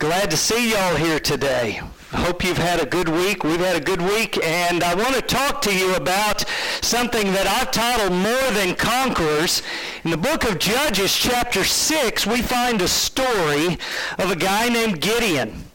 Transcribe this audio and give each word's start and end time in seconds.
Glad 0.00 0.30
to 0.30 0.36
see 0.38 0.72
y'all 0.72 0.96
here 0.96 1.20
today. 1.20 1.78
Hope 2.12 2.42
you've 2.42 2.56
had 2.56 2.80
a 2.80 2.86
good 2.86 3.06
week. 3.06 3.44
We've 3.44 3.60
had 3.60 3.76
a 3.76 3.84
good 3.84 4.00
week, 4.00 4.42
and 4.42 4.82
I 4.82 4.94
want 4.94 5.14
to 5.14 5.20
talk 5.20 5.60
to 5.60 5.76
you 5.76 5.94
about 5.94 6.42
something 6.80 7.26
that 7.34 7.46
I've 7.46 7.70
titled 7.70 8.12
More 8.12 8.50
Than 8.52 8.74
Conquerors. 8.76 9.60
In 10.02 10.10
the 10.10 10.16
book 10.16 10.44
of 10.44 10.58
Judges, 10.58 11.14
chapter 11.14 11.64
6, 11.64 12.26
we 12.26 12.40
find 12.40 12.80
a 12.80 12.88
story 12.88 13.76
of 14.18 14.30
a 14.30 14.36
guy 14.36 14.70
named 14.70 15.02
Gideon. 15.02 15.69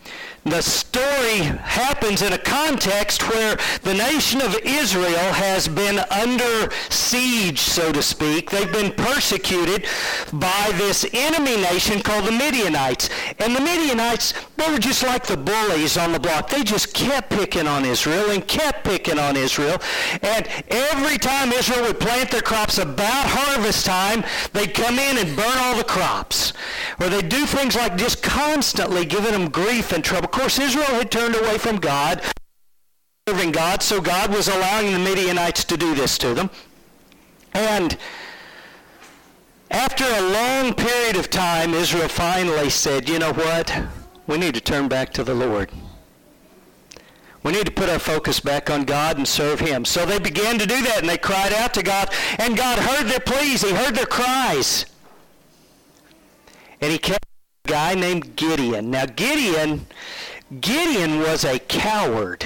The 0.45 0.61
story 0.61 1.39
happens 1.39 2.21
in 2.21 2.33
a 2.33 2.37
context 2.37 3.27
where 3.31 3.57
the 3.81 3.95
nation 3.95 4.41
of 4.41 4.55
Israel 4.63 5.33
has 5.33 5.67
been 5.67 5.97
under 6.11 6.69
siege, 6.91 7.57
so 7.57 7.91
to 7.91 8.03
speak. 8.03 8.51
They've 8.51 8.71
been 8.71 8.91
persecuted 8.91 9.87
by 10.31 10.71
this 10.75 11.03
enemy 11.13 11.57
nation 11.57 11.99
called 11.99 12.25
the 12.25 12.31
Midianites. 12.31 13.09
And 13.39 13.55
the 13.55 13.59
Midianites, 13.59 14.35
they 14.55 14.69
were 14.69 14.77
just 14.77 15.01
like 15.01 15.25
the 15.25 15.35
bullies 15.35 15.97
on 15.97 16.11
the 16.11 16.19
block. 16.19 16.51
They 16.51 16.63
just 16.63 16.93
kept 16.93 17.31
picking 17.31 17.65
on 17.65 17.83
Israel 17.83 18.29
and 18.29 18.47
kept 18.47 18.83
picking 18.83 19.17
on 19.17 19.35
Israel. 19.35 19.81
And 20.21 20.47
every 20.69 21.17
time 21.17 21.51
Israel 21.53 21.87
would 21.87 21.99
plant 21.99 22.29
their 22.29 22.43
crops 22.43 22.77
about 22.77 23.25
harvest 23.25 23.87
time, 23.87 24.23
they'd 24.53 24.75
come 24.75 24.99
in 24.99 25.17
and 25.17 25.35
burn 25.35 25.57
all 25.57 25.75
the 25.75 25.83
crops. 25.83 26.53
Or 26.99 27.09
they'd 27.09 27.29
do 27.29 27.47
things 27.47 27.75
like 27.75 27.97
just 27.97 28.21
constantly 28.21 29.05
giving 29.05 29.31
them 29.31 29.49
grief 29.49 29.91
and 29.91 30.03
trouble 30.03 30.33
course, 30.35 30.59
Israel 30.59 30.85
had 30.85 31.11
turned 31.11 31.35
away 31.35 31.57
from 31.57 31.77
God, 31.77 32.21
serving 33.27 33.51
God, 33.51 33.81
so 33.81 34.01
God 34.01 34.31
was 34.31 34.47
allowing 34.49 34.91
the 34.91 34.99
Midianites 34.99 35.63
to 35.63 35.77
do 35.77 35.95
this 35.95 36.17
to 36.19 36.33
them. 36.33 36.49
And 37.53 37.97
after 39.71 40.03
a 40.03 40.21
long 40.21 40.73
period 40.73 41.15
of 41.15 41.29
time, 41.29 41.73
Israel 41.73 42.09
finally 42.09 42.69
said, 42.69 43.07
you 43.07 43.17
know 43.17 43.33
what? 43.33 43.73
We 44.27 44.37
need 44.37 44.55
to 44.55 44.61
turn 44.61 44.89
back 44.89 45.13
to 45.13 45.23
the 45.23 45.33
Lord. 45.33 45.71
We 47.43 47.53
need 47.53 47.65
to 47.67 47.71
put 47.71 47.89
our 47.89 47.99
focus 47.99 48.39
back 48.39 48.69
on 48.69 48.83
God 48.83 49.17
and 49.17 49.27
serve 49.27 49.59
Him. 49.59 49.85
So 49.85 50.05
they 50.05 50.19
began 50.19 50.59
to 50.59 50.65
do 50.65 50.81
that, 50.81 50.99
and 50.99 51.09
they 51.09 51.17
cried 51.17 51.53
out 51.53 51.73
to 51.75 51.83
God, 51.83 52.11
and 52.39 52.57
God 52.57 52.77
heard 52.79 53.07
their 53.07 53.19
pleas. 53.19 53.61
He 53.61 53.73
heard 53.73 53.95
their 53.95 54.07
cries. 54.07 54.85
And 56.81 56.91
He 56.91 56.97
kept 56.97 57.25
guy 57.65 57.95
named 57.95 58.35
Gideon. 58.35 58.91
Now, 58.91 59.05
Gideon 59.05 59.85
Gideon 60.61 61.19
was 61.19 61.43
a 61.43 61.57
coward. 61.57 62.45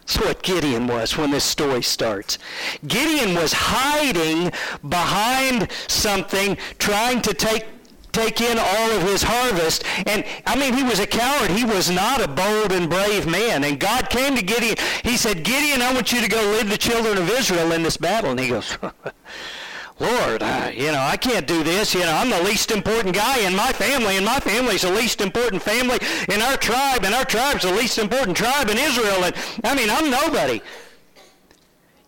That's 0.00 0.18
what 0.18 0.42
Gideon 0.42 0.86
was 0.86 1.16
when 1.16 1.30
this 1.30 1.44
story 1.44 1.82
starts. 1.82 2.38
Gideon 2.86 3.34
was 3.34 3.52
hiding 3.52 4.52
behind 4.86 5.70
something, 5.86 6.56
trying 6.78 7.22
to 7.22 7.34
take 7.34 7.66
take 8.12 8.40
in 8.40 8.58
all 8.58 8.90
of 8.92 9.02
his 9.02 9.22
harvest. 9.22 9.84
And 10.06 10.24
I 10.46 10.56
mean, 10.56 10.74
he 10.74 10.82
was 10.82 10.98
a 10.98 11.06
coward. 11.06 11.50
He 11.50 11.64
was 11.64 11.90
not 11.90 12.22
a 12.22 12.28
bold 12.28 12.72
and 12.72 12.88
brave 12.90 13.26
man. 13.26 13.64
And 13.64 13.78
God 13.78 14.10
came 14.10 14.34
to 14.34 14.42
Gideon. 14.42 14.76
He 15.04 15.16
said, 15.16 15.44
Gideon, 15.44 15.82
I 15.82 15.92
want 15.92 16.12
you 16.12 16.20
to 16.20 16.28
go 16.28 16.42
lead 16.52 16.68
the 16.68 16.78
children 16.78 17.18
of 17.18 17.30
Israel 17.30 17.72
in 17.72 17.82
this 17.82 17.96
battle. 17.96 18.30
And 18.30 18.40
he 18.40 18.48
goes, 18.48 18.76
Lord, 20.00 20.42
uh, 20.42 20.70
you 20.72 20.92
know, 20.92 21.00
I 21.00 21.16
can't 21.16 21.46
do 21.46 21.64
this. 21.64 21.92
You 21.92 22.00
know, 22.00 22.12
I'm 22.12 22.30
the 22.30 22.42
least 22.42 22.70
important 22.70 23.14
guy 23.14 23.38
in 23.40 23.54
my 23.54 23.72
family, 23.72 24.16
and 24.16 24.24
my 24.24 24.38
family's 24.38 24.82
the 24.82 24.92
least 24.92 25.20
important 25.20 25.60
family 25.62 25.98
in 26.28 26.40
our 26.40 26.56
tribe, 26.56 27.04
and 27.04 27.14
our 27.14 27.24
tribe's 27.24 27.64
the 27.64 27.72
least 27.72 27.98
important 27.98 28.36
tribe 28.36 28.70
in 28.70 28.78
Israel. 28.78 29.24
And 29.24 29.34
I 29.64 29.74
mean, 29.74 29.90
I'm 29.90 30.10
nobody. 30.10 30.60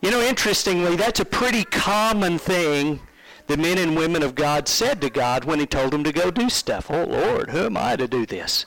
You 0.01 0.09
know, 0.09 0.21
interestingly, 0.21 0.95
that's 0.95 1.19
a 1.19 1.25
pretty 1.25 1.65
common 1.65 2.37
thing 2.37 3.01
the 3.47 3.57
men 3.57 3.77
and 3.77 3.97
women 3.97 4.23
of 4.23 4.35
God 4.35 4.69
said 4.69 5.01
to 5.01 5.09
God 5.09 5.43
when 5.43 5.59
he 5.59 5.65
told 5.65 5.91
them 5.91 6.05
to 6.05 6.13
go 6.13 6.31
do 6.31 6.49
stuff. 6.49 6.89
Oh, 6.89 7.03
Lord, 7.03 7.49
who 7.49 7.65
am 7.65 7.75
I 7.75 7.97
to 7.97 8.07
do 8.07 8.25
this? 8.25 8.65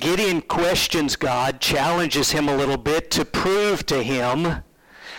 Gideon 0.00 0.42
questions 0.42 1.14
God, 1.14 1.60
challenges 1.60 2.32
him 2.32 2.48
a 2.48 2.56
little 2.56 2.76
bit 2.76 3.12
to 3.12 3.24
prove 3.24 3.86
to 3.86 4.02
him 4.02 4.64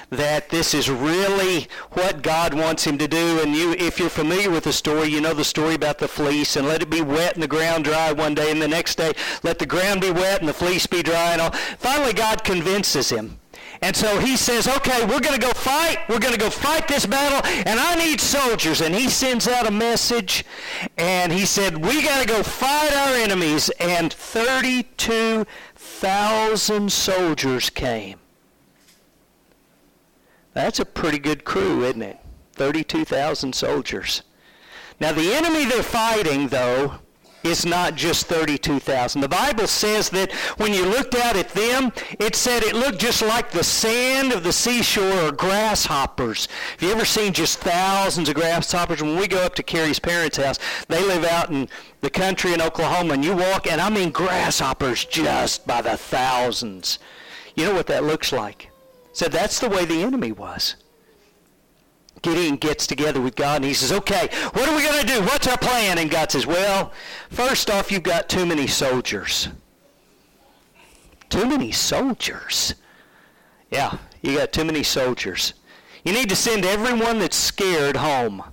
that 0.10 0.50
this 0.50 0.74
is 0.74 0.90
really 0.90 1.68
what 1.92 2.22
God 2.22 2.54
wants 2.54 2.86
him 2.86 2.98
to 2.98 3.08
do. 3.08 3.42
And 3.42 3.56
you, 3.56 3.74
if 3.74 4.00
you're 4.00 4.10
familiar 4.10 4.50
with 4.50 4.64
the 4.64 4.74
story, 4.74 5.10
you 5.10 5.22
know 5.22 5.34
the 5.34 5.44
story 5.44 5.76
about 5.76 6.00
the 6.00 6.08
fleece 6.08 6.56
and 6.56 6.68
let 6.68 6.82
it 6.82 6.90
be 6.90 7.02
wet 7.02 7.36
and 7.36 7.44
the 7.44 7.48
ground 7.48 7.86
dry 7.86 8.12
one 8.12 8.34
day, 8.34 8.52
and 8.52 8.62
the 8.62 8.68
next 8.68 8.96
day 8.96 9.14
let 9.44 9.60
the 9.60 9.66
ground 9.66 10.02
be 10.02 10.12
wet 10.12 10.40
and 10.40 10.50
the 10.50 10.54
fleece 10.54 10.88
be 10.88 11.04
dry 11.04 11.34
and 11.34 11.42
all. 11.42 11.52
Finally, 11.52 12.14
God 12.14 12.44
convinces 12.44 13.10
him. 13.10 13.40
And 13.82 13.96
so 13.96 14.20
he 14.20 14.36
says, 14.36 14.68
okay, 14.68 15.06
we're 15.06 15.22
going 15.22 15.40
to 15.40 15.46
go 15.46 15.54
fight. 15.54 16.00
We're 16.10 16.20
going 16.20 16.34
to 16.34 16.40
go 16.40 16.50
fight 16.50 16.86
this 16.88 17.06
battle, 17.06 17.40
and 17.66 17.80
I 17.80 17.96
need 17.96 18.20
soldiers. 18.20 18.82
And 18.82 18.94
he 18.94 19.08
sends 19.10 19.48
out 19.48 19.68
a 19.68 19.72
message, 19.72 20.44
and 20.98 21.32
he 21.32 21.46
said, 21.46 21.78
we 21.78 22.04
got 22.04 22.20
to 22.22 22.28
go 22.28 22.44
fight 22.44 22.92
our 22.94 23.16
enemies. 23.16 23.70
And 23.80 24.12
32,000 24.12 26.92
soldiers 26.92 27.70
came. 27.70 28.20
That's 30.60 30.82
a 30.82 30.86
pretty 30.86 31.20
good 31.20 31.46
crew, 31.46 31.86
isn't 31.86 32.02
it? 32.02 32.20
32,000 32.56 33.56
soldiers. 33.56 34.24
Now, 35.00 35.14
the 35.14 35.34
enemy 35.34 35.64
they're 35.64 35.82
fighting, 35.82 36.50
though, 36.50 36.96
is 37.46 37.66
not 37.66 37.96
just 37.96 38.26
32,000. 38.26 39.22
The 39.22 39.30
Bible 39.30 39.68
says 39.68 40.10
that 40.10 40.34
when 40.58 40.74
you 40.74 40.86
looked 40.86 41.16
out 41.16 41.38
at 41.38 41.48
them, 41.52 41.94
it 42.20 42.36
said 42.36 42.64
it 42.64 42.76
looked 42.76 43.00
just 43.00 43.22
like 43.22 43.52
the 43.52 43.64
sand 43.64 44.34
of 44.34 44.44
the 44.44 44.52
seashore 44.52 45.30
or 45.30 45.32
grasshoppers. 45.32 46.50
Have 46.72 46.84
you 46.84 46.92
ever 46.92 47.06
seen 47.06 47.32
just 47.32 47.60
thousands 47.60 48.28
of 48.28 48.36
grasshoppers? 48.36 49.02
When 49.02 49.16
we 49.16 49.30
go 49.30 49.42
up 49.42 49.56
to 49.56 49.64
Carrie's 49.64 50.00
parents' 50.00 50.36
house, 50.36 50.60
they 50.90 51.02
live 51.02 51.24
out 51.24 51.52
in 51.52 51.70
the 52.02 52.10
country 52.10 52.54
in 52.54 52.62
Oklahoma, 52.62 53.14
and 53.14 53.24
you 53.24 53.34
walk, 53.34 53.66
and 53.66 53.80
I 53.80 53.90
mean 53.90 54.12
grasshoppers 54.12 55.06
just 55.06 55.66
by 55.66 55.82
the 55.82 55.96
thousands. 55.96 57.00
You 57.56 57.64
know 57.64 57.74
what 57.74 57.88
that 57.88 58.04
looks 58.04 58.34
like? 58.34 58.70
Said 59.14 59.32
that's 59.32 59.60
the 59.60 59.70
way 59.70 59.86
the 59.86 60.02
enemy 60.02 60.32
was. 60.32 60.76
Gideon 62.22 62.58
gets 62.58 62.86
together 62.86 63.22
with 63.22 63.36
God 63.36 63.58
and 63.58 63.66
he 63.66 63.74
says, 63.74 63.92
okay, 63.92 64.30
what 64.54 64.68
are 64.68 64.76
we 64.76 64.84
going 64.84 65.00
to 65.02 65.08
do? 65.08 65.22
What's 65.22 65.48
our 65.48 65.58
plan? 65.58 65.98
And 65.98 66.12
God 66.12 66.32
says, 66.32 66.46
well, 66.46 66.92
first 67.30 67.70
off, 67.70 67.92
you've 67.92 68.04
got 68.04 68.28
too 68.28 68.46
many 68.46 68.68
soldiers. 68.68 69.48
Too 71.30 71.46
many 71.46 71.72
soldiers. 71.72 72.76
Yeah, 73.72 73.98
you 74.22 74.38
got 74.38 74.52
too 74.52 74.66
many 74.66 74.84
soldiers. 74.84 75.54
You 76.04 76.12
need 76.12 76.30
to 76.30 76.36
send 76.36 76.66
everyone 76.66 77.20
that's 77.20 77.38
scared 77.38 77.96
home. 77.96 78.44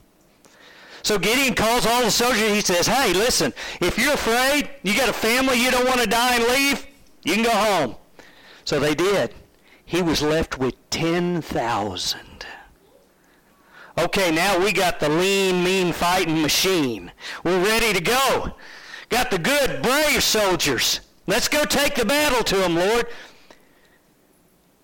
So 1.03 1.19
Gideon 1.19 1.55
calls 1.55 1.87
all 1.87 2.03
the 2.03 2.11
soldiers. 2.11 2.51
He 2.51 2.61
says, 2.61 2.87
hey, 2.87 3.15
listen, 3.15 3.53
if 3.81 3.99
you're 3.99 4.15
afraid, 4.15 4.69
you 4.83 4.97
got 4.97 5.09
a 5.09 5.13
family, 5.13 5.61
you 5.61 5.71
don't 5.71 5.87
want 5.87 6.01
to 6.01 6.07
die 6.07 6.37
and 6.37 6.45
leave, 6.45 6.87
you 7.25 7.35
can 7.35 7.45
go 7.45 7.51
home. 7.51 7.97
So 8.65 8.79
they 8.79 8.95
did 8.95 9.33
he 9.87 10.03
was 10.03 10.21
left 10.21 10.59
with 10.59 10.75
10,000. 10.91 12.47
Okay, 13.99 14.31
now 14.31 14.59
we 14.59 14.73
got 14.73 15.01
the 15.01 15.09
lean, 15.09 15.65
mean 15.65 15.93
fighting 15.93 16.43
machine. 16.43 17.13
We're 17.45 17.65
ready 17.65 17.95
to 17.95 18.03
go. 18.03 18.53
Got 19.09 19.31
the 19.31 19.39
good, 19.39 19.83
brave 19.83 20.23
soldiers. 20.23 21.01
Let's 21.29 21.49
go 21.49 21.65
take 21.65 21.95
the 21.95 22.05
battle 22.05 22.43
to 22.45 22.57
them, 22.57 22.75
Lord. 22.75 23.07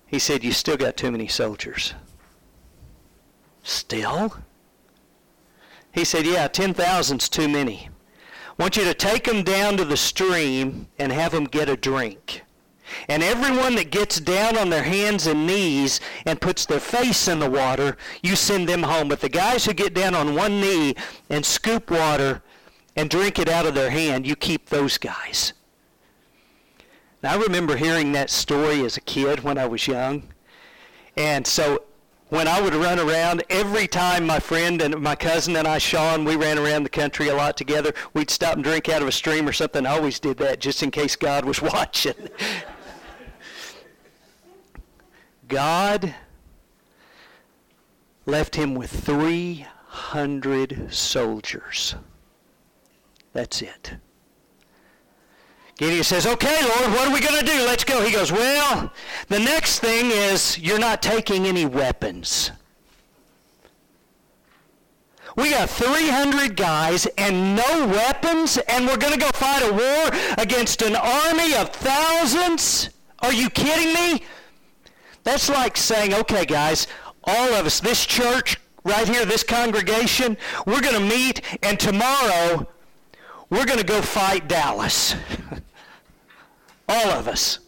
He 0.06 0.20
said, 0.20 0.44
You 0.44 0.52
still 0.52 0.76
got 0.76 0.96
too 0.96 1.10
many 1.10 1.26
soldiers. 1.26 1.94
Still? 3.64 4.36
He 5.92 6.04
said, 6.04 6.24
Yeah, 6.24 6.46
10,000's 6.46 7.28
too 7.28 7.48
many. 7.48 7.90
I 8.58 8.62
want 8.62 8.76
you 8.76 8.84
to 8.84 8.94
take 8.94 9.24
them 9.24 9.42
down 9.42 9.76
to 9.78 9.84
the 9.84 9.96
stream 9.96 10.86
and 10.98 11.10
have 11.10 11.32
them 11.32 11.44
get 11.44 11.68
a 11.68 11.76
drink. 11.76 12.42
And 13.08 13.22
everyone 13.22 13.74
that 13.76 13.90
gets 13.90 14.20
down 14.20 14.56
on 14.56 14.70
their 14.70 14.82
hands 14.82 15.26
and 15.26 15.46
knees 15.46 16.00
and 16.26 16.40
puts 16.40 16.66
their 16.66 16.80
face 16.80 17.28
in 17.28 17.38
the 17.38 17.50
water, 17.50 17.96
you 18.22 18.36
send 18.36 18.68
them 18.68 18.82
home. 18.82 19.08
But 19.08 19.20
the 19.20 19.28
guys 19.28 19.64
who 19.64 19.72
get 19.72 19.94
down 19.94 20.14
on 20.14 20.34
one 20.34 20.60
knee 20.60 20.94
and 21.30 21.44
scoop 21.44 21.90
water 21.90 22.42
and 22.96 23.08
drink 23.08 23.38
it 23.38 23.48
out 23.48 23.66
of 23.66 23.74
their 23.74 23.90
hand, 23.90 24.26
you 24.26 24.36
keep 24.36 24.68
those 24.68 24.98
guys. 24.98 25.52
Now, 27.22 27.34
I 27.34 27.36
remember 27.36 27.76
hearing 27.76 28.12
that 28.12 28.30
story 28.30 28.84
as 28.84 28.96
a 28.96 29.00
kid 29.00 29.40
when 29.40 29.56
I 29.56 29.66
was 29.66 29.86
young. 29.86 30.24
And 31.16 31.46
so 31.46 31.84
when 32.32 32.48
I 32.48 32.62
would 32.62 32.74
run 32.74 32.98
around, 32.98 33.44
every 33.50 33.86
time 33.86 34.26
my 34.26 34.40
friend 34.40 34.80
and 34.80 34.98
my 35.00 35.14
cousin 35.14 35.54
and 35.54 35.68
I, 35.68 35.76
Sean, 35.76 36.24
we 36.24 36.34
ran 36.34 36.58
around 36.58 36.82
the 36.82 36.88
country 36.88 37.28
a 37.28 37.34
lot 37.34 37.58
together, 37.58 37.92
we'd 38.14 38.30
stop 38.30 38.54
and 38.54 38.64
drink 38.64 38.88
out 38.88 39.02
of 39.02 39.08
a 39.08 39.12
stream 39.12 39.46
or 39.46 39.52
something. 39.52 39.84
I 39.84 39.90
always 39.90 40.18
did 40.18 40.38
that 40.38 40.58
just 40.58 40.82
in 40.82 40.90
case 40.90 41.14
God 41.14 41.44
was 41.44 41.60
watching. 41.62 42.14
God 45.52 46.14
left 48.24 48.56
him 48.56 48.74
with 48.74 48.90
300 48.90 50.88
soldiers. 50.90 51.94
That's 53.34 53.60
it. 53.60 53.96
Gideon 55.76 56.04
says, 56.04 56.26
Okay, 56.26 56.58
Lord, 56.62 56.92
what 56.92 57.06
are 57.06 57.12
we 57.12 57.20
going 57.20 57.38
to 57.38 57.44
do? 57.44 57.64
Let's 57.66 57.84
go. 57.84 58.02
He 58.02 58.10
goes, 58.10 58.32
Well, 58.32 58.90
the 59.28 59.40
next 59.40 59.80
thing 59.80 60.10
is 60.10 60.58
you're 60.58 60.78
not 60.78 61.02
taking 61.02 61.44
any 61.44 61.66
weapons. 61.66 62.50
We 65.36 65.50
got 65.50 65.68
300 65.68 66.56
guys 66.56 67.06
and 67.18 67.56
no 67.56 67.86
weapons, 67.88 68.56
and 68.56 68.86
we're 68.86 68.96
going 68.96 69.12
to 69.12 69.20
go 69.20 69.28
fight 69.34 69.62
a 69.62 69.70
war 69.70 70.34
against 70.38 70.80
an 70.80 70.96
army 70.96 71.54
of 71.54 71.68
thousands? 71.70 72.88
Are 73.20 73.34
you 73.34 73.50
kidding 73.50 73.92
me? 73.92 74.22
That's 75.24 75.48
like 75.48 75.76
saying, 75.76 76.14
okay, 76.14 76.44
guys, 76.44 76.86
all 77.24 77.54
of 77.54 77.66
us, 77.66 77.80
this 77.80 78.04
church 78.04 78.58
right 78.84 79.08
here, 79.08 79.24
this 79.24 79.44
congregation, 79.44 80.36
we're 80.66 80.80
going 80.80 80.94
to 80.94 81.14
meet, 81.14 81.40
and 81.62 81.78
tomorrow 81.78 82.66
we're 83.50 83.66
going 83.66 83.78
to 83.78 83.84
go 83.84 84.02
fight 84.02 84.48
Dallas. 84.48 85.14
all 86.88 87.10
of 87.10 87.28
us. 87.28 87.60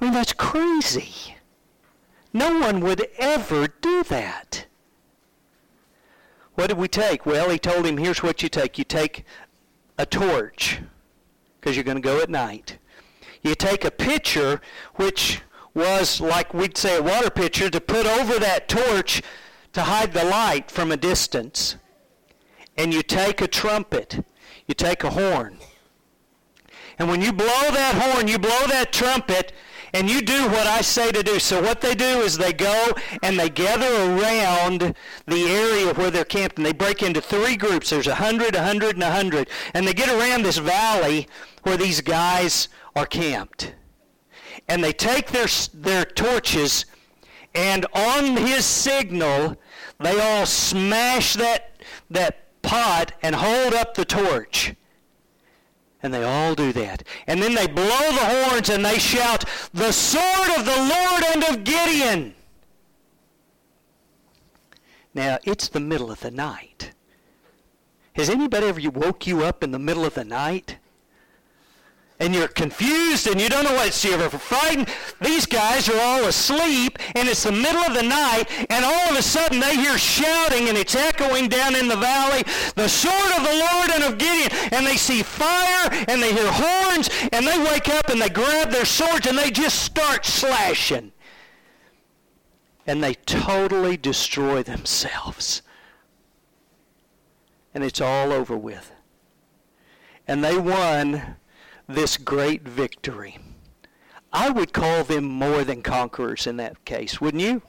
I 0.00 0.04
mean, 0.04 0.14
that's 0.14 0.32
crazy. 0.32 1.36
No 2.32 2.58
one 2.58 2.80
would 2.80 3.06
ever 3.18 3.68
do 3.80 4.02
that. 4.04 4.66
What 6.54 6.68
did 6.68 6.78
we 6.78 6.88
take? 6.88 7.26
Well, 7.26 7.50
he 7.50 7.58
told 7.58 7.86
him, 7.86 7.96
here's 7.96 8.22
what 8.22 8.42
you 8.42 8.48
take. 8.48 8.78
You 8.78 8.84
take 8.84 9.24
a 9.98 10.06
torch, 10.06 10.80
because 11.60 11.76
you're 11.76 11.84
going 11.84 11.96
to 11.96 12.02
go 12.02 12.20
at 12.20 12.30
night. 12.30 12.78
You 13.42 13.54
take 13.54 13.84
a 13.84 13.90
pitcher, 13.90 14.60
which 14.94 15.40
was 15.74 16.20
like 16.20 16.52
we'd 16.52 16.76
say 16.76 16.96
a 16.98 17.02
water 17.02 17.30
pitcher, 17.30 17.70
to 17.70 17.80
put 17.80 18.06
over 18.06 18.38
that 18.38 18.68
torch 18.68 19.22
to 19.72 19.82
hide 19.82 20.12
the 20.12 20.24
light 20.24 20.70
from 20.70 20.90
a 20.90 20.96
distance. 20.96 21.76
And 22.76 22.92
you 22.94 23.02
take 23.02 23.40
a 23.40 23.48
trumpet. 23.48 24.24
You 24.66 24.74
take 24.74 25.04
a 25.04 25.10
horn. 25.10 25.58
And 26.98 27.08
when 27.08 27.22
you 27.22 27.32
blow 27.32 27.46
that 27.46 27.94
horn, 27.94 28.28
you 28.28 28.38
blow 28.38 28.66
that 28.68 28.92
trumpet, 28.92 29.52
and 29.94 30.08
you 30.08 30.20
do 30.20 30.44
what 30.48 30.66
I 30.66 30.82
say 30.82 31.10
to 31.10 31.22
do. 31.22 31.38
So 31.38 31.60
what 31.62 31.80
they 31.80 31.94
do 31.94 32.20
is 32.20 32.36
they 32.36 32.52
go 32.52 32.92
and 33.22 33.38
they 33.38 33.48
gather 33.48 33.86
around 33.86 34.94
the 35.26 35.44
area 35.44 35.94
where 35.94 36.10
they're 36.10 36.24
camped, 36.24 36.58
and 36.58 36.66
they 36.66 36.72
break 36.72 37.02
into 37.02 37.20
three 37.20 37.56
groups. 37.56 37.90
There's 37.90 38.06
a 38.06 38.16
hundred, 38.16 38.54
a 38.54 38.62
hundred, 38.62 38.96
and 38.96 39.02
a 39.02 39.10
hundred, 39.10 39.48
and 39.72 39.88
they 39.88 39.94
get 39.94 40.08
around 40.08 40.42
this 40.42 40.58
valley 40.58 41.26
where 41.62 41.76
these 41.76 42.00
guys 42.00 42.68
are 42.94 43.06
camped, 43.06 43.74
and 44.70 44.84
they 44.84 44.92
take 44.92 45.32
their 45.32 45.48
their 45.74 46.04
torches, 46.04 46.86
and 47.54 47.84
on 47.92 48.36
his 48.36 48.64
signal, 48.64 49.56
they 49.98 50.18
all 50.20 50.46
smash 50.46 51.34
that 51.34 51.72
that 52.08 52.62
pot 52.62 53.12
and 53.20 53.34
hold 53.34 53.74
up 53.74 53.94
the 53.94 54.04
torch. 54.04 54.74
And 56.02 56.14
they 56.14 56.22
all 56.22 56.54
do 56.54 56.72
that. 56.72 57.02
And 57.26 57.42
then 57.42 57.54
they 57.54 57.66
blow 57.66 57.84
the 57.84 58.46
horns 58.46 58.70
and 58.70 58.82
they 58.82 58.98
shout, 58.98 59.44
The 59.74 59.92
sword 59.92 60.48
of 60.56 60.64
the 60.64 60.76
Lord 60.76 61.24
and 61.34 61.44
of 61.44 61.64
Gideon. 61.64 62.34
Now, 65.12 65.38
it's 65.44 65.68
the 65.68 65.80
middle 65.80 66.10
of 66.10 66.20
the 66.20 66.30
night. 66.30 66.92
Has 68.14 68.30
anybody 68.30 68.66
ever 68.66 68.90
woke 68.90 69.26
you 69.26 69.42
up 69.44 69.62
in 69.62 69.72
the 69.72 69.78
middle 69.78 70.04
of 70.04 70.14
the 70.14 70.24
night? 70.24 70.78
And 72.20 72.34
you're 72.34 72.48
confused 72.48 73.26
and 73.26 73.40
you 73.40 73.48
don't 73.48 73.64
know 73.64 73.74
what 73.74 74.04
you're 74.04 74.28
frightened. 74.28 74.88
These 75.20 75.46
guys 75.46 75.88
are 75.88 76.00
all 76.00 76.26
asleep 76.26 76.98
and 77.16 77.26
it's 77.26 77.44
the 77.44 77.52
middle 77.52 77.80
of 77.80 77.94
the 77.94 78.02
night 78.02 78.44
and 78.68 78.84
all 78.84 79.10
of 79.10 79.16
a 79.16 79.22
sudden 79.22 79.58
they 79.58 79.74
hear 79.76 79.96
shouting 79.96 80.68
and 80.68 80.76
it's 80.76 80.94
echoing 80.94 81.48
down 81.48 81.74
in 81.74 81.88
the 81.88 81.96
valley, 81.96 82.44
the 82.76 82.88
sword 82.88 83.32
of 83.36 83.42
the 83.42 83.54
Lord 83.54 83.90
and 83.90 84.04
of 84.04 84.18
Gideon. 84.18 84.50
And 84.72 84.86
they 84.86 84.96
see 84.96 85.22
fire 85.22 85.88
and 86.08 86.22
they 86.22 86.34
hear 86.34 86.50
horns 86.52 87.08
and 87.32 87.46
they 87.46 87.58
wake 87.58 87.88
up 87.88 88.10
and 88.10 88.20
they 88.20 88.28
grab 88.28 88.70
their 88.70 88.84
swords 88.84 89.26
and 89.26 89.38
they 89.38 89.50
just 89.50 89.82
start 89.82 90.26
slashing. 90.26 91.12
And 92.86 93.02
they 93.02 93.14
totally 93.14 93.96
destroy 93.96 94.62
themselves. 94.62 95.62
And 97.72 97.82
it's 97.82 98.00
all 98.00 98.32
over 98.32 98.56
with. 98.56 98.92
And 100.26 100.44
they 100.44 100.58
won 100.58 101.36
this 101.94 102.16
great 102.16 102.62
victory. 102.62 103.38
I 104.32 104.50
would 104.50 104.72
call 104.72 105.04
them 105.04 105.24
more 105.24 105.64
than 105.64 105.82
conquerors 105.82 106.46
in 106.46 106.56
that 106.58 106.84
case, 106.84 107.20
wouldn't 107.20 107.42
you? 107.42 107.62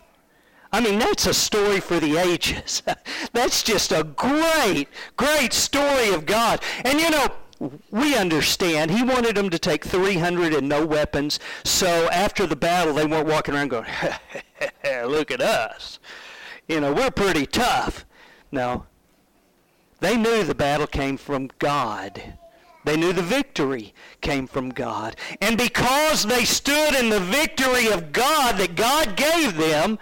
I 0.73 0.79
mean, 0.79 0.99
that's 0.99 1.25
a 1.25 1.33
story 1.33 1.79
for 1.79 1.99
the 1.99 2.17
ages. 2.17 2.83
that's 3.33 3.61
just 3.63 3.91
a 3.91 4.03
great, 4.03 4.87
great 5.17 5.53
story 5.53 6.13
of 6.13 6.25
God. 6.25 6.61
And 6.85 6.99
you 6.99 7.09
know, 7.09 7.27
we 7.91 8.15
understand 8.15 8.89
he 8.89 9.03
wanted 9.03 9.35
them 9.35 9.49
to 9.49 9.59
take 9.59 9.83
300 9.83 10.53
and 10.53 10.69
no 10.69 10.85
weapons. 10.85 11.39
So 11.63 12.09
after 12.11 12.47
the 12.47 12.55
battle, 12.55 12.93
they 12.93 13.05
weren't 13.05 13.27
walking 13.27 13.53
around 13.53 13.69
going, 13.69 13.85
look 15.05 15.31
at 15.31 15.41
us. 15.41 15.99
You 16.67 16.79
know, 16.79 16.93
we're 16.93 17.11
pretty 17.11 17.45
tough. 17.45 18.05
No. 18.51 18.85
They 19.99 20.17
knew 20.17 20.43
the 20.43 20.55
battle 20.55 20.87
came 20.87 21.17
from 21.17 21.49
God. 21.59 22.35
They 22.83 22.97
knew 22.97 23.13
the 23.13 23.21
victory 23.21 23.93
came 24.21 24.47
from 24.47 24.69
God. 24.69 25.15
And 25.41 25.57
because 25.57 26.23
they 26.23 26.45
stood 26.45 26.95
in 26.95 27.09
the 27.09 27.19
victory 27.19 27.87
of 27.87 28.11
God 28.11 28.57
that 28.57 28.75
God 28.75 29.15
gave 29.15 29.55
them, 29.55 29.99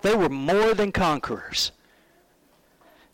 they 0.00 0.14
were 0.14 0.28
more 0.28 0.74
than 0.74 0.92
conquerors. 0.92 1.72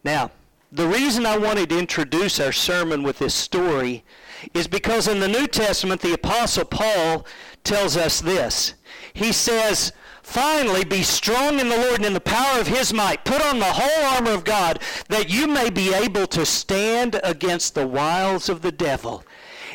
Now, 0.04 0.30
the 0.70 0.86
reason 0.86 1.26
I 1.26 1.38
wanted 1.38 1.70
to 1.70 1.78
introduce 1.78 2.40
our 2.40 2.52
sermon 2.52 3.02
with 3.02 3.18
this 3.18 3.34
story 3.34 4.04
is 4.54 4.68
because 4.68 5.08
in 5.08 5.18
the 5.18 5.28
New 5.28 5.46
Testament, 5.46 6.00
the 6.00 6.12
Apostle 6.12 6.64
Paul 6.64 7.26
tells 7.64 7.96
us 7.96 8.20
this. 8.20 8.74
He 9.14 9.32
says, 9.32 9.92
Finally, 10.28 10.84
be 10.84 11.02
strong 11.02 11.58
in 11.58 11.70
the 11.70 11.76
Lord 11.76 11.96
and 11.96 12.04
in 12.04 12.12
the 12.12 12.20
power 12.20 12.60
of 12.60 12.66
his 12.66 12.92
might. 12.92 13.24
Put 13.24 13.40
on 13.40 13.58
the 13.58 13.64
whole 13.64 14.04
armor 14.14 14.32
of 14.32 14.44
God 14.44 14.78
that 15.08 15.30
you 15.30 15.48
may 15.48 15.70
be 15.70 15.94
able 15.94 16.26
to 16.26 16.44
stand 16.44 17.18
against 17.24 17.74
the 17.74 17.86
wiles 17.86 18.50
of 18.50 18.60
the 18.60 18.70
devil. 18.70 19.24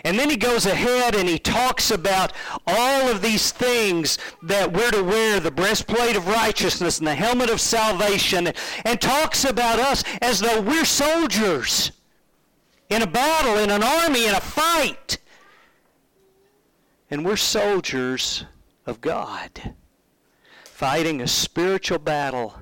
And 0.03 0.17
then 0.17 0.29
he 0.29 0.37
goes 0.37 0.67
ahead 0.67 1.15
and 1.15 1.27
he 1.27 1.39
talks 1.39 1.89
about 1.89 2.33
all 2.67 3.09
of 3.09 3.23
these 3.23 3.51
things 3.51 4.19
that 4.43 4.71
we're 4.71 4.91
to 4.91 5.03
wear 5.03 5.39
the 5.39 5.49
breastplate 5.49 6.15
of 6.15 6.27
righteousness 6.27 6.99
and 6.99 7.07
the 7.07 7.15
helmet 7.15 7.49
of 7.49 7.59
salvation, 7.59 8.53
and 8.85 9.01
talks 9.01 9.45
about 9.45 9.79
us 9.79 10.03
as 10.21 10.39
though 10.39 10.61
we're 10.61 10.85
soldiers 10.85 11.91
in 12.91 13.01
a 13.01 13.07
battle, 13.07 13.57
in 13.57 13.71
an 13.71 13.81
army, 13.81 14.27
in 14.27 14.35
a 14.35 14.39
fight. 14.39 15.17
And 17.09 17.25
we're 17.25 17.37
soldiers 17.37 18.45
of 18.85 19.01
God 19.01 19.73
fighting 20.73 21.21
a 21.21 21.27
spiritual 21.27 21.99
battle 21.99 22.55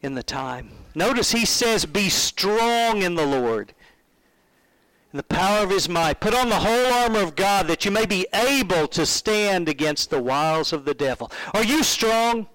in 0.00 0.14
the 0.14 0.22
time. 0.22 0.70
Notice 0.94 1.32
he 1.32 1.44
says, 1.44 1.84
Be 1.84 2.08
strong 2.08 3.02
in 3.02 3.14
the 3.14 3.26
Lord, 3.26 3.74
in 5.12 5.18
the 5.18 5.22
power 5.22 5.62
of 5.62 5.70
his 5.70 5.86
might. 5.86 6.18
Put 6.18 6.34
on 6.34 6.48
the 6.48 6.56
whole 6.56 6.92
armor 6.92 7.20
of 7.20 7.36
God 7.36 7.68
that 7.68 7.84
you 7.84 7.90
may 7.90 8.06
be 8.06 8.26
able 8.32 8.88
to 8.88 9.04
stand 9.04 9.68
against 9.68 10.08
the 10.08 10.20
wiles 10.20 10.72
of 10.72 10.86
the 10.86 10.94
devil. 10.94 11.30
Are 11.52 11.62
you 11.62 11.82
strong? 11.82 12.48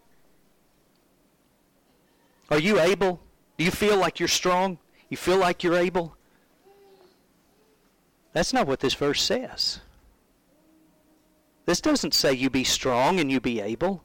Are 2.49 2.59
you 2.59 2.79
able? 2.79 3.21
Do 3.57 3.65
you 3.65 3.71
feel 3.71 3.97
like 3.97 4.19
you're 4.19 4.27
strong? 4.27 4.79
You 5.09 5.17
feel 5.17 5.37
like 5.37 5.63
you're 5.63 5.77
able? 5.77 6.17
That's 8.33 8.51
not 8.51 8.67
what 8.67 8.79
this 8.79 8.95
verse 8.95 9.21
says. 9.21 9.79
This 11.65 11.81
doesn't 11.81 12.15
say 12.15 12.33
you 12.33 12.49
be 12.49 12.63
strong 12.63 13.19
and 13.19 13.31
you 13.31 13.39
be 13.39 13.61
able. 13.61 14.03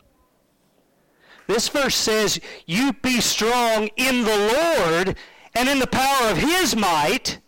This 1.47 1.69
verse 1.69 1.97
says, 1.97 2.41
You 2.67 2.93
be 2.93 3.21
strong 3.21 3.89
in 3.97 4.25
the 4.25 4.37
Lord 4.37 5.17
and 5.55 5.69
in 5.69 5.79
the 5.79 5.87
power 5.87 6.31
of 6.31 6.39
his 6.39 6.75
might. 6.77 7.39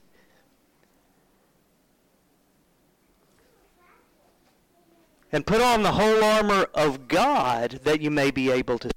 And 5.33 5.47
put 5.47 5.61
on 5.61 5.83
the 5.83 5.93
whole 5.93 6.23
armor 6.23 6.67
of 6.75 7.09
God 7.09 7.81
that 7.85 8.01
you 8.01 8.11
may 8.11 8.31
be 8.31 8.51
able 8.51 8.79
to. 8.79 8.91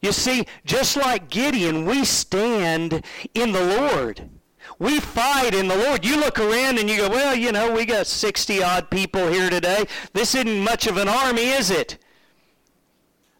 You 0.00 0.12
see, 0.12 0.46
just 0.64 0.96
like 0.96 1.30
Gideon, 1.30 1.86
we 1.86 2.04
stand 2.04 3.04
in 3.34 3.52
the 3.52 3.64
Lord. 3.64 4.28
We 4.78 5.00
fight 5.00 5.54
in 5.54 5.68
the 5.68 5.76
Lord. 5.76 6.04
You 6.04 6.18
look 6.18 6.38
around 6.38 6.78
and 6.78 6.88
you 6.88 6.96
go, 6.96 7.08
well, 7.08 7.34
you 7.34 7.52
know, 7.52 7.72
we 7.72 7.84
got 7.84 8.06
60 8.06 8.62
odd 8.62 8.90
people 8.90 9.28
here 9.28 9.50
today. 9.50 9.84
This 10.12 10.34
isn't 10.34 10.60
much 10.60 10.86
of 10.86 10.96
an 10.96 11.08
army, 11.08 11.48
is 11.48 11.70
it? 11.70 11.98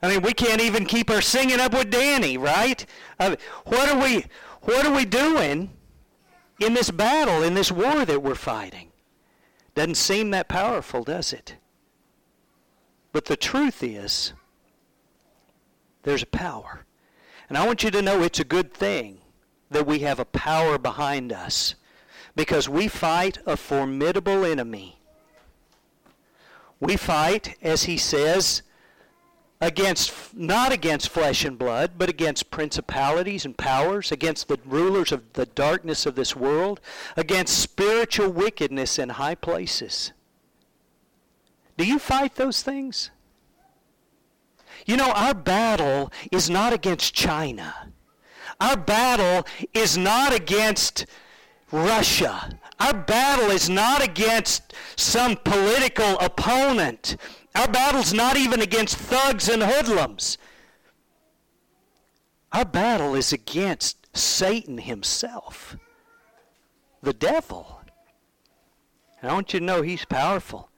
I 0.05 0.09
mean, 0.11 0.21
we 0.21 0.35
can't 0.35 0.61
even 0.61 0.85
keep 0.85 1.09
our 1.09 1.23
singing 1.23 1.61
up 1.61 1.73
with 1.73 1.89
Danny, 1.89 2.37
right? 2.37 2.85
Uh, 3.19 3.37
what 3.65 3.89
are 3.89 3.99
we 3.99 4.27
what 4.61 4.85
are 4.85 4.95
we 4.95 5.07
doing 5.07 5.71
in 6.61 6.75
this 6.75 6.91
battle, 6.91 7.43
in 7.43 7.55
this 7.55 7.73
war 7.73 8.05
that 8.05 8.23
we're 8.23 8.35
fighting? 8.35 8.93
Doesn't 9.75 9.95
seem 9.95 10.31
that 10.33 10.47
powerful, 10.47 11.05
does 11.05 11.33
it? 11.33 11.57
But 13.13 13.25
the 13.25 13.37
truth 13.37 13.83
is, 13.83 14.35
there's 16.03 16.23
a 16.23 16.27
power. 16.27 16.85
And 17.49 17.57
I 17.57 17.67
want 17.67 17.83
you 17.83 17.91
to 17.91 18.03
know 18.03 18.23
it's 18.23 18.41
a 18.41 18.45
good 18.45 18.75
thing 18.75 19.23
that 19.71 19.87
we 19.87 20.01
have 20.01 20.19
a 20.19 20.27
power 20.27 20.77
behind 20.77 21.33
us 21.33 21.77
because 22.37 22.69
we 22.69 22.89
fight 22.89 23.39
a 23.47 23.57
formidable 23.57 24.45
enemy. 24.45 24.99
We 26.79 26.99
fight, 26.99 27.57
as 27.63 27.85
he 27.85 27.97
says, 27.97 28.63
against 29.61 30.35
not 30.37 30.73
against 30.73 31.09
flesh 31.09 31.45
and 31.45 31.59
blood, 31.59 31.93
but 31.97 32.09
against 32.09 32.51
principalities 32.51 33.45
and 33.45 33.57
powers, 33.57 34.13
against 34.13 34.49
the 34.49 34.59
rulers 34.65 35.13
of 35.13 35.33
the 35.35 35.47
darkness 35.47 36.07
of 36.07 36.15
this 36.15 36.35
world, 36.37 36.81
against 37.17 37.59
spiritual 37.59 38.31
wickedness 38.31 38.99
in 38.99 39.11
high 39.11 39.35
places. 39.35 40.13
Do 41.77 41.85
you 41.85 41.99
fight 41.99 42.37
those 42.37 42.63
things? 42.63 43.11
You 44.87 44.97
know, 44.97 45.11
our 45.13 45.35
battle 45.35 46.13
is 46.31 46.51
not 46.51 46.73
against 46.73 47.15
China. 47.15 47.75
Our 48.61 48.77
battle 48.77 49.47
is 49.73 49.97
not 49.97 50.35
against 50.35 51.07
Russia. 51.73 52.59
Our 52.79 52.95
battle 52.95 53.51
is 53.51 53.71
not 53.71 54.03
against 54.03 54.75
some 54.97 55.37
political 55.37 56.19
opponent. 56.19 57.17
Our 57.55 57.69
battle's 57.69 58.13
not 58.13 58.37
even 58.37 58.61
against 58.61 58.97
thugs 58.97 59.49
and 59.49 59.63
hoodlums. 59.63 60.39
Our 62.53 62.65
battle 62.65 63.15
is 63.15 63.33
against 63.33 64.17
Satan 64.17 64.79
himself, 64.79 65.77
the 67.03 67.13
devil. 67.13 67.81
And 69.21 69.31
I 69.31 69.35
want 69.35 69.55
you 69.55 69.61
to 69.61 69.67
know 69.67 69.83
he's 69.83 70.05
powerful. 70.05 70.71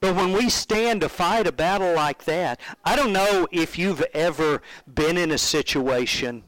But 0.00 0.14
when 0.14 0.32
we 0.32 0.48
stand 0.48 1.00
to 1.00 1.08
fight 1.08 1.46
a 1.46 1.52
battle 1.52 1.94
like 1.94 2.24
that, 2.24 2.60
I 2.84 2.94
don't 2.94 3.12
know 3.12 3.48
if 3.50 3.76
you've 3.76 4.04
ever 4.14 4.62
been 4.92 5.16
in 5.16 5.32
a 5.32 5.38
situation 5.38 6.44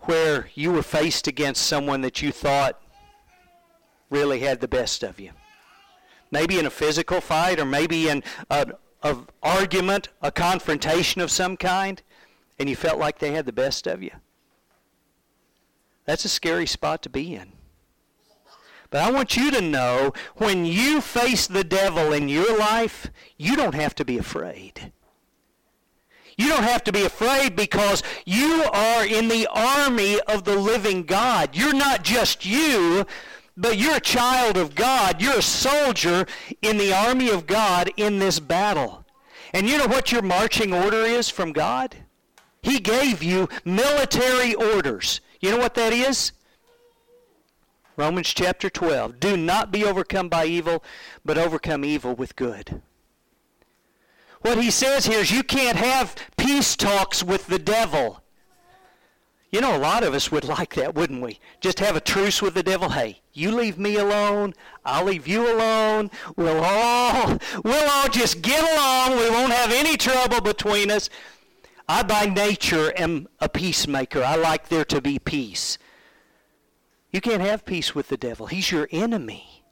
where 0.00 0.48
you 0.54 0.72
were 0.72 0.82
faced 0.82 1.26
against 1.26 1.66
someone 1.66 2.00
that 2.02 2.22
you 2.22 2.32
thought 2.32 2.80
really 4.08 4.40
had 4.40 4.60
the 4.60 4.68
best 4.68 5.02
of 5.02 5.20
you. 5.20 5.32
Maybe 6.30 6.58
in 6.58 6.66
a 6.66 6.70
physical 6.70 7.20
fight 7.20 7.58
or 7.58 7.64
maybe 7.64 8.08
in 8.08 8.22
an 8.50 8.72
argument, 9.42 10.08
a 10.22 10.30
confrontation 10.30 11.20
of 11.20 11.30
some 11.30 11.56
kind, 11.56 12.02
and 12.58 12.68
you 12.68 12.76
felt 12.76 12.98
like 12.98 13.18
they 13.18 13.32
had 13.32 13.46
the 13.46 13.52
best 13.52 13.86
of 13.86 14.02
you. 14.02 14.12
That's 16.04 16.24
a 16.24 16.28
scary 16.28 16.66
spot 16.66 17.02
to 17.02 17.10
be 17.10 17.34
in. 17.34 17.52
But 18.90 19.02
I 19.02 19.12
want 19.12 19.36
you 19.36 19.50
to 19.52 19.60
know 19.60 20.12
when 20.36 20.64
you 20.64 21.00
face 21.00 21.46
the 21.46 21.62
devil 21.62 22.12
in 22.12 22.28
your 22.28 22.58
life, 22.58 23.10
you 23.36 23.54
don't 23.54 23.74
have 23.74 23.94
to 23.96 24.04
be 24.04 24.18
afraid. 24.18 24.92
You 26.36 26.48
don't 26.48 26.64
have 26.64 26.82
to 26.84 26.92
be 26.92 27.04
afraid 27.04 27.54
because 27.54 28.02
you 28.24 28.64
are 28.72 29.06
in 29.06 29.28
the 29.28 29.46
army 29.52 30.18
of 30.20 30.44
the 30.44 30.56
living 30.56 31.04
God. 31.04 31.54
You're 31.54 31.74
not 31.74 32.02
just 32.02 32.44
you, 32.44 33.06
but 33.56 33.78
you're 33.78 33.96
a 33.96 34.00
child 34.00 34.56
of 34.56 34.74
God. 34.74 35.20
You're 35.20 35.38
a 35.38 35.42
soldier 35.42 36.26
in 36.62 36.78
the 36.78 36.92
army 36.92 37.30
of 37.30 37.46
God 37.46 37.90
in 37.96 38.18
this 38.18 38.40
battle. 38.40 39.04
And 39.52 39.68
you 39.68 39.78
know 39.78 39.88
what 39.88 40.12
your 40.12 40.22
marching 40.22 40.72
order 40.72 41.02
is 41.02 41.28
from 41.28 41.52
God? 41.52 41.96
He 42.62 42.78
gave 42.78 43.22
you 43.22 43.48
military 43.64 44.54
orders. 44.54 45.20
You 45.40 45.50
know 45.50 45.58
what 45.58 45.74
that 45.74 45.92
is? 45.92 46.32
Romans 47.96 48.28
chapter 48.28 48.70
12. 48.70 49.20
Do 49.20 49.36
not 49.36 49.72
be 49.72 49.84
overcome 49.84 50.28
by 50.28 50.46
evil, 50.46 50.82
but 51.24 51.36
overcome 51.36 51.84
evil 51.84 52.14
with 52.14 52.36
good. 52.36 52.80
What 54.42 54.58
he 54.58 54.70
says 54.70 55.04
here 55.04 55.20
is 55.20 55.30
you 55.30 55.42
can't 55.42 55.76
have 55.76 56.16
peace 56.38 56.76
talks 56.76 57.22
with 57.22 57.46
the 57.46 57.58
devil. 57.58 58.19
You 59.50 59.60
know, 59.60 59.76
a 59.76 59.78
lot 59.78 60.04
of 60.04 60.14
us 60.14 60.30
would 60.30 60.44
like 60.44 60.74
that, 60.76 60.94
wouldn't 60.94 61.22
we? 61.22 61.40
Just 61.60 61.80
have 61.80 61.96
a 61.96 62.00
truce 62.00 62.40
with 62.40 62.54
the 62.54 62.62
devil. 62.62 62.90
Hey, 62.90 63.20
you 63.32 63.50
leave 63.50 63.78
me 63.78 63.96
alone. 63.96 64.54
I'll 64.84 65.04
leave 65.04 65.26
you 65.26 65.52
alone. 65.52 66.10
We'll 66.36 66.62
all, 66.62 67.38
we'll 67.64 67.90
all 67.90 68.08
just 68.08 68.42
get 68.42 68.62
along. 68.62 69.18
We 69.18 69.28
won't 69.28 69.52
have 69.52 69.72
any 69.72 69.96
trouble 69.96 70.40
between 70.40 70.90
us. 70.90 71.10
I, 71.88 72.04
by 72.04 72.26
nature, 72.26 72.92
am 72.96 73.26
a 73.40 73.48
peacemaker. 73.48 74.22
I 74.22 74.36
like 74.36 74.68
there 74.68 74.84
to 74.84 75.00
be 75.00 75.18
peace. 75.18 75.78
You 77.10 77.20
can't 77.20 77.42
have 77.42 77.64
peace 77.64 77.92
with 77.92 78.06
the 78.06 78.16
devil. 78.16 78.46
He's 78.46 78.70
your 78.70 78.88
enemy. 78.92 79.64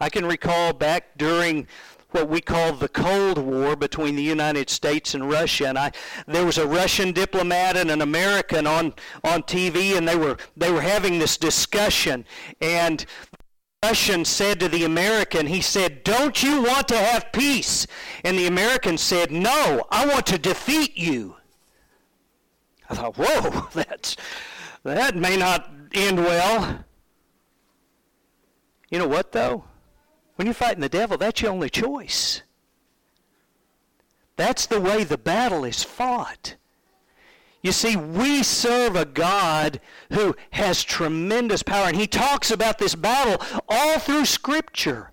I 0.00 0.08
can 0.08 0.26
recall 0.26 0.72
back 0.72 1.16
during 1.16 1.68
what 2.16 2.30
we 2.30 2.40
call 2.40 2.72
the 2.72 2.88
Cold 2.88 3.36
War 3.36 3.76
between 3.76 4.16
the 4.16 4.22
United 4.22 4.70
States 4.70 5.12
and 5.12 5.28
Russia. 5.28 5.68
And 5.68 5.78
I, 5.78 5.92
there 6.26 6.46
was 6.46 6.56
a 6.56 6.66
Russian 6.66 7.12
diplomat 7.12 7.76
and 7.76 7.90
an 7.90 8.00
American 8.00 8.66
on, 8.66 8.94
on 9.22 9.42
TV, 9.42 9.98
and 9.98 10.08
they 10.08 10.16
were, 10.16 10.38
they 10.56 10.72
were 10.72 10.80
having 10.80 11.18
this 11.18 11.36
discussion. 11.36 12.24
And 12.62 13.00
the 13.00 13.88
Russian 13.88 14.24
said 14.24 14.58
to 14.60 14.68
the 14.68 14.84
American, 14.84 15.46
he 15.46 15.60
said, 15.60 16.04
Don't 16.04 16.42
you 16.42 16.62
want 16.62 16.88
to 16.88 16.96
have 16.96 17.32
peace? 17.32 17.86
And 18.24 18.38
the 18.38 18.46
American 18.46 18.96
said, 18.96 19.30
No, 19.30 19.84
I 19.90 20.06
want 20.06 20.24
to 20.28 20.38
defeat 20.38 20.96
you. 20.96 21.36
I 22.88 22.94
thought, 22.94 23.16
Whoa, 23.18 23.68
that's, 23.74 24.16
that 24.84 25.16
may 25.16 25.36
not 25.36 25.70
end 25.92 26.16
well. 26.16 26.82
You 28.88 29.00
know 29.00 29.08
what, 29.08 29.32
though? 29.32 29.64
When 30.36 30.46
you're 30.46 30.54
fighting 30.54 30.80
the 30.80 30.88
devil, 30.88 31.18
that's 31.18 31.42
your 31.42 31.50
only 31.50 31.70
choice. 31.70 32.42
That's 34.36 34.66
the 34.66 34.80
way 34.80 35.02
the 35.02 35.18
battle 35.18 35.64
is 35.64 35.82
fought. 35.82 36.56
You 37.62 37.72
see, 37.72 37.96
we 37.96 38.42
serve 38.42 38.94
a 38.94 39.06
God 39.06 39.80
who 40.12 40.36
has 40.50 40.84
tremendous 40.84 41.62
power, 41.62 41.88
and 41.88 41.96
He 41.96 42.06
talks 42.06 42.50
about 42.50 42.78
this 42.78 42.94
battle 42.94 43.44
all 43.68 43.98
through 43.98 44.26
Scripture. 44.26 45.10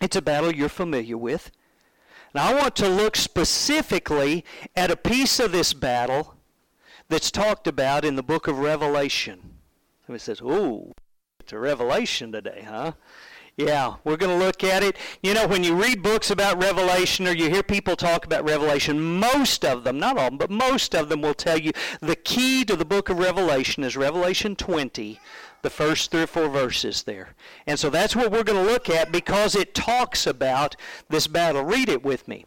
It's 0.00 0.16
a 0.16 0.22
battle 0.22 0.54
you're 0.54 0.68
familiar 0.68 1.18
with. 1.18 1.50
And 2.32 2.40
I 2.40 2.54
want 2.54 2.76
to 2.76 2.88
look 2.88 3.16
specifically 3.16 4.44
at 4.76 4.92
a 4.92 4.96
piece 4.96 5.40
of 5.40 5.50
this 5.50 5.74
battle 5.74 6.36
that's 7.08 7.32
talked 7.32 7.66
about 7.66 8.04
in 8.04 8.14
the 8.14 8.22
book 8.22 8.46
of 8.46 8.60
Revelation. 8.60 9.58
Somebody 10.06 10.22
says, 10.22 10.40
"Oh, 10.42 10.92
it's 11.40 11.52
a 11.52 11.58
revelation 11.58 12.30
today, 12.30 12.64
huh?" 12.66 12.92
Yeah, 13.66 13.96
we're 14.04 14.16
going 14.16 14.38
to 14.38 14.42
look 14.42 14.64
at 14.64 14.82
it. 14.82 14.96
You 15.22 15.34
know, 15.34 15.46
when 15.46 15.62
you 15.62 15.74
read 15.74 16.02
books 16.02 16.30
about 16.30 16.62
Revelation 16.62 17.28
or 17.28 17.32
you 17.32 17.50
hear 17.50 17.62
people 17.62 17.94
talk 17.94 18.24
about 18.24 18.48
Revelation, 18.48 18.98
most 19.02 19.66
of 19.66 19.84
them, 19.84 19.98
not 19.98 20.16
all 20.16 20.28
of 20.28 20.30
them, 20.30 20.38
but 20.38 20.50
most 20.50 20.94
of 20.94 21.10
them 21.10 21.20
will 21.20 21.34
tell 21.34 21.58
you 21.58 21.72
the 22.00 22.16
key 22.16 22.64
to 22.64 22.74
the 22.74 22.86
book 22.86 23.10
of 23.10 23.18
Revelation 23.18 23.84
is 23.84 23.98
Revelation 23.98 24.56
20, 24.56 25.20
the 25.60 25.68
first 25.68 26.10
three 26.10 26.22
or 26.22 26.26
four 26.26 26.48
verses 26.48 27.02
there. 27.02 27.34
And 27.66 27.78
so 27.78 27.90
that's 27.90 28.16
what 28.16 28.32
we're 28.32 28.44
going 28.44 28.64
to 28.64 28.72
look 28.72 28.88
at 28.88 29.12
because 29.12 29.54
it 29.54 29.74
talks 29.74 30.26
about 30.26 30.74
this 31.10 31.26
battle. 31.26 31.62
Read 31.62 31.90
it 31.90 32.02
with 32.02 32.26
me. 32.26 32.46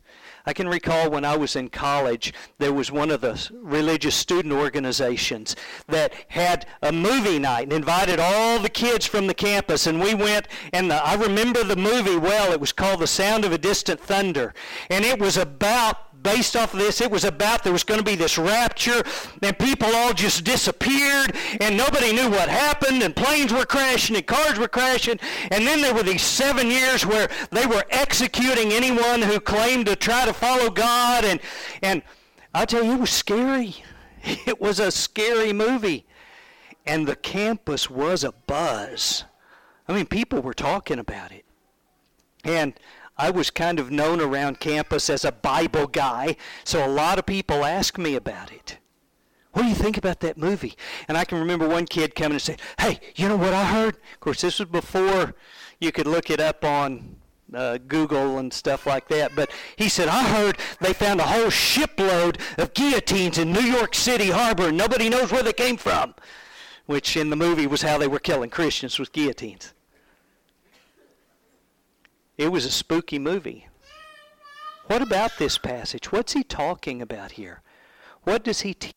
I 0.45 0.53
can 0.53 0.67
recall 0.67 1.09
when 1.09 1.25
I 1.25 1.37
was 1.37 1.55
in 1.55 1.69
college, 1.69 2.33
there 2.57 2.73
was 2.73 2.91
one 2.91 3.11
of 3.11 3.21
the 3.21 3.49
religious 3.53 4.15
student 4.15 4.53
organizations 4.53 5.55
that 5.87 6.13
had 6.29 6.65
a 6.81 6.91
movie 6.91 7.39
night 7.39 7.63
and 7.63 7.73
invited 7.73 8.19
all 8.19 8.59
the 8.59 8.69
kids 8.69 9.05
from 9.05 9.27
the 9.27 9.33
campus. 9.33 9.87
And 9.87 9.99
we 9.99 10.13
went, 10.13 10.47
and 10.73 10.89
the, 10.89 10.95
I 11.05 11.15
remember 11.15 11.63
the 11.63 11.75
movie 11.75 12.17
well. 12.17 12.51
It 12.51 12.59
was 12.59 12.71
called 12.71 12.99
The 12.99 13.07
Sound 13.07 13.45
of 13.45 13.51
a 13.51 13.57
Distant 13.57 13.99
Thunder. 13.99 14.53
And 14.89 15.05
it 15.05 15.19
was 15.19 15.37
about 15.37 16.10
based 16.23 16.55
off 16.55 16.73
of 16.73 16.79
this, 16.79 17.01
it 17.01 17.11
was 17.11 17.23
about 17.23 17.63
there 17.63 17.73
was 17.73 17.83
going 17.83 17.99
to 17.99 18.03
be 18.03 18.15
this 18.15 18.37
rapture, 18.37 19.01
and 19.41 19.57
people 19.57 19.87
all 19.95 20.13
just 20.13 20.43
disappeared, 20.43 21.35
and 21.59 21.77
nobody 21.77 22.13
knew 22.13 22.29
what 22.29 22.49
happened, 22.49 23.03
and 23.03 23.15
planes 23.15 23.53
were 23.53 23.65
crashing, 23.65 24.15
and 24.15 24.25
cars 24.27 24.57
were 24.57 24.67
crashing, 24.67 25.19
and 25.51 25.65
then 25.65 25.81
there 25.81 25.93
were 25.93 26.03
these 26.03 26.21
seven 26.21 26.69
years 26.69 27.05
where 27.05 27.29
they 27.51 27.65
were 27.65 27.83
executing 27.89 28.71
anyone 28.71 29.21
who 29.21 29.39
claimed 29.39 29.85
to 29.87 29.95
try 29.95 30.25
to 30.25 30.33
follow 30.33 30.69
God, 30.69 31.25
and 31.25 31.39
and 31.81 32.01
I 32.53 32.65
tell 32.65 32.83
you, 32.83 32.93
it 32.93 32.99
was 32.99 33.11
scary. 33.11 33.75
It 34.23 34.61
was 34.61 34.79
a 34.79 34.91
scary 34.91 35.51
movie, 35.51 36.05
and 36.85 37.07
the 37.07 37.15
campus 37.15 37.89
was 37.89 38.23
a 38.23 38.31
buzz. 38.45 39.23
I 39.87 39.93
mean, 39.93 40.05
people 40.05 40.41
were 40.41 40.53
talking 40.53 40.99
about 40.99 41.31
it, 41.31 41.43
and 42.43 42.75
I 43.17 43.29
was 43.29 43.49
kind 43.49 43.79
of 43.79 43.91
known 43.91 44.19
around 44.21 44.59
campus 44.59 45.09
as 45.09 45.23
a 45.25 45.31
Bible 45.31 45.87
guy, 45.87 46.35
so 46.63 46.85
a 46.85 46.87
lot 46.87 47.19
of 47.19 47.25
people 47.25 47.65
ask 47.65 47.97
me 47.97 48.15
about 48.15 48.51
it. 48.51 48.77
What 49.53 49.63
do 49.63 49.67
you 49.67 49.75
think 49.75 49.97
about 49.97 50.21
that 50.21 50.37
movie? 50.37 50.75
And 51.07 51.17
I 51.17 51.25
can 51.25 51.37
remember 51.39 51.67
one 51.67 51.85
kid 51.85 52.15
coming 52.15 52.33
and 52.33 52.41
saying, 52.41 52.59
Hey, 52.79 52.99
you 53.15 53.27
know 53.27 53.35
what 53.35 53.53
I 53.53 53.65
heard? 53.65 53.95
Of 53.95 54.19
course, 54.21 54.41
this 54.41 54.59
was 54.59 54.69
before 54.69 55.35
you 55.79 55.91
could 55.91 56.07
look 56.07 56.29
it 56.29 56.39
up 56.39 56.63
on 56.63 57.17
uh, 57.53 57.77
Google 57.85 58.37
and 58.37 58.53
stuff 58.53 58.87
like 58.87 59.09
that. 59.09 59.35
But 59.35 59.51
he 59.75 59.89
said, 59.89 60.07
I 60.07 60.23
heard 60.23 60.57
they 60.79 60.93
found 60.93 61.19
a 61.19 61.23
whole 61.25 61.49
shipload 61.49 62.37
of 62.57 62.73
guillotines 62.73 63.37
in 63.37 63.51
New 63.51 63.59
York 63.59 63.93
City 63.93 64.29
harbor 64.29 64.69
and 64.69 64.77
nobody 64.77 65.09
knows 65.09 65.31
where 65.33 65.43
they 65.43 65.53
came 65.53 65.75
from. 65.77 66.15
which 66.85 67.15
in 67.15 67.29
the 67.29 67.35
movie 67.35 67.67
was 67.67 67.81
how 67.81 67.97
they 67.97 68.07
were 68.07 68.19
killing 68.19 68.49
Christians 68.49 68.99
with 68.99 69.11
guillotines. 69.13 69.73
It 72.41 72.51
was 72.51 72.65
a 72.65 72.71
spooky 72.71 73.19
movie. 73.19 73.67
What 74.87 75.03
about 75.03 75.37
this 75.37 75.59
passage? 75.59 76.11
What's 76.11 76.33
he 76.33 76.43
talking 76.43 76.99
about 76.99 77.33
here? 77.33 77.61
What 78.23 78.43
does 78.43 78.61
he 78.61 78.73
teach? 78.73 78.95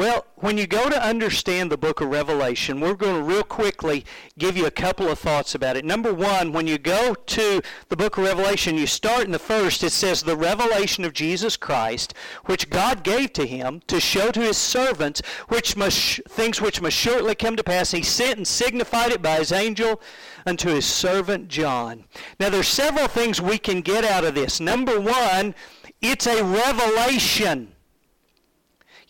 Well, 0.00 0.24
when 0.36 0.56
you 0.56 0.66
go 0.66 0.88
to 0.88 1.06
understand 1.06 1.70
the 1.70 1.76
book 1.76 2.00
of 2.00 2.08
Revelation, 2.08 2.80
we're 2.80 2.94
going 2.94 3.16
to 3.16 3.22
real 3.22 3.42
quickly 3.42 4.06
give 4.38 4.56
you 4.56 4.64
a 4.64 4.70
couple 4.70 5.08
of 5.08 5.18
thoughts 5.18 5.54
about 5.54 5.76
it. 5.76 5.84
Number 5.84 6.14
one, 6.14 6.52
when 6.52 6.66
you 6.66 6.78
go 6.78 7.12
to 7.12 7.60
the 7.90 7.96
book 7.98 8.16
of 8.16 8.24
Revelation, 8.24 8.78
you 8.78 8.86
start 8.86 9.26
in 9.26 9.30
the 9.30 9.38
first, 9.38 9.84
it 9.84 9.90
says, 9.90 10.22
The 10.22 10.38
revelation 10.38 11.04
of 11.04 11.12
Jesus 11.12 11.58
Christ, 11.58 12.14
which 12.46 12.70
God 12.70 13.02
gave 13.02 13.34
to 13.34 13.46
him 13.46 13.82
to 13.88 14.00
show 14.00 14.30
to 14.30 14.40
his 14.40 14.56
servants 14.56 15.20
which 15.48 15.76
must, 15.76 16.22
things 16.30 16.62
which 16.62 16.80
must 16.80 16.96
shortly 16.96 17.34
come 17.34 17.56
to 17.56 17.62
pass. 17.62 17.90
He 17.90 18.02
sent 18.02 18.38
and 18.38 18.48
signified 18.48 19.12
it 19.12 19.20
by 19.20 19.36
his 19.36 19.52
angel 19.52 20.00
unto 20.46 20.70
his 20.70 20.86
servant 20.86 21.48
John. 21.48 22.04
Now, 22.38 22.48
there's 22.48 22.68
several 22.68 23.06
things 23.06 23.42
we 23.42 23.58
can 23.58 23.82
get 23.82 24.06
out 24.06 24.24
of 24.24 24.34
this. 24.34 24.60
Number 24.60 24.98
one, 24.98 25.54
it's 26.00 26.26
a 26.26 26.42
revelation. 26.42 27.74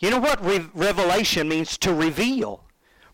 You 0.01 0.09
know 0.09 0.19
what 0.19 0.43
re- 0.43 0.67
revelation 0.73 1.47
means? 1.47 1.77
To 1.77 1.93
reveal, 1.93 2.63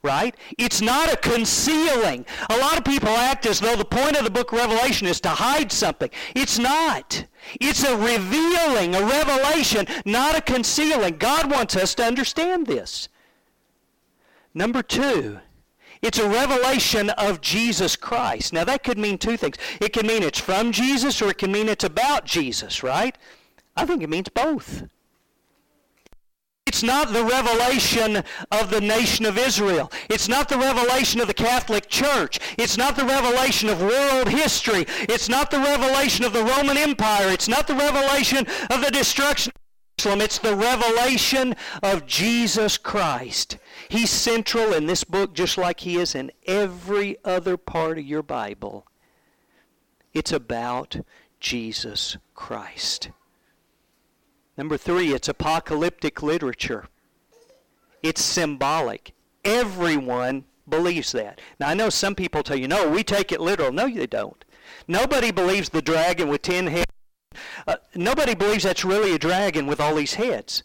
right? 0.01 0.33
It's 0.57 0.81
not 0.81 1.11
a 1.11 1.17
concealing. 1.17 2.25
A 2.49 2.57
lot 2.57 2.77
of 2.77 2.85
people 2.85 3.09
act 3.09 3.45
as 3.45 3.59
though 3.59 3.75
the 3.75 3.85
point 3.85 4.17
of 4.17 4.23
the 4.23 4.31
book 4.31 4.53
of 4.53 4.59
Revelation 4.59 5.05
is 5.05 5.19
to 5.21 5.29
hide 5.29 5.71
something. 5.71 6.09
It's 6.33 6.57
not. 6.57 7.25
It's 7.59 7.83
a 7.83 7.95
revealing, 7.95 8.95
a 8.95 9.05
revelation, 9.05 9.85
not 10.05 10.37
a 10.37 10.41
concealing. 10.41 11.17
God 11.17 11.51
wants 11.51 11.75
us 11.75 11.93
to 11.95 12.03
understand 12.05 12.67
this. 12.67 13.09
Number 14.53 14.81
two, 14.81 15.39
it's 16.01 16.19
a 16.19 16.29
revelation 16.29 17.09
of 17.11 17.41
Jesus 17.41 17.97
Christ. 17.97 18.53
Now, 18.53 18.63
that 18.63 18.83
could 18.83 18.97
mean 18.97 19.17
two 19.17 19.35
things. 19.35 19.57
It 19.81 19.91
can 19.91 20.07
mean 20.07 20.23
it's 20.23 20.39
from 20.39 20.71
Jesus 20.71 21.21
or 21.21 21.29
it 21.29 21.37
can 21.37 21.51
mean 21.51 21.67
it's 21.67 21.83
about 21.83 22.23
Jesus, 22.25 22.81
right? 22.81 23.17
I 23.75 23.85
think 23.85 24.01
it 24.01 24.09
means 24.09 24.29
both. 24.29 24.83
It's 26.67 26.83
not 26.83 27.13
the 27.13 27.23
revelation 27.23 28.23
of 28.51 28.69
the 28.69 28.81
nation 28.81 29.25
of 29.25 29.37
Israel. 29.37 29.89
It's 30.09 30.27
not 30.27 30.49
the 30.49 30.57
revelation 30.57 31.21
of 31.21 31.27
the 31.27 31.33
Catholic 31.33 31.87
Church. 31.87 32.39
It's 32.57 32.77
not 32.77 32.97
the 32.97 33.05
revelation 33.05 33.69
of 33.69 33.81
world 33.81 34.27
history. 34.27 34.85
It's 35.07 35.29
not 35.29 35.49
the 35.49 35.59
revelation 35.59 36.25
of 36.25 36.33
the 36.33 36.43
Roman 36.43 36.75
Empire. 36.75 37.29
It's 37.29 37.47
not 37.47 37.67
the 37.67 37.75
revelation 37.75 38.45
of 38.69 38.83
the 38.83 38.91
destruction 38.91 39.53
of 39.55 39.61
Jerusalem. 39.97 40.21
It's 40.21 40.39
the 40.39 40.57
revelation 40.57 41.55
of 41.81 42.05
Jesus 42.05 42.77
Christ. 42.77 43.57
He's 43.87 44.09
central 44.09 44.73
in 44.73 44.87
this 44.87 45.05
book 45.05 45.33
just 45.33 45.57
like 45.57 45.79
he 45.79 45.95
is 45.95 46.15
in 46.15 46.33
every 46.45 47.15
other 47.23 47.55
part 47.55 47.97
of 47.97 48.05
your 48.05 48.23
Bible. 48.23 48.85
It's 50.13 50.33
about 50.33 50.97
Jesus 51.39 52.17
Christ. 52.35 53.09
Number 54.57 54.77
three, 54.77 55.13
it's 55.13 55.29
apocalyptic 55.29 56.23
literature. 56.23 56.87
It's 58.01 58.23
symbolic. 58.23 59.13
Everyone 59.45 60.45
believes 60.67 61.11
that. 61.11 61.39
Now, 61.59 61.69
I 61.69 61.73
know 61.73 61.89
some 61.89 62.15
people 62.15 62.43
tell 62.43 62.57
you, 62.57 62.67
no, 62.67 62.89
we 62.89 63.03
take 63.03 63.31
it 63.31 63.39
literal. 63.39 63.71
No, 63.71 63.87
they 63.87 64.07
don't. 64.07 64.43
Nobody 64.87 65.31
believes 65.31 65.69
the 65.69 65.81
dragon 65.81 66.27
with 66.27 66.41
ten 66.41 66.67
heads. 66.67 66.91
Uh, 67.67 67.75
nobody 67.95 68.33
believes 68.33 68.63
that's 68.63 68.83
really 68.83 69.13
a 69.13 69.19
dragon 69.19 69.67
with 69.67 69.79
all 69.79 69.95
these 69.95 70.15
heads. 70.15 70.63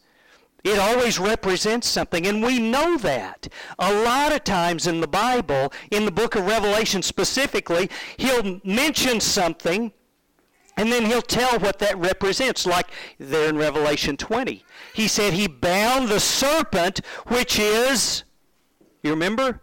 It 0.64 0.78
always 0.78 1.18
represents 1.18 1.88
something, 1.88 2.26
and 2.26 2.42
we 2.42 2.58
know 2.58 2.96
that. 2.98 3.48
A 3.78 3.92
lot 3.92 4.32
of 4.32 4.44
times 4.44 4.86
in 4.86 5.00
the 5.00 5.08
Bible, 5.08 5.72
in 5.90 6.04
the 6.04 6.12
book 6.12 6.36
of 6.36 6.46
Revelation 6.46 7.02
specifically, 7.02 7.90
he'll 8.16 8.60
mention 8.64 9.20
something 9.20 9.92
and 10.82 10.90
then 10.90 11.06
he'll 11.06 11.22
tell 11.22 11.60
what 11.60 11.78
that 11.78 11.96
represents, 11.96 12.66
like 12.66 12.88
there 13.16 13.48
in 13.48 13.56
Revelation 13.56 14.16
20. 14.16 14.64
He 14.94 15.06
said 15.06 15.32
he 15.32 15.46
bound 15.46 16.08
the 16.08 16.18
serpent, 16.18 17.02
which 17.28 17.56
is, 17.56 18.24
you 19.04 19.10
remember? 19.10 19.62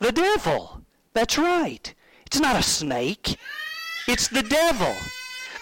The 0.00 0.12
devil. 0.12 0.82
That's 1.14 1.38
right. 1.38 1.94
It's 2.26 2.38
not 2.38 2.60
a 2.60 2.62
snake, 2.62 3.38
it's 4.06 4.28
the 4.28 4.42
devil. 4.42 4.94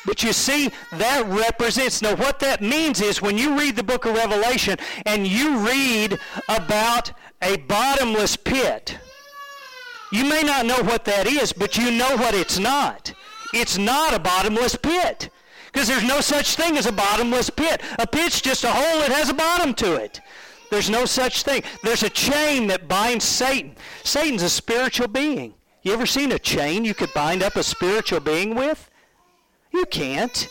But 0.05 0.25
you 0.25 0.33
see, 0.33 0.73
that 0.95 1.25
represents. 1.27 2.03
Now, 2.03 2.17
what 2.17 2.41
that 2.41 2.61
means 2.61 3.01
is 3.01 3.23
when 3.23 3.39
you 3.39 3.57
read 3.57 3.77
the 3.77 3.85
book 3.85 4.05
of 4.05 4.17
Revelation 4.17 4.79
and 5.05 5.29
you 5.29 5.59
read 5.59 6.19
about 6.49 7.13
a 7.41 7.57
bottomless 7.57 8.35
pit, 8.35 8.99
you 10.11 10.25
may 10.25 10.43
not 10.43 10.67
know 10.67 10.83
what 10.83 11.05
that 11.05 11.29
is, 11.29 11.53
but 11.53 11.79
you 11.79 11.93
know 11.93 12.17
what 12.17 12.35
it's 12.35 12.59
not. 12.59 13.15
It's 13.61 13.79
not 13.79 14.15
a 14.15 14.19
bottomless 14.19 14.77
pit. 14.77 15.31
Because 15.73 15.89
there's 15.89 16.05
no 16.05 16.21
such 16.21 16.57
thing 16.57 16.77
as 16.77 16.87
a 16.87 16.93
bottomless 16.93 17.51
pit. 17.51 17.81
A 17.99 18.07
pit's 18.07 18.41
just 18.41 18.65
a 18.65 18.71
hole 18.71 19.01
that 19.01 19.11
has 19.11 19.31
a 19.31 19.35
bottom 19.35 19.75
to 19.75 19.95
it. 19.95 20.21
There's 20.71 20.91
no 20.91 21.05
such 21.05 21.43
thing. 21.43 21.63
There's 21.83 22.03
a 22.03 22.11
chain 22.11 22.67
that 22.69 22.89
binds 22.89 23.25
Satan. 23.25 23.77
Satan's 24.05 24.43
a 24.43 24.51
spiritual 24.51 25.09
being. 25.09 25.55
You 25.83 25.93
ever 25.93 26.07
seen 26.07 26.33
a 26.33 26.39
chain 26.39 26.85
you 26.85 26.95
could 26.95 27.13
bind 27.15 27.43
up 27.43 27.57
a 27.57 27.63
spiritual 27.63 28.21
being 28.21 28.55
with? 28.55 28.91
You 29.73 29.87
can't. 29.87 30.49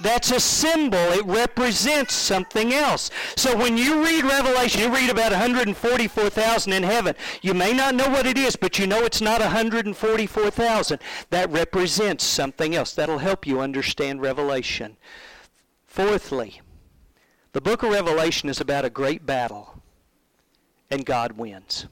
That's 0.00 0.30
a 0.30 0.40
symbol. 0.40 0.98
It 0.98 1.24
represents 1.24 2.14
something 2.14 2.74
else. 2.74 3.10
So 3.36 3.56
when 3.56 3.78
you 3.78 4.04
read 4.04 4.24
Revelation, 4.24 4.82
you 4.82 4.94
read 4.94 5.08
about 5.08 5.32
144,000 5.32 6.72
in 6.72 6.82
heaven. 6.82 7.14
You 7.40 7.54
may 7.54 7.72
not 7.72 7.94
know 7.94 8.08
what 8.08 8.26
it 8.26 8.36
is, 8.36 8.56
but 8.56 8.78
you 8.78 8.86
know 8.86 9.04
it's 9.04 9.22
not 9.22 9.40
144,000. 9.40 10.98
That 11.30 11.50
represents 11.50 12.24
something 12.24 12.74
else. 12.74 12.94
That'll 12.94 13.18
help 13.18 13.46
you 13.46 13.60
understand 13.60 14.20
Revelation. 14.20 14.96
Fourthly, 15.86 16.60
the 17.52 17.62
book 17.62 17.82
of 17.82 17.90
Revelation 17.90 18.50
is 18.50 18.60
about 18.60 18.84
a 18.84 18.90
great 18.90 19.24
battle, 19.24 19.82
and 20.90 21.06
God 21.06 21.32
wins. 21.32 21.86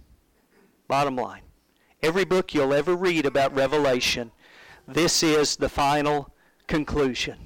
Bottom 0.89 1.17
line. 1.17 1.41
Every 2.03 2.27
book 2.27 2.53
you'll 2.53 2.75
ever 2.75 2.95
read 2.95 3.25
about 3.25 3.57
Revelation, 3.57 4.31
this 4.87 5.23
is 5.23 5.57
the 5.57 5.71
final 5.71 6.35
conclusion. 6.67 7.39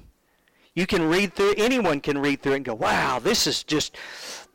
You 0.79 0.87
can 0.87 1.09
read 1.09 1.33
through, 1.33 1.55
anyone 1.57 1.99
can 1.99 2.19
read 2.19 2.41
through 2.41 2.53
it 2.53 2.55
and 2.55 2.65
go, 2.65 2.73
wow, 2.73 3.19
this 3.19 3.47
is 3.47 3.63
just, 3.63 3.97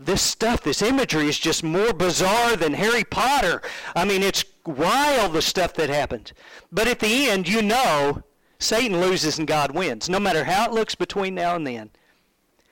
this 0.01 0.23
stuff, 0.23 0.63
this 0.63 0.81
imagery 0.81 1.29
is 1.29 1.39
just 1.39 1.63
more 1.63 1.93
bizarre 1.93 2.57
than 2.57 2.73
Harry 2.73 3.05
Potter. 3.05 3.61
I 3.95 4.07
mean, 4.07 4.23
it's 4.23 4.43
wild 4.65 5.35
the 5.35 5.43
stuff 5.43 5.75
that 5.75 5.91
happens. 5.91 6.33
But 6.73 6.89
at 6.89 7.01
the 7.01 7.29
end, 7.29 7.47
you 7.47 7.61
know 7.61 8.23
Satan 8.59 9.03
loses 9.03 9.39
and 9.39 9.47
God 9.47 9.73
wins. 9.73 10.09
No 10.09 10.19
matter 10.19 10.45
how 10.45 10.65
it 10.65 10.73
looks 10.73 10.95
between 10.95 11.35
now 11.35 11.57
and 11.57 11.67
then, 11.67 11.91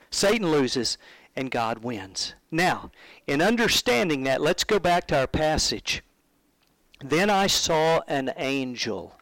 Satan 0.09 0.49
loses 0.49 0.97
and 1.35 1.51
God 1.51 1.83
wins. 1.83 2.33
Now, 2.49 2.89
in 3.27 3.39
understanding 3.39 4.23
that, 4.23 4.41
let's 4.41 4.63
go 4.63 4.79
back 4.79 5.05
to 5.09 5.19
our 5.19 5.27
passage. 5.27 6.01
Then 7.05 7.29
I 7.29 7.45
saw 7.45 8.01
an 8.07 8.33
angel 8.35 9.15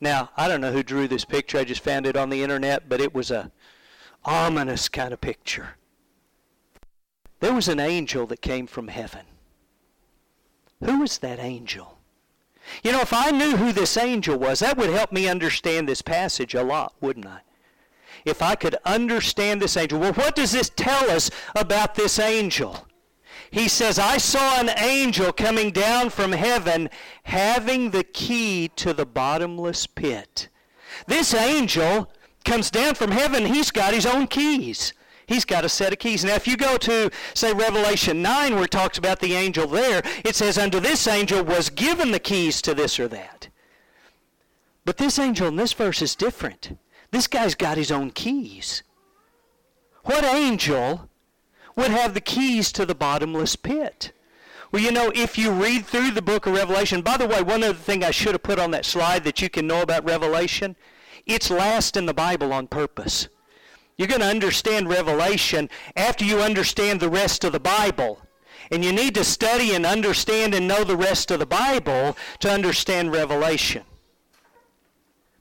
now, 0.00 0.30
I 0.36 0.48
don't 0.48 0.60
know 0.60 0.72
who 0.72 0.82
drew 0.82 1.08
this 1.08 1.24
picture. 1.24 1.58
I 1.58 1.64
just 1.64 1.82
found 1.82 2.06
it 2.06 2.16
on 2.16 2.30
the 2.30 2.42
internet, 2.42 2.88
but 2.88 3.00
it 3.00 3.14
was 3.14 3.30
a 3.30 3.50
ominous 4.24 4.88
kind 4.88 5.12
of 5.12 5.20
picture. 5.20 5.70
There 7.40 7.54
was 7.54 7.68
an 7.68 7.80
angel 7.80 8.26
that 8.26 8.42
came 8.42 8.66
from 8.66 8.88
heaven. 8.88 9.26
Who 10.84 11.00
was 11.00 11.18
that 11.18 11.38
angel? 11.38 11.98
You 12.82 12.92
know, 12.92 13.00
if 13.00 13.12
I 13.12 13.30
knew 13.30 13.56
who 13.56 13.72
this 13.72 13.96
angel 13.96 14.38
was, 14.38 14.60
that 14.60 14.76
would 14.76 14.90
help 14.90 15.12
me 15.12 15.28
understand 15.28 15.88
this 15.88 16.02
passage 16.02 16.54
a 16.54 16.62
lot, 16.62 16.94
wouldn't 17.00 17.26
I? 17.26 17.40
If 18.24 18.42
I 18.42 18.54
could 18.54 18.76
understand 18.84 19.62
this 19.62 19.76
angel. 19.76 20.00
Well, 20.00 20.12
what 20.12 20.36
does 20.36 20.52
this 20.52 20.70
tell 20.74 21.10
us 21.10 21.30
about 21.54 21.94
this 21.94 22.18
angel? 22.18 22.87
He 23.50 23.68
says, 23.68 23.98
I 23.98 24.18
saw 24.18 24.60
an 24.60 24.70
angel 24.78 25.32
coming 25.32 25.70
down 25.70 26.10
from 26.10 26.32
heaven 26.32 26.90
having 27.22 27.90
the 27.90 28.04
key 28.04 28.68
to 28.76 28.92
the 28.92 29.06
bottomless 29.06 29.86
pit. 29.86 30.48
This 31.06 31.34
angel 31.34 32.10
comes 32.44 32.70
down 32.70 32.94
from 32.94 33.10
heaven, 33.10 33.46
he's 33.46 33.70
got 33.70 33.94
his 33.94 34.06
own 34.06 34.26
keys. 34.26 34.92
He's 35.26 35.44
got 35.44 35.64
a 35.64 35.68
set 35.68 35.92
of 35.92 35.98
keys. 35.98 36.24
Now, 36.24 36.36
if 36.36 36.48
you 36.48 36.56
go 36.56 36.78
to, 36.78 37.10
say, 37.34 37.52
Revelation 37.52 38.22
9, 38.22 38.54
where 38.54 38.64
it 38.64 38.70
talks 38.70 38.96
about 38.96 39.20
the 39.20 39.34
angel 39.34 39.66
there, 39.66 40.02
it 40.24 40.34
says, 40.34 40.56
Unto 40.56 40.80
this 40.80 41.06
angel 41.06 41.44
was 41.44 41.68
given 41.68 42.12
the 42.12 42.18
keys 42.18 42.62
to 42.62 42.72
this 42.72 42.98
or 42.98 43.08
that. 43.08 43.48
But 44.86 44.96
this 44.96 45.18
angel 45.18 45.48
in 45.48 45.56
this 45.56 45.74
verse 45.74 46.00
is 46.00 46.16
different. 46.16 46.78
This 47.10 47.26
guy's 47.26 47.54
got 47.54 47.76
his 47.76 47.90
own 47.90 48.10
keys. 48.10 48.82
What 50.04 50.24
angel 50.24 51.07
would 51.78 51.90
have 51.92 52.12
the 52.12 52.20
keys 52.20 52.72
to 52.72 52.84
the 52.84 52.94
bottomless 52.94 53.54
pit. 53.54 54.10
Well, 54.72 54.82
you 54.82 54.90
know, 54.90 55.12
if 55.14 55.38
you 55.38 55.52
read 55.52 55.86
through 55.86 56.10
the 56.10 56.20
book 56.20 56.46
of 56.46 56.54
Revelation, 56.54 57.02
by 57.02 57.16
the 57.16 57.26
way, 57.26 57.40
one 57.40 57.62
other 57.62 57.72
thing 57.72 58.02
I 58.02 58.10
should 58.10 58.32
have 58.32 58.42
put 58.42 58.58
on 58.58 58.72
that 58.72 58.84
slide 58.84 59.22
that 59.22 59.40
you 59.40 59.48
can 59.48 59.68
know 59.68 59.80
about 59.80 60.04
Revelation, 60.04 60.74
it's 61.24 61.50
last 61.50 61.96
in 61.96 62.04
the 62.04 62.12
Bible 62.12 62.52
on 62.52 62.66
purpose. 62.66 63.28
You're 63.96 64.08
going 64.08 64.22
to 64.22 64.26
understand 64.26 64.88
Revelation 64.88 65.70
after 65.96 66.24
you 66.24 66.40
understand 66.40 66.98
the 66.98 67.08
rest 67.08 67.44
of 67.44 67.52
the 67.52 67.60
Bible. 67.60 68.22
And 68.72 68.84
you 68.84 68.92
need 68.92 69.14
to 69.14 69.24
study 69.24 69.72
and 69.74 69.86
understand 69.86 70.54
and 70.54 70.66
know 70.66 70.82
the 70.82 70.96
rest 70.96 71.30
of 71.30 71.38
the 71.38 71.46
Bible 71.46 72.16
to 72.40 72.50
understand 72.50 73.12
Revelation. 73.12 73.84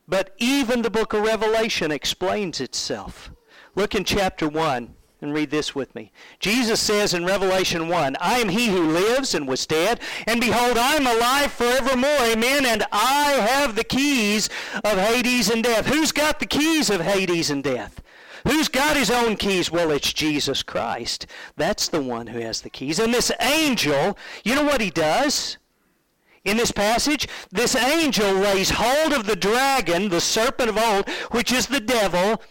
But 0.08 0.36
even 0.38 0.84
the 0.84 0.92
book 0.92 1.14
of 1.14 1.24
Revelation 1.24 1.92
explains 1.92 2.62
itself. 2.62 3.32
Look 3.76 3.96
in 3.96 4.04
chapter 4.04 4.48
1 4.48 4.94
and 5.22 5.34
read 5.34 5.50
this 5.50 5.74
with 5.74 5.94
me. 5.96 6.12
Jesus 6.40 6.80
says 6.80 7.14
in 7.14 7.26
Revelation 7.26 7.88
1, 7.88 8.18
I 8.20 8.40
am 8.40 8.50
he 8.50 8.68
who 8.68 8.92
lives 8.92 9.34
and 9.34 9.48
was 9.48 9.66
dead, 9.66 10.00
and 10.28 10.40
behold, 10.40 10.78
I 10.78 10.96
am 10.96 11.08
alive 11.08 11.52
forevermore. 11.52 12.10
Amen. 12.22 12.66
And 12.66 12.84
I 12.92 13.32
have 13.32 13.76
the 13.76 13.84
keys 13.84 14.50
of 14.84 14.98
Hades 14.98 15.50
and 15.50 15.64
death. 15.64 15.88
Who's 15.88 16.12
got 16.12 16.40
the 16.40 16.46
keys 16.46 16.90
of 16.90 17.02
Hades 17.02 17.50
and 17.50 17.64
death? 17.64 18.02
Who's 18.48 18.70
got 18.70 18.96
his 18.96 19.12
own 19.12 19.36
keys? 19.36 19.72
Well, 19.72 19.92
it's 19.92 20.14
Jesus 20.14 20.64
Christ. 20.64 21.28
That's 21.58 21.90
the 21.90 22.02
one 22.02 22.28
who 22.28 22.40
has 22.40 22.62
the 22.62 22.70
keys. 22.70 23.00
And 23.00 23.14
this 23.14 23.32
angel, 23.42 24.18
you 24.44 24.56
know 24.56 24.64
what 24.64 24.80
he 24.80 24.90
does? 24.90 25.58
In 26.46 26.56
this 26.56 26.72
passage, 26.72 27.28
this 27.52 27.76
angel 27.76 28.34
lays 28.34 28.70
hold 28.70 29.12
of 29.12 29.26
the 29.26 29.36
dragon, 29.36 30.08
the 30.08 30.22
serpent 30.22 30.70
of 30.70 30.78
old, 30.78 31.10
which 31.32 31.52
is 31.52 31.68
the 31.68 31.82
devil, 31.82 32.42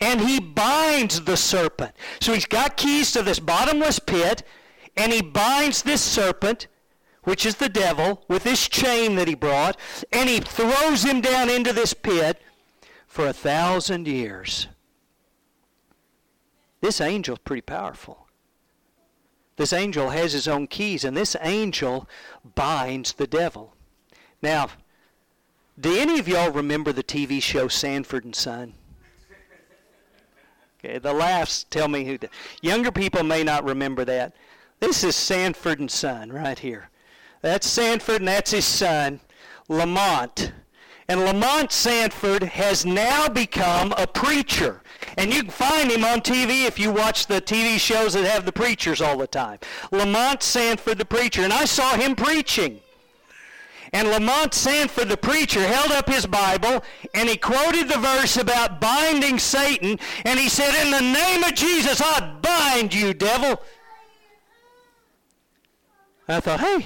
and 0.00 0.20
he 0.20 0.40
binds 0.40 1.22
the 1.22 1.36
serpent. 1.36 1.92
So 2.20 2.32
he's 2.34 2.46
got 2.46 2.76
keys 2.76 3.12
to 3.12 3.22
this 3.22 3.38
bottomless 3.38 3.98
pit, 3.98 4.42
and 4.96 5.12
he 5.12 5.22
binds 5.22 5.82
this 5.82 6.02
serpent, 6.02 6.66
which 7.24 7.46
is 7.46 7.56
the 7.56 7.68
devil, 7.68 8.24
with 8.28 8.44
this 8.44 8.68
chain 8.68 9.16
that 9.16 9.28
he 9.28 9.34
brought, 9.34 9.76
and 10.12 10.28
he 10.28 10.40
throws 10.40 11.02
him 11.02 11.20
down 11.20 11.50
into 11.50 11.72
this 11.72 11.94
pit 11.94 12.40
for 13.06 13.26
a 13.26 13.32
thousand 13.32 14.06
years. 14.06 14.68
This 16.80 17.00
angel's 17.00 17.38
pretty 17.40 17.62
powerful. 17.62 18.26
This 19.56 19.72
angel 19.72 20.10
has 20.10 20.32
his 20.32 20.46
own 20.46 20.66
keys, 20.66 21.04
and 21.04 21.16
this 21.16 21.34
angel 21.40 22.08
binds 22.54 23.14
the 23.14 23.26
devil. 23.26 23.74
Now, 24.42 24.68
do 25.80 25.96
any 25.96 26.18
of 26.18 26.28
y'all 26.28 26.50
remember 26.50 26.92
the 26.92 27.02
TV 27.02 27.42
show 27.42 27.68
Sanford 27.68 28.24
and 28.24 28.34
Son? 28.34 28.74
Okay, 30.78 30.98
the 30.98 31.12
laughs 31.12 31.64
tell 31.70 31.88
me 31.88 32.04
who. 32.04 32.18
Younger 32.60 32.92
people 32.92 33.22
may 33.22 33.42
not 33.42 33.64
remember 33.64 34.04
that. 34.04 34.34
This 34.80 35.02
is 35.04 35.16
Sanford 35.16 35.80
and 35.80 35.90
Son 35.90 36.30
right 36.30 36.58
here. 36.58 36.90
That's 37.40 37.66
Sanford, 37.66 38.16
and 38.16 38.28
that's 38.28 38.50
his 38.50 38.64
son, 38.64 39.20
Lamont. 39.68 40.52
And 41.08 41.20
Lamont 41.20 41.70
Sanford 41.70 42.42
has 42.42 42.84
now 42.84 43.28
become 43.28 43.94
a 43.96 44.06
preacher. 44.06 44.82
And 45.16 45.32
you 45.32 45.42
can 45.42 45.50
find 45.50 45.90
him 45.90 46.04
on 46.04 46.20
TV 46.20 46.66
if 46.66 46.78
you 46.78 46.90
watch 46.90 47.26
the 47.26 47.40
TV 47.40 47.78
shows 47.78 48.14
that 48.14 48.24
have 48.24 48.44
the 48.44 48.52
preachers 48.52 49.00
all 49.00 49.16
the 49.16 49.26
time. 49.26 49.60
Lamont 49.92 50.42
Sanford, 50.42 50.98
the 50.98 51.04
preacher. 51.04 51.42
And 51.42 51.52
I 51.52 51.64
saw 51.64 51.94
him 51.94 52.16
preaching. 52.16 52.80
And 53.96 54.10
Lamont 54.10 54.52
Sanford, 54.52 55.08
the 55.08 55.16
preacher, 55.16 55.66
held 55.66 55.90
up 55.90 56.06
his 56.06 56.26
Bible 56.26 56.84
and 57.14 57.30
he 57.30 57.38
quoted 57.38 57.88
the 57.88 57.96
verse 57.96 58.36
about 58.36 58.78
binding 58.78 59.38
Satan. 59.38 59.98
And 60.26 60.38
he 60.38 60.50
said, 60.50 60.74
In 60.84 60.90
the 60.90 61.00
name 61.00 61.42
of 61.42 61.54
Jesus, 61.54 62.02
I 62.04 62.38
bind 62.42 62.92
you, 62.92 63.14
devil. 63.14 63.62
I 66.28 66.40
thought, 66.40 66.60
hey, 66.60 66.84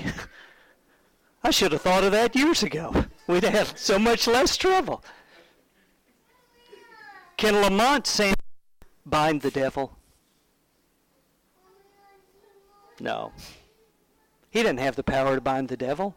I 1.42 1.50
should 1.50 1.72
have 1.72 1.82
thought 1.82 2.04
of 2.04 2.12
that 2.12 2.36
years 2.36 2.62
ago. 2.62 3.04
We'd 3.26 3.42
have 3.42 3.76
so 3.76 3.98
much 3.98 4.28
less 4.28 4.56
trouble. 4.56 5.02
Can 7.36 7.60
Lamont 7.60 8.06
Sanford 8.06 8.38
bind 9.04 9.42
the 9.42 9.50
devil? 9.50 9.96
No. 13.00 13.32
He 14.50 14.62
didn't 14.62 14.78
have 14.78 14.94
the 14.94 15.02
power 15.02 15.34
to 15.34 15.40
bind 15.40 15.70
the 15.70 15.76
devil. 15.76 16.14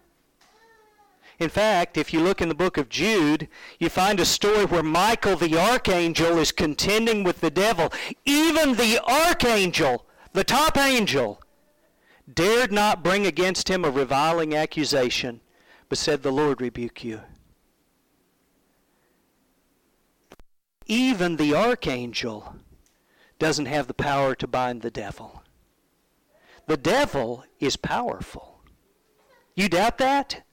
In 1.39 1.49
fact, 1.49 1.97
if 1.97 2.13
you 2.13 2.19
look 2.19 2.41
in 2.41 2.49
the 2.49 2.55
book 2.55 2.77
of 2.77 2.89
Jude, 2.89 3.47
you 3.79 3.89
find 3.89 4.19
a 4.19 4.25
story 4.25 4.65
where 4.65 4.83
Michael 4.83 5.35
the 5.35 5.57
archangel 5.57 6.37
is 6.37 6.51
contending 6.51 7.23
with 7.23 7.41
the 7.41 7.49
devil. 7.49 7.91
Even 8.25 8.75
the 8.75 8.99
archangel, 9.07 10.05
the 10.33 10.43
top 10.43 10.77
angel, 10.77 11.41
dared 12.31 12.71
not 12.71 13.03
bring 13.03 13.25
against 13.25 13.69
him 13.69 13.83
a 13.83 13.89
reviling 13.89 14.55
accusation, 14.55 15.41
but 15.89 15.97
said, 15.97 16.21
The 16.21 16.31
Lord 16.31 16.61
rebuke 16.61 17.03
you. 17.03 17.21
Even 20.85 21.37
the 21.37 21.55
archangel 21.55 22.55
doesn't 23.39 23.65
have 23.65 23.87
the 23.87 23.93
power 23.93 24.35
to 24.35 24.47
bind 24.47 24.81
the 24.81 24.91
devil. 24.91 25.43
The 26.67 26.77
devil 26.77 27.43
is 27.59 27.75
powerful. 27.75 28.61
You 29.55 29.69
doubt 29.69 29.97
that? 29.97 30.43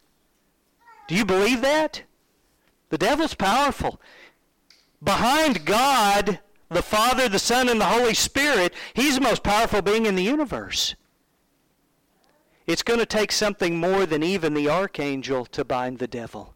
Do 1.10 1.16
you 1.16 1.24
believe 1.24 1.60
that? 1.62 2.04
The 2.90 2.96
devil's 2.96 3.34
powerful. 3.34 4.00
Behind 5.02 5.64
God, 5.64 6.38
the 6.68 6.82
Father, 6.82 7.28
the 7.28 7.40
Son, 7.40 7.68
and 7.68 7.80
the 7.80 7.86
Holy 7.86 8.14
Spirit, 8.14 8.72
he's 8.94 9.16
the 9.16 9.20
most 9.20 9.42
powerful 9.42 9.82
being 9.82 10.06
in 10.06 10.14
the 10.14 10.22
universe. 10.22 10.94
It's 12.64 12.84
going 12.84 13.00
to 13.00 13.06
take 13.06 13.32
something 13.32 13.76
more 13.76 14.06
than 14.06 14.22
even 14.22 14.54
the 14.54 14.68
archangel 14.68 15.46
to 15.46 15.64
bind 15.64 15.98
the 15.98 16.06
devil. 16.06 16.54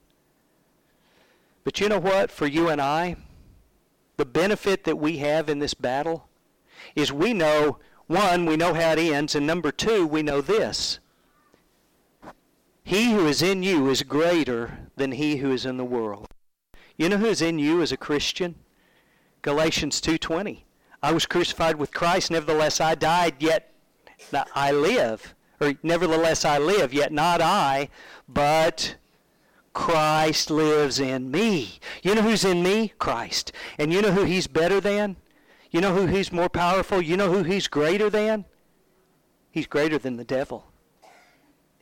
But 1.65 1.81
you 1.81 1.89
know 1.89 1.99
what? 1.99 2.31
For 2.31 2.47
you 2.47 2.69
and 2.69 2.81
I, 2.81 3.17
the 4.19 4.25
benefit 4.25 4.85
that 4.85 4.99
we 4.99 5.17
have 5.17 5.49
in 5.49 5.59
this 5.59 5.75
battle 5.75 6.29
is 6.95 7.13
we 7.13 7.33
know, 7.33 7.81
one, 8.07 8.47
we 8.47 8.57
know 8.57 8.73
how 8.73 8.93
it 8.93 9.01
ends, 9.01 9.35
and 9.35 9.49
number 9.49 9.73
two, 9.73 10.07
we 10.07 10.23
know 10.23 10.41
this 10.41 11.01
he 12.85 13.13
who 13.13 13.27
is 13.27 13.43
in 13.43 13.63
you 13.63 13.89
is 13.89 14.03
greater 14.03 14.91
than 14.97 15.13
he 15.13 15.39
who 15.39 15.51
is 15.51 15.65
in 15.65 15.79
the 15.79 15.85
world. 15.85 16.29
You 16.97 17.09
know 17.09 17.17
who 17.17 17.27
is 17.27 17.43
in 17.43 17.59
you 17.59 17.81
as 17.83 17.91
a 17.91 17.97
Christian? 17.97 18.55
Galatians 19.43 20.01
2:20. 20.01 20.65
I 21.03 21.13
was 21.13 21.27
crucified 21.27 21.77
with 21.77 21.93
Christ, 21.93 22.31
nevertheless 22.31 22.81
I 22.81 22.95
died, 22.95 23.37
yet 23.41 23.73
I 24.55 24.71
live. 24.71 25.35
Or 25.61 25.75
nevertheless 25.83 26.45
I 26.45 26.59
live, 26.59 26.93
yet 26.93 27.13
not 27.13 27.41
I, 27.41 27.89
but 28.29 28.97
Christ 29.73 30.51
lives 30.51 31.01
in 31.01 31.31
me. 31.31 31.79
You 32.03 32.15
know 32.15 32.23
who's 32.23 32.45
in 32.45 32.63
me? 32.63 32.93
Christ. 32.99 33.53
And 33.79 33.93
you 33.93 34.03
know 34.03 34.13
who 34.13 34.25
he's 34.25 34.47
better 34.47 34.81
than? 34.81 35.17
You 35.71 35.81
know 35.81 35.95
who 35.95 36.07
he's 36.07 36.33
more 36.33 36.49
powerful? 36.49 37.03
You 37.03 37.17
know 37.17 37.33
who 37.33 37.43
he's 37.43 37.67
greater 37.67 38.09
than? 38.09 38.45
He's 39.51 39.67
greater 39.67 39.99
than 39.99 40.17
the 40.17 40.25
devil. 40.25 40.67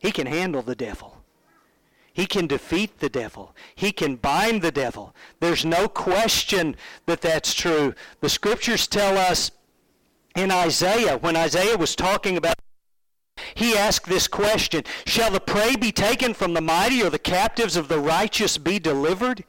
He 0.03 0.11
can 0.11 0.27
handle 0.27 0.63
the 0.63 0.75
devil. 0.75 1.17
He 2.13 2.27
can 2.27 2.49
defeat 2.49 2.99
the 2.99 3.09
devil. 3.09 3.55
He 3.77 3.93
can 3.93 4.17
bind 4.17 4.61
the 4.61 4.73
devil. 4.73 5.15
There's 5.39 5.65
no 5.65 5.89
question 5.89 6.75
that 7.07 7.21
that's 7.21 7.55
true. 7.55 7.95
The 8.21 8.29
scriptures 8.29 8.89
tell 8.89 9.17
us 9.17 9.53
in 10.35 10.51
Isaiah, 10.51 11.17
when 11.17 11.37
Isaiah 11.37 11.79
was 11.79 11.95
talking 11.95 12.37
about 12.37 12.57
he 13.55 13.77
asked 13.77 14.09
this 14.09 14.29
question 14.29 14.85
Shall 15.07 15.31
the 15.31 15.41
prey 15.41 15.77
be 15.77 15.93
taken 15.93 16.35
from 16.35 16.53
the 16.53 16.61
mighty, 16.61 17.03
or 17.03 17.09
the 17.09 17.19
captives 17.19 17.77
of 17.77 17.89
the 17.89 17.99
righteous 17.99 18.59
be 18.59 18.79
delivered? 18.79 19.45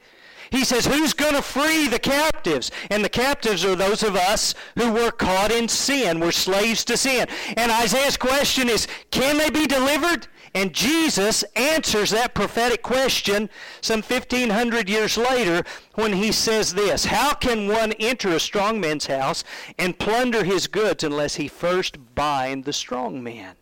He 0.51 0.63
says, 0.63 0.85
Who's 0.85 1.13
going 1.13 1.33
to 1.33 1.41
free 1.41 1.87
the 1.87 1.99
captives? 1.99 2.69
And 2.91 3.03
the 3.03 3.09
captives 3.09 3.65
are 3.65 3.75
those 3.75 4.03
of 4.03 4.15
us 4.15 4.53
who 4.77 4.93
were 4.93 5.11
caught 5.11 5.51
in 5.51 5.67
sin, 5.67 6.19
were 6.19 6.31
slaves 6.31 6.85
to 6.85 6.95
sin. 6.95 7.27
And 7.57 7.71
Isaiah's 7.71 8.17
question 8.17 8.69
is, 8.69 8.87
Can 9.09 9.37
they 9.37 9.49
be 9.49 9.65
delivered? 9.65 10.27
And 10.55 10.71
Jesus 10.71 11.43
answers 11.55 12.11
that 12.11 12.35
prophetic 12.35 12.83
question 12.83 13.49
some 13.81 14.03
1500 14.03 14.87
years 14.87 15.17
later 15.17 15.63
when 15.95 16.13
he 16.13 16.31
says 16.31 16.73
this 16.73 17.05
How 17.05 17.33
can 17.33 17.67
one 17.67 17.93
enter 17.93 18.29
a 18.29 18.39
strong 18.39 18.79
man's 18.79 19.07
house 19.07 19.43
and 19.79 19.97
plunder 19.97 20.43
his 20.43 20.67
goods 20.67 21.03
unless 21.03 21.35
he 21.35 21.47
first 21.47 21.97
bind 22.13 22.65
the 22.65 22.73
strong 22.73 23.23
man? 23.23 23.55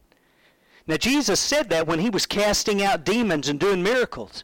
Now, 0.86 0.98
Jesus 0.98 1.40
said 1.40 1.70
that 1.70 1.88
when 1.88 2.00
he 2.00 2.10
was 2.10 2.26
casting 2.26 2.84
out 2.84 3.06
demons 3.06 3.48
and 3.48 3.60
doing 3.60 3.82
miracles. 3.82 4.44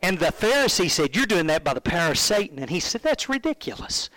And 0.00 0.18
the 0.18 0.26
Pharisee 0.26 0.90
said, 0.90 1.16
You're 1.16 1.26
doing 1.26 1.46
that 1.48 1.64
by 1.64 1.74
the 1.74 1.80
power 1.80 2.12
of 2.12 2.18
Satan. 2.18 2.58
And 2.58 2.70
he 2.70 2.80
said, 2.80 3.02
That's 3.02 3.28
ridiculous. 3.28 4.10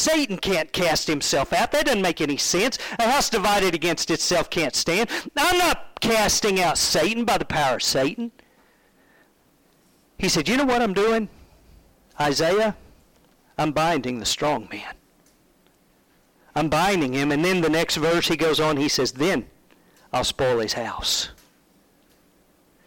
Satan 0.00 0.38
can't 0.38 0.72
cast 0.72 1.06
himself 1.06 1.52
out. 1.52 1.72
That 1.72 1.84
doesn't 1.84 2.00
make 2.00 2.22
any 2.22 2.38
sense. 2.38 2.78
A 2.98 3.10
house 3.10 3.28
divided 3.28 3.74
against 3.74 4.10
itself 4.10 4.48
can't 4.48 4.74
stand. 4.74 5.10
I'm 5.36 5.58
not 5.58 6.00
casting 6.00 6.58
out 6.58 6.78
Satan 6.78 7.26
by 7.26 7.36
the 7.36 7.44
power 7.44 7.76
of 7.76 7.82
Satan. 7.82 8.32
He 10.18 10.30
said, 10.30 10.48
You 10.48 10.56
know 10.56 10.64
what 10.64 10.80
I'm 10.80 10.94
doing? 10.94 11.28
Isaiah, 12.18 12.76
I'm 13.58 13.72
binding 13.72 14.18
the 14.18 14.26
strong 14.26 14.68
man. 14.72 14.94
I'm 16.54 16.70
binding 16.70 17.12
him. 17.12 17.30
And 17.30 17.44
then 17.44 17.60
the 17.60 17.68
next 17.68 17.96
verse 17.96 18.26
he 18.28 18.36
goes 18.36 18.58
on, 18.58 18.78
he 18.78 18.88
says, 18.88 19.12
Then 19.12 19.46
I'll 20.14 20.24
spoil 20.24 20.60
his 20.60 20.72
house. 20.72 21.28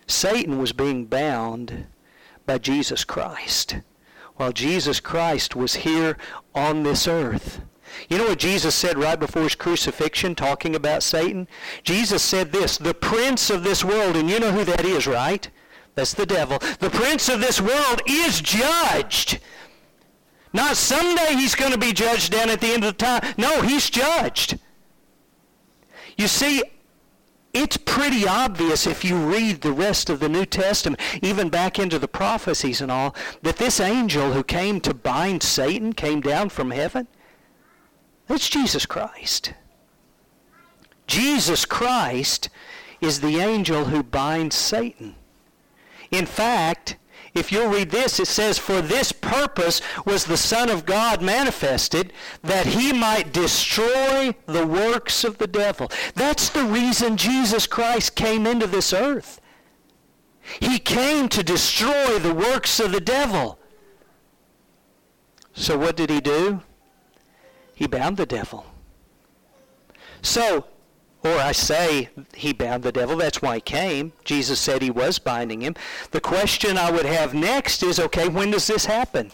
Satan 0.07 0.57
was 0.57 0.73
being 0.73 1.05
bound 1.05 1.85
by 2.47 2.57
Jesus 2.57 3.03
Christ 3.03 3.75
while 4.35 4.51
Jesus 4.51 4.99
Christ 4.99 5.55
was 5.55 5.75
here 5.75 6.17
on 6.55 6.83
this 6.83 7.07
earth. 7.07 7.61
You 8.09 8.17
know 8.17 8.25
what 8.25 8.39
Jesus 8.39 8.73
said 8.73 8.97
right 8.97 9.19
before 9.19 9.43
his 9.43 9.55
crucifixion, 9.55 10.35
talking 10.35 10.75
about 10.75 11.03
Satan? 11.03 11.47
Jesus 11.83 12.23
said 12.23 12.51
this, 12.51 12.77
the 12.77 12.93
prince 12.93 13.49
of 13.49 13.63
this 13.63 13.83
world, 13.83 14.15
and 14.15 14.29
you 14.29 14.39
know 14.39 14.51
who 14.51 14.63
that 14.63 14.83
is, 14.85 15.05
right? 15.05 15.47
That's 15.95 16.13
the 16.13 16.25
devil. 16.25 16.57
The 16.79 16.89
prince 16.89 17.29
of 17.29 17.39
this 17.39 17.61
world 17.61 18.01
is 18.07 18.41
judged. 18.41 19.39
Not 20.53 20.75
someday 20.75 21.33
he's 21.35 21.55
going 21.55 21.71
to 21.71 21.77
be 21.77 21.93
judged 21.93 22.31
down 22.31 22.49
at 22.49 22.61
the 22.61 22.73
end 22.73 22.83
of 22.83 22.97
the 22.97 23.05
time. 23.05 23.33
No, 23.37 23.61
he's 23.61 23.89
judged. 23.89 24.59
You 26.17 26.27
see, 26.27 26.63
it's 27.53 27.77
pretty 27.77 28.27
obvious 28.27 28.87
if 28.87 29.05
you 29.05 29.15
read 29.15 29.61
the 29.61 29.71
rest 29.71 30.09
of 30.09 30.19
the 30.19 30.27
New 30.27 30.45
Testament, 30.45 30.99
even 31.21 31.49
back 31.49 31.77
into 31.77 31.99
the 31.99 32.07
prophecies 32.07 32.81
and 32.81 32.91
all, 32.91 33.15
that 33.43 33.57
this 33.57 33.79
angel 33.79 34.33
who 34.33 34.43
came 34.43 34.79
to 34.81 34.93
bind 34.93 35.43
Satan 35.43 35.93
came 35.93 36.19
down 36.19 36.49
from 36.49 36.71
heaven. 36.71 37.07
That's 38.27 38.49
Jesus 38.49 38.85
Christ. 38.87 39.53
Jesus 41.05 41.65
Christ 41.65 42.49
is 43.01 43.21
the 43.21 43.37
angel 43.37 43.85
who 43.85 44.01
binds 44.01 44.55
Satan. 44.55 45.15
In 46.09 46.25
fact, 46.25 46.97
if 47.33 47.51
you'll 47.51 47.69
read 47.69 47.89
this, 47.89 48.19
it 48.19 48.27
says, 48.27 48.59
For 48.59 48.81
this 48.81 49.11
purpose 49.11 49.81
was 50.05 50.25
the 50.25 50.37
Son 50.37 50.69
of 50.69 50.85
God 50.85 51.21
manifested, 51.21 52.13
that 52.43 52.67
he 52.67 52.93
might 52.93 53.33
destroy 53.33 54.35
the 54.45 54.67
works 54.67 55.23
of 55.23 55.39
the 55.39 55.47
devil. 55.47 55.91
That's 56.13 56.49
the 56.49 56.63
reason 56.63 57.17
Jesus 57.17 57.65
Christ 57.65 58.15
came 58.15 58.45
into 58.45 58.67
this 58.67 58.93
earth. 58.93 59.41
He 60.59 60.77
came 60.77 61.29
to 61.29 61.43
destroy 61.43 62.19
the 62.19 62.33
works 62.33 62.79
of 62.79 62.91
the 62.91 63.01
devil. 63.01 63.57
So 65.53 65.77
what 65.77 65.95
did 65.95 66.09
he 66.09 66.21
do? 66.21 66.61
He 67.73 67.87
bound 67.87 68.17
the 68.17 68.25
devil. 68.25 68.65
So 70.21 70.67
or 71.23 71.37
I 71.37 71.53
say 71.53 72.09
he 72.35 72.51
bound 72.53 72.83
the 72.83 72.91
devil. 72.91 73.17
That's 73.17 73.41
why 73.41 73.55
he 73.55 73.61
came. 73.61 74.11
Jesus 74.23 74.59
said 74.59 74.81
he 74.81 74.91
was 74.91 75.19
binding 75.19 75.61
him. 75.61 75.75
The 76.11 76.21
question 76.21 76.77
I 76.77 76.91
would 76.91 77.05
have 77.05 77.33
next 77.33 77.81
is, 77.83 77.99
okay, 77.99 78.27
when 78.27 78.51
does 78.51 78.67
this 78.67 78.85
happen? 78.85 79.31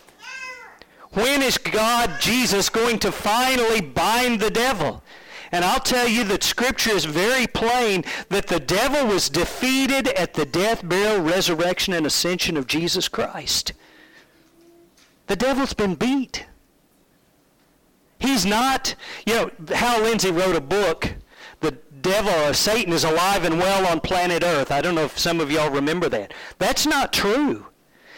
When 1.14 1.42
is 1.42 1.58
God, 1.58 2.12
Jesus, 2.20 2.70
going 2.70 3.00
to 3.00 3.12
finally 3.12 3.82
bind 3.82 4.40
the 4.40 4.52
devil? 4.52 5.04
And 5.52 5.66
I'll 5.66 5.80
tell 5.80 6.08
you 6.08 6.24
that 6.26 6.44
Scripture 6.44 6.92
is 6.92 7.06
very 7.06 7.48
plain 7.48 8.04
that 8.30 8.48
the 8.48 8.60
devil 8.60 9.08
was 9.08 9.30
defeated 9.30 10.10
at 10.10 10.36
the 10.36 10.46
death, 10.46 10.88
burial, 10.88 11.22
resurrection, 11.22 11.96
and 11.96 12.06
ascension 12.06 12.56
of 12.56 12.68
Jesus 12.68 13.08
Christ. 13.08 13.74
The 15.26 15.36
devil's 15.36 15.74
been 15.74 15.96
beat. 15.96 16.46
He's 18.20 18.46
not, 18.46 18.94
you 19.26 19.34
know, 19.34 19.52
Hal 19.74 20.04
Lindsey 20.04 20.30
wrote 20.30 20.56
a 20.56 20.62
book 20.62 21.16
devil 22.02 22.34
or 22.50 22.54
Satan 22.54 22.94
is 22.94 23.04
alive 23.04 23.44
and 23.44 23.58
well 23.58 23.88
on 23.88 24.00
planet 24.00 24.44
Earth. 24.44 24.72
I 24.72 24.82
don't 24.82 24.96
know 24.96 25.06
if 25.06 25.18
some 25.18 25.40
of 25.40 25.52
y'all 25.52 25.72
remember 25.72 26.10
that. 26.10 26.34
That's 26.58 26.86
not 26.86 27.14
true. 27.14 27.68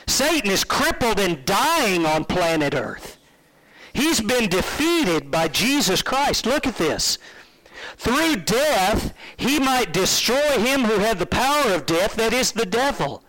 Satan 0.07 0.51
is 0.51 0.63
crippled 0.63 1.19
and 1.19 1.45
dying 1.45 2.05
on 2.05 2.25
planet 2.25 2.73
Earth. 2.73 3.17
He's 3.93 4.21
been 4.21 4.49
defeated 4.49 5.31
by 5.31 5.47
Jesus 5.47 6.01
Christ. 6.01 6.45
Look 6.45 6.65
at 6.65 6.77
this. 6.77 7.17
Through 7.97 8.37
death, 8.37 9.13
he 9.37 9.59
might 9.59 9.93
destroy 9.93 10.59
him 10.59 10.83
who 10.83 10.99
had 10.99 11.19
the 11.19 11.25
power 11.25 11.73
of 11.73 11.85
death, 11.85 12.15
that 12.15 12.33
is 12.33 12.51
the 12.51 12.65
devil. 12.65 13.23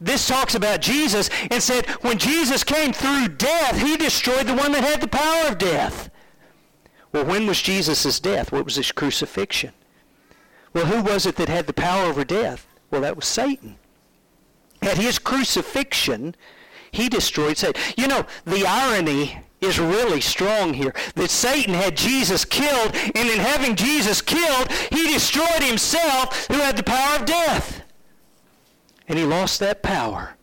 This 0.00 0.26
talks 0.26 0.54
about 0.54 0.80
Jesus 0.80 1.30
and 1.50 1.62
said 1.62 1.86
when 2.02 2.18
Jesus 2.18 2.64
came 2.64 2.92
through 2.92 3.28
death, 3.28 3.78
he 3.80 3.96
destroyed 3.96 4.46
the 4.46 4.54
one 4.54 4.72
that 4.72 4.84
had 4.84 5.00
the 5.00 5.08
power 5.08 5.48
of 5.48 5.58
death. 5.58 6.10
Well, 7.14 7.24
when 7.24 7.46
was 7.46 7.62
Jesus' 7.62 8.18
death? 8.18 8.50
What 8.50 8.64
was 8.64 8.74
his 8.74 8.90
crucifixion? 8.90 9.72
Well, 10.72 10.86
who 10.86 11.00
was 11.00 11.26
it 11.26 11.36
that 11.36 11.48
had 11.48 11.68
the 11.68 11.72
power 11.72 12.06
over 12.06 12.24
death? 12.24 12.66
Well, 12.90 13.02
that 13.02 13.14
was 13.14 13.24
Satan. 13.24 13.76
At 14.82 14.98
his 14.98 15.20
crucifixion, 15.20 16.34
he 16.90 17.08
destroyed 17.08 17.56
Satan. 17.56 17.80
You 17.96 18.08
know, 18.08 18.26
the 18.44 18.66
irony 18.66 19.38
is 19.60 19.78
really 19.78 20.20
strong 20.20 20.74
here. 20.74 20.92
That 21.14 21.30
Satan 21.30 21.72
had 21.72 21.96
Jesus 21.96 22.44
killed, 22.44 22.96
and 22.96 23.28
in 23.28 23.38
having 23.38 23.76
Jesus 23.76 24.20
killed, 24.20 24.72
he 24.90 25.12
destroyed 25.12 25.62
himself 25.62 26.48
who 26.48 26.54
had 26.54 26.76
the 26.76 26.82
power 26.82 27.20
of 27.20 27.26
death. 27.26 27.84
And 29.06 29.16
he 29.20 29.24
lost 29.24 29.60
that 29.60 29.84
power 29.84 30.34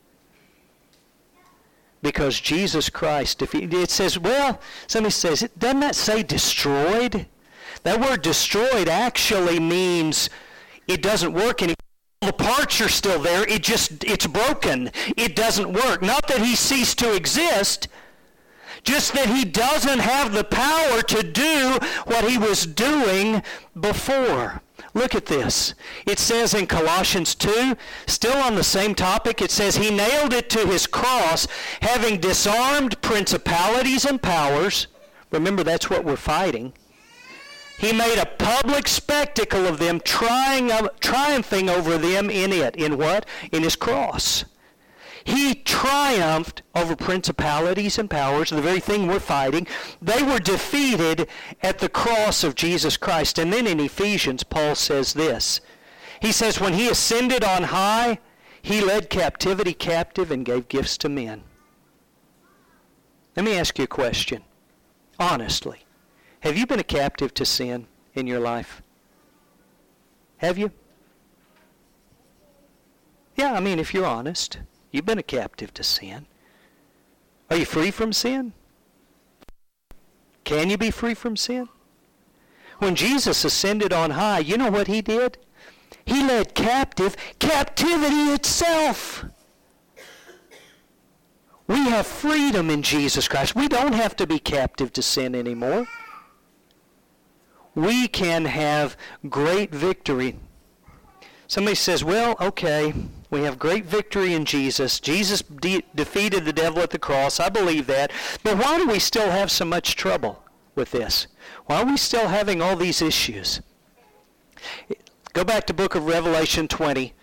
because 2.02 2.40
Jesus 2.40 2.90
Christ, 2.90 3.42
if 3.42 3.54
it 3.54 3.90
says, 3.90 4.18
well, 4.18 4.60
somebody 4.88 5.12
says, 5.12 5.48
doesn't 5.58 5.82
that 5.82 5.96
say 5.96 6.24
destroyed? 6.24 7.28
That 7.84 8.00
word 8.00 8.22
destroyed 8.22 8.88
actually 8.88 9.60
means 9.60 10.30
it 10.88 11.02
doesn't 11.02 11.34
work 11.34 11.62
anymore. 11.62 11.76
The 12.22 12.34
parts 12.34 12.80
are 12.82 12.90
still 12.90 13.20
there. 13.20 13.44
It 13.48 13.64
just, 13.64 14.04
it's 14.04 14.28
broken. 14.28 14.92
It 15.18 15.36
doesn't 15.36 15.74
work. 15.74 16.04
Not 16.04 16.28
that 16.28 16.42
he 16.42 16.56
ceased 16.56 17.00
to 17.00 17.16
exist, 17.16 17.88
just 18.84 19.14
that 19.14 19.28
he 19.28 19.44
doesn't 19.44 20.00
have 20.00 20.32
the 20.32 20.44
power 20.44 21.02
to 21.02 21.24
do 21.24 21.80
what 22.06 22.30
he 22.30 22.38
was 22.38 22.66
doing 22.66 23.42
before. 23.80 24.62
Look 24.94 25.16
at 25.16 25.26
this. 25.26 25.74
It 26.06 26.20
says 26.20 26.54
in 26.54 26.68
Colossians 26.68 27.34
2, 27.36 27.78
still 28.08 28.38
on 28.38 28.56
the 28.56 28.64
same 28.64 28.94
topic, 28.94 29.42
it 29.42 29.52
says, 29.52 29.78
He 29.78 29.90
nailed 29.90 30.34
it 30.34 30.50
to 30.50 30.68
his 30.68 30.86
cross, 30.86 31.48
having 31.82 32.20
disarmed 32.20 33.02
principalities 33.02 34.06
and 34.06 34.22
powers. 34.22 34.88
Remember, 35.32 35.64
that's 35.64 35.90
what 35.90 36.04
we're 36.04 36.18
fighting. 36.18 36.74
He 37.80 37.94
made 37.94 38.20
a 38.20 38.26
public 38.26 38.88
spectacle 38.88 39.66
of 39.66 39.80
them, 39.80 40.02
trying, 40.02 40.72
triumphing 41.00 41.70
over 41.70 41.98
them 41.98 42.30
in 42.30 42.52
it. 42.52 42.76
In 42.76 42.98
what? 42.98 43.26
In 43.52 43.64
his 43.64 43.76
cross. 43.76 44.46
He 45.24 45.56
triumphed 45.56 46.64
over 46.74 46.96
principalities 46.96 48.00
and 48.00 48.10
powers, 48.10 48.50
the 48.50 48.62
very 48.62 48.80
thing 48.80 49.08
we're 49.08 49.20
fighting. 49.20 49.68
They 50.02 50.24
were 50.24 50.40
defeated 50.40 51.28
at 51.62 51.80
the 51.80 51.90
cross 51.90 52.44
of 52.44 52.56
Jesus 52.56 52.98
Christ. 52.98 53.38
And 53.38 53.54
then 53.54 53.68
in 53.68 53.80
Ephesians, 53.80 54.44
Paul 54.44 54.76
says 54.76 55.14
this. 55.14 55.62
He 56.22 56.32
says, 56.32 56.60
when 56.60 56.74
he 56.74 56.90
ascended 56.90 57.44
on 57.44 57.64
high, 57.64 58.20
he 58.62 58.82
led 58.82 59.10
captivity 59.10 59.74
captive 59.74 60.32
and 60.32 60.46
gave 60.46 60.68
gifts 60.68 60.98
to 61.00 61.10
men. 61.10 61.44
Let 63.36 63.46
me 63.46 63.58
ask 63.58 63.78
you 63.78 63.86
a 63.86 63.88
question. 63.88 64.44
Honestly, 65.20 65.86
have 66.42 66.58
you 66.58 66.66
been 66.66 66.80
a 66.80 66.84
captive 66.84 67.34
to 67.36 67.46
sin 67.46 67.88
in 68.14 68.28
your 68.28 68.40
life? 68.40 68.82
Have 70.38 70.58
you? 70.58 70.72
Yeah, 73.36 73.54
I 73.54 73.60
mean, 73.60 73.80
if 73.80 73.94
you're 73.94 74.06
honest. 74.06 74.60
You've 74.92 75.06
been 75.06 75.18
a 75.18 75.24
captive 75.24 75.74
to 75.76 75.84
sin. 75.84 76.26
Are 77.50 77.58
you 77.58 77.66
free 77.66 77.92
from 77.92 78.14
sin? 78.14 78.54
Can 80.44 80.70
you 80.70 80.78
be 80.78 80.92
free 80.92 81.14
from 81.14 81.38
sin? 81.38 81.70
When 82.80 82.96
Jesus 82.96 83.46
ascended 83.46 83.94
on 83.94 84.12
high, 84.12 84.40
you 84.40 84.58
know 84.58 84.72
what 84.72 84.88
he 84.88 85.02
did? 85.02 85.38
He 86.04 86.24
led 86.24 86.56
captive 86.56 87.16
captivity 87.40 88.34
itself. 88.34 89.24
We 91.68 91.86
have 91.90 92.08
freedom 92.08 92.70
in 92.70 92.82
Jesus 92.82 93.28
Christ. 93.28 93.56
We 93.56 93.68
don't 93.68 93.94
have 93.94 94.16
to 94.18 94.28
be 94.28 94.40
captive 94.40 94.92
to 94.94 95.02
sin 95.02 95.36
anymore. 95.36 95.88
We 97.76 98.08
can 98.08 98.46
have 98.46 98.98
great 99.30 99.74
victory. 99.74 100.38
Somebody 101.48 101.76
says, 101.76 102.04
well, 102.04 102.36
okay, 102.42 102.94
we 103.32 103.44
have 103.44 103.58
great 103.58 103.86
victory 103.86 104.34
in 104.34 104.44
Jesus. 104.44 105.00
Jesus 105.00 105.42
de- 105.42 105.86
defeated 105.96 106.44
the 106.44 106.54
devil 106.54 106.84
at 106.84 106.90
the 106.90 107.00
cross. 107.00 107.40
I 107.40 107.48
believe 107.48 107.88
that. 107.88 108.12
But 108.44 108.58
why 108.58 108.78
do 108.78 108.86
we 108.86 109.00
still 109.00 109.32
have 109.32 109.50
so 109.50 109.64
much 109.64 109.96
trouble 109.96 110.44
with 110.76 110.92
this? 110.92 111.28
Why 111.66 111.82
are 111.82 111.86
we 111.86 111.96
still 111.96 112.28
having 112.28 112.62
all 112.62 112.76
these 112.76 113.02
issues? 113.02 113.62
Go 115.32 115.46
back 115.46 115.66
to 115.68 115.74
book 115.74 115.96
of 115.96 116.08
Revelation 116.08 116.68
20. 116.68 117.06
It 117.06 117.14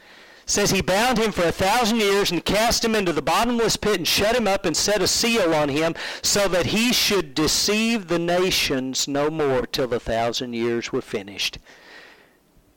says 0.47 0.71
he 0.71 0.81
bound 0.81 1.18
him 1.18 1.31
for 1.31 1.44
a 1.44 1.53
thousand 1.53 1.99
years 1.99 2.31
and 2.31 2.42
cast 2.42 2.83
him 2.83 2.94
into 2.94 3.12
the 3.12 3.21
bottomless 3.21 3.77
pit 3.77 3.99
and 3.99 4.09
shut 4.09 4.35
him 4.35 4.49
up 4.49 4.64
and 4.64 4.75
set 4.75 5.03
a 5.03 5.07
seal 5.07 5.55
on 5.55 5.68
him 5.68 5.94
so 6.23 6.49
that 6.49 6.66
he 6.66 6.90
should 6.90 7.35
deceive 7.35 8.09
the 8.09 8.18
nations 8.18 9.07
no 9.07 9.29
more 9.29 9.66
till 9.66 9.87
the 9.87 10.01
thousand 10.01 10.55
years 10.55 10.90
were 10.90 11.03
finished. 11.03 11.59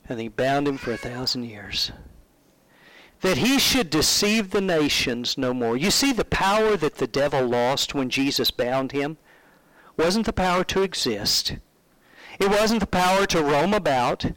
And 0.06 0.20
he 0.20 0.28
bound 0.28 0.68
him 0.68 0.76
for 0.76 0.92
a 0.92 0.98
thousand 0.98 1.44
years 1.44 1.92
that 3.22 3.38
he 3.38 3.58
should 3.58 3.90
deceive 3.90 4.50
the 4.50 4.60
nations 4.60 5.38
no 5.38 5.54
more. 5.54 5.76
You 5.76 5.90
see 5.90 6.12
the 6.12 6.24
power 6.24 6.76
that 6.76 6.96
the 6.96 7.06
devil 7.06 7.46
lost 7.46 7.94
when 7.94 8.10
Jesus 8.10 8.50
bound 8.50 8.92
him? 8.92 9.16
wasn't 9.96 10.26
the 10.26 10.32
power 10.32 10.64
to 10.64 10.82
exist. 10.82 11.56
It 12.40 12.48
wasn't 12.48 12.80
the 12.80 12.86
power 12.86 13.26
to 13.26 13.42
roam 13.42 13.74
about. 13.74 14.32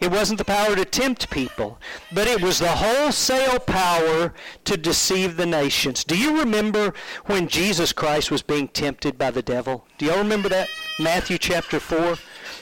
It 0.00 0.10
wasn't 0.10 0.38
the 0.38 0.44
power 0.44 0.74
to 0.74 0.84
tempt 0.84 1.30
people, 1.30 1.78
but 2.12 2.26
it 2.26 2.42
was 2.42 2.58
the 2.58 2.68
wholesale 2.68 3.58
power 3.60 4.34
to 4.64 4.76
deceive 4.76 5.36
the 5.36 5.46
nations. 5.46 6.04
Do 6.04 6.18
you 6.18 6.38
remember 6.38 6.92
when 7.26 7.48
Jesus 7.48 7.92
Christ 7.92 8.30
was 8.30 8.42
being 8.42 8.68
tempted 8.68 9.16
by 9.16 9.30
the 9.30 9.42
devil? 9.42 9.86
Do 9.98 10.06
y'all 10.06 10.18
remember 10.18 10.48
that? 10.48 10.68
Matthew 10.98 11.38
chapter 11.38 11.78
4. 11.80 12.16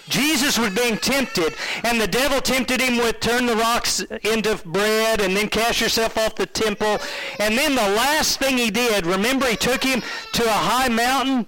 Jesus 0.09 0.59
was 0.59 0.71
being 0.75 0.97
tempted, 0.99 1.55
and 1.85 2.01
the 2.01 2.07
devil 2.07 2.41
tempted 2.41 2.81
him 2.81 2.97
with 2.97 3.21
turn 3.21 3.47
the 3.47 3.57
rocks 3.57 4.01
into 4.01 4.57
bread 4.67 5.21
and 5.21 5.37
then 5.37 5.49
cast 5.49 5.81
yourself 5.81 6.19
off 6.19 6.35
the 6.35 6.47
temple. 6.47 6.99
And 7.39 7.57
then 7.57 7.75
the 7.75 7.89
last 7.97 8.39
thing 8.39 8.59
he 8.59 8.71
did, 8.71 9.07
remember 9.07 9.47
he 9.47 9.57
took 9.57 9.83
him 9.83 10.03
to 10.33 10.45
a 10.45 10.49
high 10.49 10.89
mountain 10.89 11.47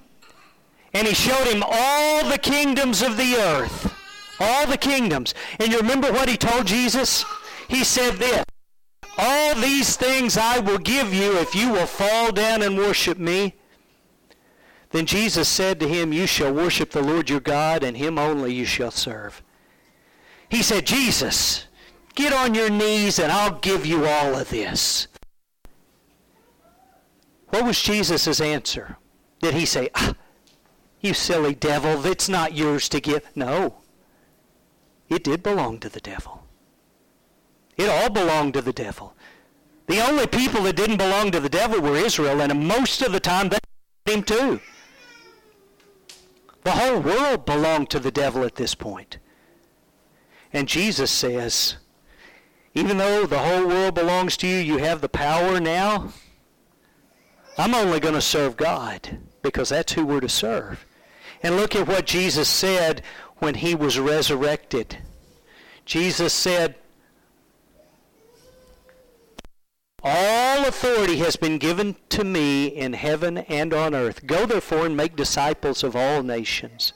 and 0.95 1.09
he 1.09 1.15
showed 1.15 1.49
him 1.49 1.63
all 1.67 2.25
the 2.29 2.39
kingdoms 2.39 3.03
of 3.03 3.17
the 3.17 3.35
earth. 3.37 3.93
All 4.41 4.67
the 4.67 4.79
kingdoms. 4.79 5.35
And 5.59 5.71
you 5.71 5.79
remember 5.79 6.13
what 6.13 6.29
he 6.29 6.37
told 6.37 6.67
Jesus? 6.67 7.25
He 7.69 7.85
said 7.85 8.15
this, 8.17 8.45
all 9.19 9.55
these 9.55 9.97
things 9.97 10.37
I 10.37 10.59
will 10.59 10.79
give 10.79 11.13
you 11.13 11.39
if 11.39 11.55
you 11.55 11.71
will 11.71 11.87
fall 11.87 12.33
down 12.33 12.63
and 12.63 12.77
worship 12.77 13.19
me. 13.19 13.55
Then 14.95 15.07
Jesus 15.07 15.49
said 15.49 15.81
to 15.81 15.89
him, 15.89 16.13
You 16.13 16.25
shall 16.25 16.55
worship 16.55 16.93
the 16.93 17.03
Lord 17.03 17.29
your 17.29 17.41
God, 17.41 17.83
and 17.83 17.97
him 17.97 18.17
only 18.17 18.55
you 18.55 18.65
shall 18.65 18.93
serve. 18.93 19.43
He 20.49 20.63
said, 20.63 20.87
Jesus, 20.87 21.65
get 22.15 22.33
on 22.33 22.55
your 22.55 22.71
knees 22.71 23.19
and 23.19 23.33
I'll 23.33 23.59
give 23.59 23.85
you 23.85 24.07
all 24.07 24.37
of 24.37 24.51
this. 24.51 25.09
What 27.49 27.65
was 27.65 27.83
Jesus' 27.83 28.41
answer? 28.41 28.97
Did 29.43 29.55
he 29.55 29.67
say, 29.67 29.91
ah, 29.97 30.15
You 31.01 31.13
silly 31.13 31.57
devil, 31.57 32.07
it's 32.07 32.29
not 32.29 32.55
yours 32.55 32.89
to 32.91 33.01
give? 33.01 33.29
No. 33.35 33.79
It 35.09 35.25
did 35.25 35.43
belong 35.43 35.81
to 35.81 35.89
the 35.89 35.99
devil. 35.99 36.45
It 37.77 37.89
all 37.89 38.11
belonged 38.11 38.55
to 38.55 38.63
the 38.63 38.73
devil. 38.73 39.17
The 39.89 40.09
only 40.09 40.29
people 40.29 40.63
that 40.63 40.77
didn't 40.77 40.99
belong 40.99 41.33
to 41.33 41.41
the 41.41 41.49
devil 41.49 41.81
were 41.81 41.97
Israel, 41.97 42.41
and 42.41 42.69
most 42.69 43.03
of 43.03 43.11
the 43.11 43.19
time 43.19 43.49
they 43.49 43.59
him 44.07 44.23
too. 44.23 44.61
The 46.65 46.73
whole 46.73 47.01
world 47.01 47.45
belonged 47.45 47.91
to 47.91 48.01
the 48.01 48.11
devil 48.11 48.43
at 48.43 48.57
this 48.57 48.75
point. 48.75 49.19
And 50.53 50.67
Jesus 50.67 51.11
says, 51.11 51.77
even 52.75 52.99
though 52.99 53.27
the 53.27 53.39
whole 53.39 53.69
world 53.69 53.95
belongs 53.95 54.37
to 54.39 54.47
you, 54.47 54.57
you 54.57 54.79
have 54.79 55.01
the 55.01 55.09
power 55.09 55.61
now. 55.61 56.09
I'm 57.57 57.75
only 57.75 58.01
going 58.01 58.15
to 58.15 58.21
serve 58.21 58.57
God 58.57 59.19
because 59.43 59.69
that's 59.69 59.93
who 59.93 60.05
we're 60.05 60.21
to 60.21 60.29
serve. 60.29 60.85
And 61.43 61.57
look 61.57 61.77
at 61.77 61.87
what 61.87 62.07
Jesus 62.07 62.49
said 62.49 63.03
when 63.37 63.55
he 63.57 63.75
was 63.75 63.99
resurrected. 63.99 64.99
Jesus 65.85 66.33
said, 66.33 66.75
All 70.07 70.67
authority 70.67 71.17
has 71.21 71.37
been 71.37 71.57
given 71.57 71.97
to 72.11 72.25
me 72.25 72.67
in 72.67 72.93
heaven 72.93 73.39
and 73.39 73.73
on 73.73 73.95
earth. 73.95 74.27
Go 74.27 74.45
therefore 74.45 74.85
and 74.85 74.95
make 74.95 75.17
disciples 75.17 75.83
of 75.83 75.97
all 75.97 76.23
nations. 76.23 76.93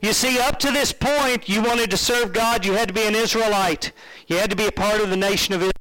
You 0.00 0.14
see, 0.14 0.40
up 0.40 0.58
to 0.60 0.70
this 0.70 0.90
point, 0.90 1.50
you 1.50 1.60
wanted 1.60 1.90
to 1.90 1.98
serve 1.98 2.32
God, 2.32 2.64
you 2.64 2.72
had 2.72 2.88
to 2.88 2.94
be 2.94 3.06
an 3.06 3.14
Israelite. 3.14 3.92
You 4.26 4.38
had 4.38 4.48
to 4.48 4.56
be 4.56 4.66
a 4.66 4.72
part 4.72 5.02
of 5.02 5.10
the 5.10 5.18
nation 5.18 5.54
of 5.54 5.60
Israel. 5.60 5.72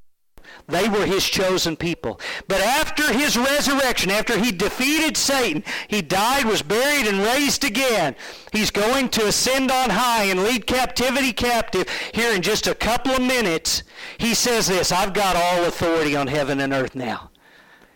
They 0.67 0.87
were 0.87 1.05
his 1.05 1.25
chosen 1.25 1.75
people. 1.75 2.21
But 2.47 2.61
after 2.61 3.11
his 3.11 3.37
resurrection, 3.37 4.09
after 4.09 4.39
he 4.39 4.51
defeated 4.51 5.17
Satan, 5.17 5.63
he 5.89 6.01
died, 6.01 6.45
was 6.45 6.61
buried, 6.61 7.07
and 7.07 7.19
raised 7.19 7.65
again. 7.65 8.15
He's 8.53 8.71
going 8.71 9.09
to 9.09 9.27
ascend 9.27 9.71
on 9.71 9.89
high 9.89 10.25
and 10.25 10.43
lead 10.43 10.65
captivity 10.65 11.33
captive 11.33 11.89
here 12.13 12.33
in 12.33 12.41
just 12.41 12.67
a 12.67 12.75
couple 12.75 13.11
of 13.11 13.21
minutes. 13.21 13.83
He 14.17 14.33
says 14.33 14.67
this, 14.67 14.91
I've 14.91 15.13
got 15.13 15.35
all 15.35 15.65
authority 15.65 16.15
on 16.15 16.27
heaven 16.27 16.61
and 16.61 16.71
earth 16.71 16.95
now. 16.95 17.29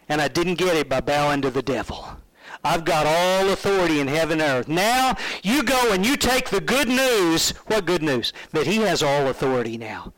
And 0.10 0.22
I 0.22 0.28
didn't 0.28 0.56
get 0.56 0.76
it 0.76 0.90
by 0.90 1.00
bowing 1.00 1.42
to 1.44 1.50
the 1.50 1.62
devil. 1.62 2.06
I've 2.64 2.84
got 2.84 3.06
all 3.06 3.50
authority 3.50 4.02
in 4.02 4.08
heaven 4.08 4.42
and 4.42 4.60
earth. 4.60 4.68
Now 4.68 5.16
you 5.42 5.64
go 5.64 5.94
and 5.94 6.06
you 6.06 6.18
take 6.18 6.50
the 6.50 6.60
good 6.60 6.90
news. 6.90 7.52
What 7.68 7.86
good 7.86 8.04
news? 8.04 8.34
That 8.52 8.68
he 8.68 8.78
has 8.78 9.02
all 9.02 9.28
authority 9.28 9.78
now 9.78 10.14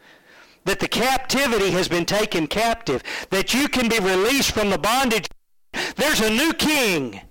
that 0.65 0.79
the 0.79 0.87
captivity 0.87 1.71
has 1.71 1.87
been 1.87 2.05
taken 2.05 2.47
captive, 2.47 3.03
that 3.29 3.53
you 3.53 3.67
can 3.67 3.89
be 3.89 3.99
released 3.99 4.51
from 4.51 4.69
the 4.69 4.77
bondage. 4.77 5.27
There's 5.95 6.19
a 6.19 6.29
new 6.29 6.53
king. 6.53 7.21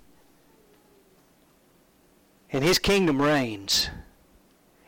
And 2.51 2.63
his 2.63 2.79
kingdom 2.79 3.21
reigns. 3.21 3.89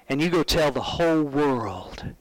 And 0.09 0.21
you 0.21 0.29
go 0.29 0.43
tell 0.43 0.71
the 0.71 0.81
whole 0.81 1.23
world. 1.23 2.13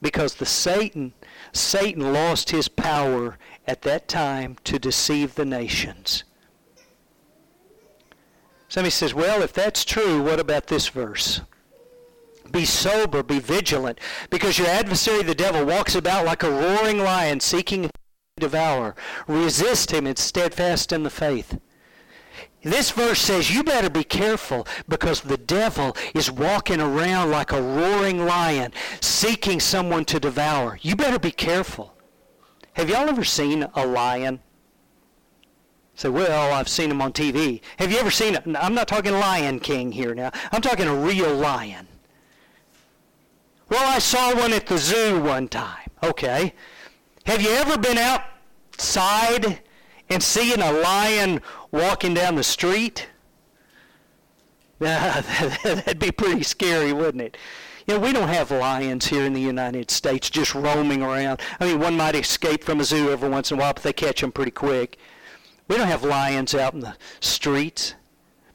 Because 0.00 0.34
the 0.34 0.46
Satan, 0.46 1.14
Satan 1.52 2.12
lost 2.12 2.50
his 2.50 2.68
power 2.68 3.38
at 3.66 3.82
that 3.82 4.08
time 4.08 4.56
to 4.64 4.78
deceive 4.78 5.34
the 5.34 5.44
nations. 5.44 6.24
Somebody 8.68 8.90
says, 8.90 9.14
well, 9.14 9.42
if 9.42 9.52
that's 9.52 9.84
true, 9.84 10.22
what 10.22 10.40
about 10.40 10.66
this 10.66 10.88
verse? 10.88 11.40
Be 12.52 12.64
sober, 12.64 13.22
be 13.22 13.38
vigilant, 13.38 14.00
because 14.30 14.58
your 14.58 14.68
adversary, 14.68 15.22
the 15.22 15.34
devil, 15.34 15.64
walks 15.64 15.94
about 15.94 16.24
like 16.24 16.42
a 16.42 16.50
roaring 16.50 16.98
lion 16.98 17.40
seeking 17.40 17.82
to 17.82 17.90
devour. 18.38 18.94
Resist 19.26 19.90
him 19.90 20.06
and 20.06 20.18
steadfast 20.18 20.92
in 20.92 21.02
the 21.02 21.10
faith. 21.10 21.58
This 22.62 22.90
verse 22.90 23.20
says 23.20 23.54
you 23.54 23.62
better 23.62 23.88
be 23.88 24.02
careful 24.02 24.66
because 24.88 25.20
the 25.20 25.36
devil 25.36 25.96
is 26.14 26.30
walking 26.30 26.80
around 26.80 27.30
like 27.30 27.52
a 27.52 27.62
roaring 27.62 28.26
lion 28.26 28.72
seeking 29.00 29.60
someone 29.60 30.04
to 30.06 30.18
devour. 30.18 30.78
You 30.82 30.96
better 30.96 31.20
be 31.20 31.30
careful. 31.30 31.94
Have 32.72 32.90
y'all 32.90 33.08
ever 33.08 33.24
seen 33.24 33.66
a 33.74 33.86
lion? 33.86 34.40
Say, 35.94 36.10
well, 36.10 36.52
I've 36.52 36.68
seen 36.68 36.90
him 36.90 37.00
on 37.00 37.12
TV. 37.12 37.62
Have 37.78 37.90
you 37.90 37.98
ever 37.98 38.10
seen 38.10 38.34
it? 38.34 38.42
I'm 38.58 38.74
not 38.74 38.86
talking 38.86 39.12
Lion 39.12 39.60
King 39.60 39.92
here 39.92 40.14
now. 40.14 40.30
I'm 40.52 40.60
talking 40.60 40.86
a 40.86 40.94
real 40.94 41.34
lion. 41.34 41.88
Well, 43.68 43.88
I 43.88 43.98
saw 43.98 44.34
one 44.34 44.52
at 44.52 44.66
the 44.66 44.78
zoo 44.78 45.20
one 45.20 45.48
time. 45.48 45.90
Okay. 46.02 46.54
Have 47.24 47.42
you 47.42 47.50
ever 47.50 47.76
been 47.76 47.98
outside 47.98 49.60
and 50.08 50.22
seeing 50.22 50.60
a 50.60 50.72
lion 50.72 51.42
walking 51.72 52.14
down 52.14 52.36
the 52.36 52.44
street? 52.44 53.08
That'd 54.78 55.98
be 55.98 56.12
pretty 56.12 56.42
scary, 56.42 56.92
wouldn't 56.92 57.22
it? 57.22 57.36
You 57.86 57.94
know, 57.94 58.00
we 58.00 58.12
don't 58.12 58.28
have 58.28 58.50
lions 58.50 59.06
here 59.06 59.24
in 59.24 59.32
the 59.32 59.40
United 59.40 59.90
States 59.90 60.28
just 60.28 60.54
roaming 60.54 61.02
around. 61.02 61.40
I 61.58 61.66
mean, 61.66 61.80
one 61.80 61.96
might 61.96 62.14
escape 62.14 62.62
from 62.62 62.80
a 62.80 62.84
zoo 62.84 63.10
every 63.10 63.28
once 63.28 63.50
in 63.50 63.58
a 63.58 63.60
while, 63.60 63.74
but 63.74 63.82
they 63.82 63.92
catch 63.92 64.20
them 64.20 64.32
pretty 64.32 64.50
quick. 64.50 64.98
We 65.68 65.76
don't 65.76 65.88
have 65.88 66.04
lions 66.04 66.54
out 66.54 66.74
in 66.74 66.80
the 66.80 66.96
streets. 67.20 67.94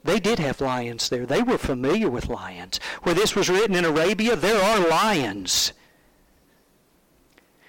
They 0.03 0.19
did 0.19 0.39
have 0.39 0.61
lions 0.61 1.09
there. 1.09 1.25
They 1.25 1.43
were 1.43 1.57
familiar 1.57 2.09
with 2.09 2.29
lions. 2.29 2.79
Where 3.03 3.15
this 3.15 3.35
was 3.35 3.49
written 3.49 3.75
in 3.75 3.85
Arabia, 3.85 4.35
there 4.35 4.61
are 4.61 4.87
lions. 4.87 5.73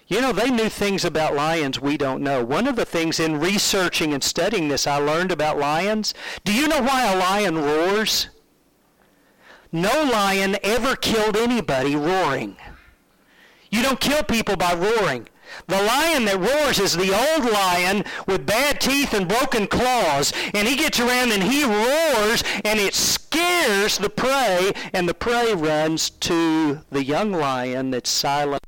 You 0.06 0.20
know, 0.20 0.32
they 0.32 0.50
knew 0.50 0.68
things 0.68 1.04
about 1.04 1.34
lions 1.34 1.80
we 1.80 1.96
don't 1.96 2.22
know. 2.22 2.44
One 2.44 2.66
of 2.66 2.76
the 2.76 2.84
things 2.84 3.18
in 3.18 3.40
researching 3.40 4.12
and 4.12 4.22
studying 4.22 4.68
this 4.68 4.86
I 4.86 4.96
learned 4.96 5.32
about 5.32 5.58
lions, 5.58 6.12
do 6.44 6.52
you 6.52 6.68
know 6.68 6.82
why 6.82 7.10
a 7.10 7.16
lion 7.16 7.56
roars? 7.58 8.28
No 9.70 10.04
lion 10.04 10.58
ever 10.62 10.96
killed 10.96 11.36
anybody 11.36 11.96
roaring. 11.96 12.56
You 13.70 13.82
don't 13.82 14.00
kill 14.00 14.22
people 14.22 14.56
by 14.56 14.74
roaring. 14.74 15.28
The 15.66 15.82
lion 15.82 16.24
that 16.26 16.38
roars 16.38 16.78
is 16.78 16.96
the 16.96 17.12
old 17.14 17.50
lion 17.50 18.04
with 18.26 18.46
bad 18.46 18.80
teeth 18.80 19.14
and 19.14 19.28
broken 19.28 19.66
claws. 19.66 20.32
And 20.54 20.66
he 20.66 20.76
gets 20.76 21.00
around 21.00 21.32
and 21.32 21.42
he 21.42 21.64
roars 21.64 22.42
and 22.64 22.78
it 22.78 22.94
scares 22.94 23.98
the 23.98 24.10
prey 24.10 24.72
and 24.92 25.08
the 25.08 25.14
prey 25.14 25.54
runs 25.54 26.10
to 26.10 26.80
the 26.90 27.04
young 27.04 27.32
lion 27.32 27.90
that's 27.90 28.10
silent 28.10 28.64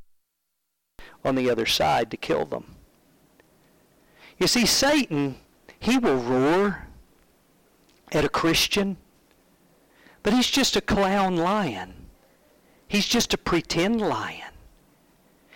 on 1.23 1.35
the 1.35 1.49
other 1.49 1.65
side 1.65 2.11
to 2.11 2.17
kill 2.17 2.45
them. 2.45 2.75
You 4.37 4.47
see, 4.47 4.65
Satan, 4.65 5.37
he 5.79 5.97
will 5.97 6.17
roar 6.17 6.87
at 8.11 8.25
a 8.25 8.29
Christian, 8.29 8.97
but 10.23 10.33
he's 10.33 10.49
just 10.49 10.75
a 10.75 10.81
clown 10.81 11.37
lion. 11.37 11.93
He's 12.87 13.07
just 13.07 13.33
a 13.33 13.37
pretend 13.37 14.01
lion. 14.01 14.44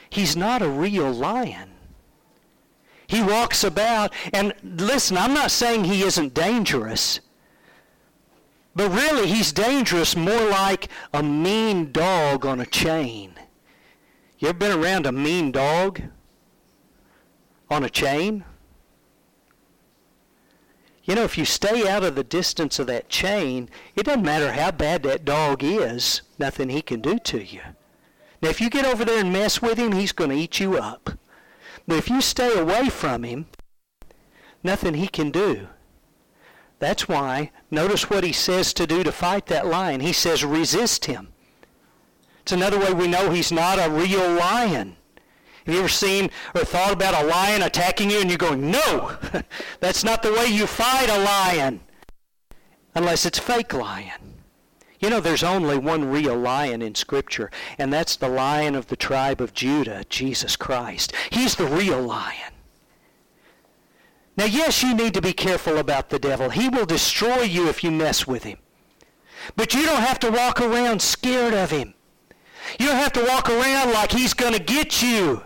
He's 0.09 0.35
not 0.35 0.61
a 0.61 0.69
real 0.69 1.11
lion. 1.11 1.69
He 3.07 3.23
walks 3.23 3.63
about, 3.63 4.13
and 4.33 4.53
listen, 4.63 5.17
I'm 5.17 5.33
not 5.33 5.51
saying 5.51 5.85
he 5.85 6.03
isn't 6.03 6.33
dangerous, 6.33 7.19
but 8.75 8.91
really 8.91 9.27
he's 9.27 9.51
dangerous 9.51 10.15
more 10.15 10.47
like 10.49 10.89
a 11.13 11.23
mean 11.23 11.91
dog 11.91 12.45
on 12.45 12.59
a 12.59 12.65
chain. 12.65 13.33
You 14.37 14.49
ever 14.49 14.57
been 14.57 14.79
around 14.79 15.05
a 15.05 15.11
mean 15.11 15.51
dog 15.51 16.01
on 17.69 17.83
a 17.83 17.89
chain? 17.89 18.45
You 21.03 21.15
know, 21.15 21.23
if 21.23 21.37
you 21.37 21.45
stay 21.45 21.87
out 21.89 22.03
of 22.03 22.13
the 22.15 22.23
distance 22.23 22.77
of 22.77 22.85
that 22.87 23.09
chain, 23.09 23.69
it 23.95 24.03
doesn't 24.05 24.21
matter 24.21 24.51
how 24.51 24.69
bad 24.69 25.01
that 25.03 25.25
dog 25.25 25.63
is, 25.63 26.21
nothing 26.37 26.69
he 26.69 26.83
can 26.83 27.01
do 27.01 27.17
to 27.17 27.43
you. 27.43 27.61
Now, 28.41 28.49
if 28.49 28.61
you 28.61 28.69
get 28.69 28.85
over 28.85 29.03
there 29.03 29.19
and 29.19 29.33
mess 29.33 29.61
with 29.61 29.77
him, 29.77 29.91
he's 29.91 30.11
going 30.11 30.29
to 30.29 30.35
eat 30.35 30.59
you 30.59 30.77
up. 30.77 31.11
But 31.87 31.97
if 31.97 32.09
you 32.09 32.21
stay 32.21 32.57
away 32.57 32.89
from 32.89 33.23
him, 33.23 33.47
nothing 34.63 34.93
he 34.93 35.07
can 35.07 35.31
do. 35.31 35.67
That's 36.79 37.09
why, 37.09 37.51
notice 37.69 38.09
what 38.09 38.23
he 38.23 38.31
says 38.31 38.73
to 38.73 38.87
do 38.87 39.03
to 39.03 39.11
fight 39.11 39.47
that 39.47 39.67
lion. 39.67 39.99
He 39.99 40.13
says, 40.13 40.45
resist 40.45 41.05
him. 41.05 41.33
It's 42.41 42.53
another 42.53 42.79
way 42.79 42.93
we 42.93 43.07
know 43.07 43.29
he's 43.29 43.51
not 43.51 43.77
a 43.77 43.91
real 43.91 44.33
lion. 44.33 44.95
Have 45.65 45.75
you 45.75 45.81
ever 45.81 45.89
seen 45.89 46.31
or 46.55 46.61
thought 46.61 46.93
about 46.93 47.21
a 47.21 47.27
lion 47.27 47.61
attacking 47.61 48.09
you 48.09 48.21
and 48.21 48.29
you're 48.29 48.37
going, 48.37 48.71
no, 48.71 49.17
that's 49.81 50.03
not 50.03 50.23
the 50.23 50.31
way 50.31 50.47
you 50.47 50.65
fight 50.65 51.09
a 51.09 51.19
lion. 51.19 51.81
Unless 52.95 53.25
it's 53.25 53.39
fake 53.39 53.73
lion. 53.73 54.28
You 54.99 55.09
know, 55.09 55.21
there's 55.21 55.43
only 55.43 55.77
one 55.77 56.11
real 56.11 56.35
lion 56.35 56.81
in 56.81 56.93
Scripture, 56.93 57.49
and 57.77 57.91
that's 57.91 58.17
the 58.17 58.27
lion 58.27 58.75
of 58.75 58.87
the 58.87 58.97
tribe 58.97 59.39
of 59.39 59.53
Judah, 59.53 60.03
Jesus 60.09 60.55
Christ. 60.57 61.13
He's 61.29 61.55
the 61.55 61.67
real 61.67 62.01
lion. 62.01 62.53
Now, 64.35 64.45
yes, 64.45 64.83
you 64.83 64.93
need 64.93 65.13
to 65.13 65.21
be 65.21 65.33
careful 65.33 65.77
about 65.77 66.09
the 66.09 66.19
devil. 66.19 66.49
He 66.49 66.69
will 66.69 66.85
destroy 66.85 67.41
you 67.41 67.67
if 67.69 67.83
you 67.83 67.91
mess 67.91 68.27
with 68.27 68.43
him. 68.43 68.57
But 69.55 69.73
you 69.73 69.85
don't 69.85 70.01
have 70.01 70.19
to 70.19 70.31
walk 70.31 70.61
around 70.61 71.01
scared 71.01 71.53
of 71.53 71.71
him. 71.71 71.93
You 72.79 72.87
don't 72.87 72.97
have 72.97 73.13
to 73.13 73.25
walk 73.25 73.49
around 73.49 73.93
like 73.93 74.11
he's 74.11 74.33
going 74.33 74.53
to 74.53 74.59
get 74.59 75.01
you. 75.01 75.43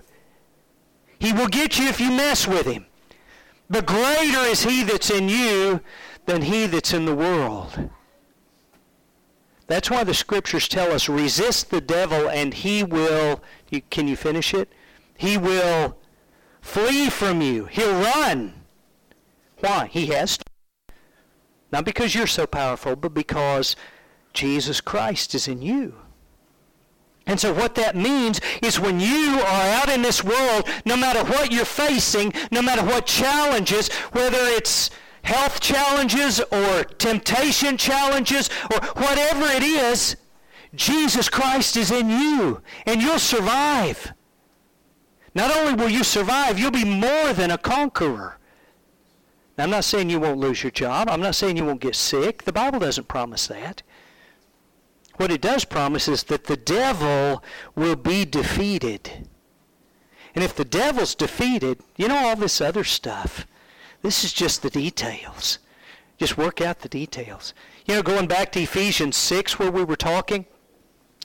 He 1.20 1.32
will 1.32 1.48
get 1.48 1.80
you 1.80 1.88
if 1.88 2.00
you 2.00 2.12
mess 2.12 2.48
with 2.48 2.66
him. 2.66 2.86
But 3.70 3.86
greater 3.86 4.40
is 4.40 4.64
he 4.64 4.84
that's 4.84 5.10
in 5.10 5.30
you 5.30 5.82
than 6.26 6.42
he 6.42 6.68
that's 6.68 6.94
in 6.94 7.06
the 7.06 7.16
world. 7.16 7.90
That's 9.68 9.90
why 9.90 10.04
the 10.04 10.14
scriptures 10.14 10.68
tell 10.68 10.92
us 10.92 11.08
resist 11.08 11.70
the 11.70 11.82
devil 11.82 12.30
and 12.30 12.54
he 12.54 12.84
will, 12.84 13.42
can 13.90 14.08
you 14.08 14.16
finish 14.16 14.54
it? 14.54 14.72
He 15.18 15.38
will 15.38 15.98
flee 16.62 17.10
from 17.10 17.42
you. 17.42 17.66
He'll 17.66 18.02
run. 18.02 18.54
Why? 19.60 19.88
He 19.88 20.08
has 20.08 20.38
to. 20.38 20.44
Not 21.72 21.86
because 21.86 22.14
you're 22.14 22.28
so 22.28 22.46
powerful, 22.46 22.96
but 22.96 23.14
because 23.14 23.76
Jesus 24.34 24.82
Christ 24.82 25.34
is 25.34 25.48
in 25.48 25.62
you. 25.62 25.96
And 27.26 27.40
so 27.40 27.54
what 27.54 27.76
that 27.76 27.96
means 27.96 28.42
is 28.62 28.80
when 28.80 29.00
you 29.00 29.40
are 29.40 29.64
out 29.80 29.90
in 29.90 30.02
this 30.02 30.24
world, 30.24 30.68
no 30.86 30.98
matter 30.98 31.24
what 31.24 31.52
you're 31.52 31.64
facing, 31.64 32.34
no 32.52 32.62
matter 32.62 32.84
what 32.84 33.06
challenges, 33.06 33.88
whether 34.12 34.38
it's 34.40 34.90
health 35.24 35.60
challenges 35.60 36.40
or 36.40 36.84
temptation 36.84 37.78
challenges 37.78 38.50
or 38.72 38.80
whatever 39.02 39.46
it 39.48 39.64
is, 39.64 40.16
Jesus 40.76 41.30
Christ 41.30 41.78
is 41.78 41.92
in 41.92 42.10
you 42.10 42.62
and 42.86 43.02
you'll 43.02 43.20
survive. 43.20 44.14
Not 45.36 45.56
only 45.56 45.74
will 45.74 45.90
you 45.90 46.04
survive, 46.04 46.60
you'll 46.60 46.72
be 46.72 46.86
more 46.86 47.34
than 47.34 47.52
a 47.52 47.58
conqueror. 47.58 48.38
Now, 49.58 49.66
I'm 49.66 49.70
not 49.70 49.84
saying 49.84 50.10
you 50.10 50.20
won't 50.20 50.40
lose 50.40 50.64
your 50.64 50.72
job. 50.72 51.10
I'm 51.10 51.22
not 51.22 51.36
saying 51.36 51.58
you 51.58 51.66
won't 51.66 51.82
get 51.82 51.96
sick. 51.96 52.44
The 52.44 52.54
Bible 52.54 52.80
doesn't 52.80 53.08
promise 53.08 53.48
that. 53.48 53.84
What 55.18 55.32
it 55.32 55.42
does 55.42 55.64
promise 55.64 56.08
is 56.08 56.24
that 56.24 56.46
the 56.46 56.58
devil 56.58 57.44
will 57.76 57.96
be 57.96 58.26
defeated. 58.26 59.28
And 60.34 60.44
if 60.44 60.56
the 60.56 60.66
devil's 60.66 61.14
defeated, 61.14 61.82
you 61.96 62.08
know 62.08 62.30
all 62.30 62.36
this 62.36 62.62
other 62.62 62.84
stuff. 62.84 63.46
This 64.04 64.24
is 64.24 64.32
just 64.32 64.62
the 64.62 64.70
details. 64.70 65.58
Just 66.20 66.38
work 66.38 66.62
out 66.62 66.82
the 66.82 66.90
details. 66.90 67.54
You 67.86 67.96
know, 67.96 68.04
going 68.04 68.28
back 68.28 68.52
to 68.52 68.62
Ephesians 68.62 69.18
6 69.18 69.58
where 69.58 69.72
we 69.72 69.84
were 69.84 69.96
talking, 69.96 70.46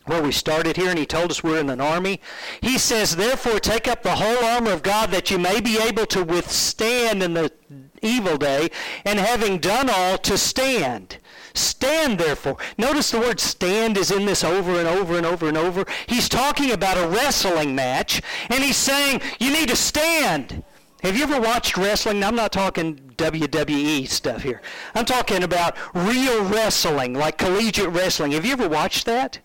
where 0.07 0.23
we 0.23 0.33
started 0.33 0.77
here 0.77 0.89
and 0.89 0.99
he 0.99 1.05
told 1.05 1.31
us 1.31 1.43
we're 1.43 1.59
in 1.59 1.69
an 1.69 1.81
army. 1.81 2.21
He 2.63 2.79
says, 2.79 3.17
therefore 3.17 3.61
take 3.61 3.87
up 3.87 4.03
the 4.03 4.17
whole 4.17 4.45
armor 4.45 4.73
of 4.73 4.83
God 4.83 5.11
that 5.11 5.31
you 5.31 5.39
may 5.39 5.61
be 5.61 5.79
able 5.79 6.07
to 6.07 6.25
withstand 6.25 7.23
in 7.23 7.35
the 7.35 7.53
evil 8.01 8.37
day, 8.37 8.71
and 9.05 9.19
having 9.19 9.59
done 9.59 9.91
all, 9.91 10.19
to 10.19 10.39
stand. 10.39 11.19
Stand 11.55 12.19
therefore. 12.19 12.57
Notice 12.79 13.11
the 13.11 13.19
word 13.19 13.41
stand 13.41 13.99
is 13.99 14.11
in 14.11 14.25
this 14.25 14.45
over 14.45 14.79
and 14.79 14.87
over 14.87 15.17
and 15.17 15.27
over 15.27 15.49
and 15.49 15.57
over. 15.57 15.85
He's 16.07 16.29
talking 16.29 16.71
about 16.71 16.97
a 16.97 17.09
wrestling 17.09 17.75
match, 17.75 18.23
and 18.49 18.63
he's 18.63 18.77
saying 18.77 19.21
you 19.41 19.53
need 19.53 19.69
to 19.69 19.77
stand. 19.77 20.63
Have 21.03 21.17
you 21.17 21.23
ever 21.23 21.41
watched 21.41 21.77
wrestling? 21.77 22.25
I'm 22.25 22.35
not 22.35 22.51
talking 22.51 22.97
WWE 23.17 24.09
stuff 24.09 24.43
here. 24.43 24.61
I'm 24.95 25.05
talking 25.05 25.45
about 25.45 25.77
real 25.95 26.45
wrestling, 26.45 27.15
like 27.15 27.39
collegiate 27.39 27.91
wrestling. 27.91 28.33
Have 28.33 28.45
you 28.45 28.53
ever 28.53 28.69
watched 28.69 29.07
that? 29.07 29.39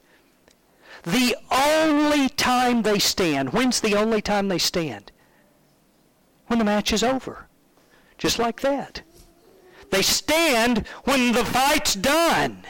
The 1.04 1.36
only 1.52 2.30
time 2.30 2.82
they 2.82 2.98
stand, 2.98 3.54
when's 3.54 3.82
the 3.82 3.96
only 3.96 4.22
time 4.22 4.48
they 4.48 4.58
stand? 4.58 5.12
When 6.48 6.60
the 6.60 6.66
match 6.66 6.92
is 6.92 7.04
over. 7.04 7.48
Just 8.18 8.40
like 8.40 8.62
that. 8.62 9.02
They 9.92 10.02
stand 10.02 10.88
when 11.04 11.34
the 11.34 11.46
fight's 11.46 11.94
done. 11.94 12.64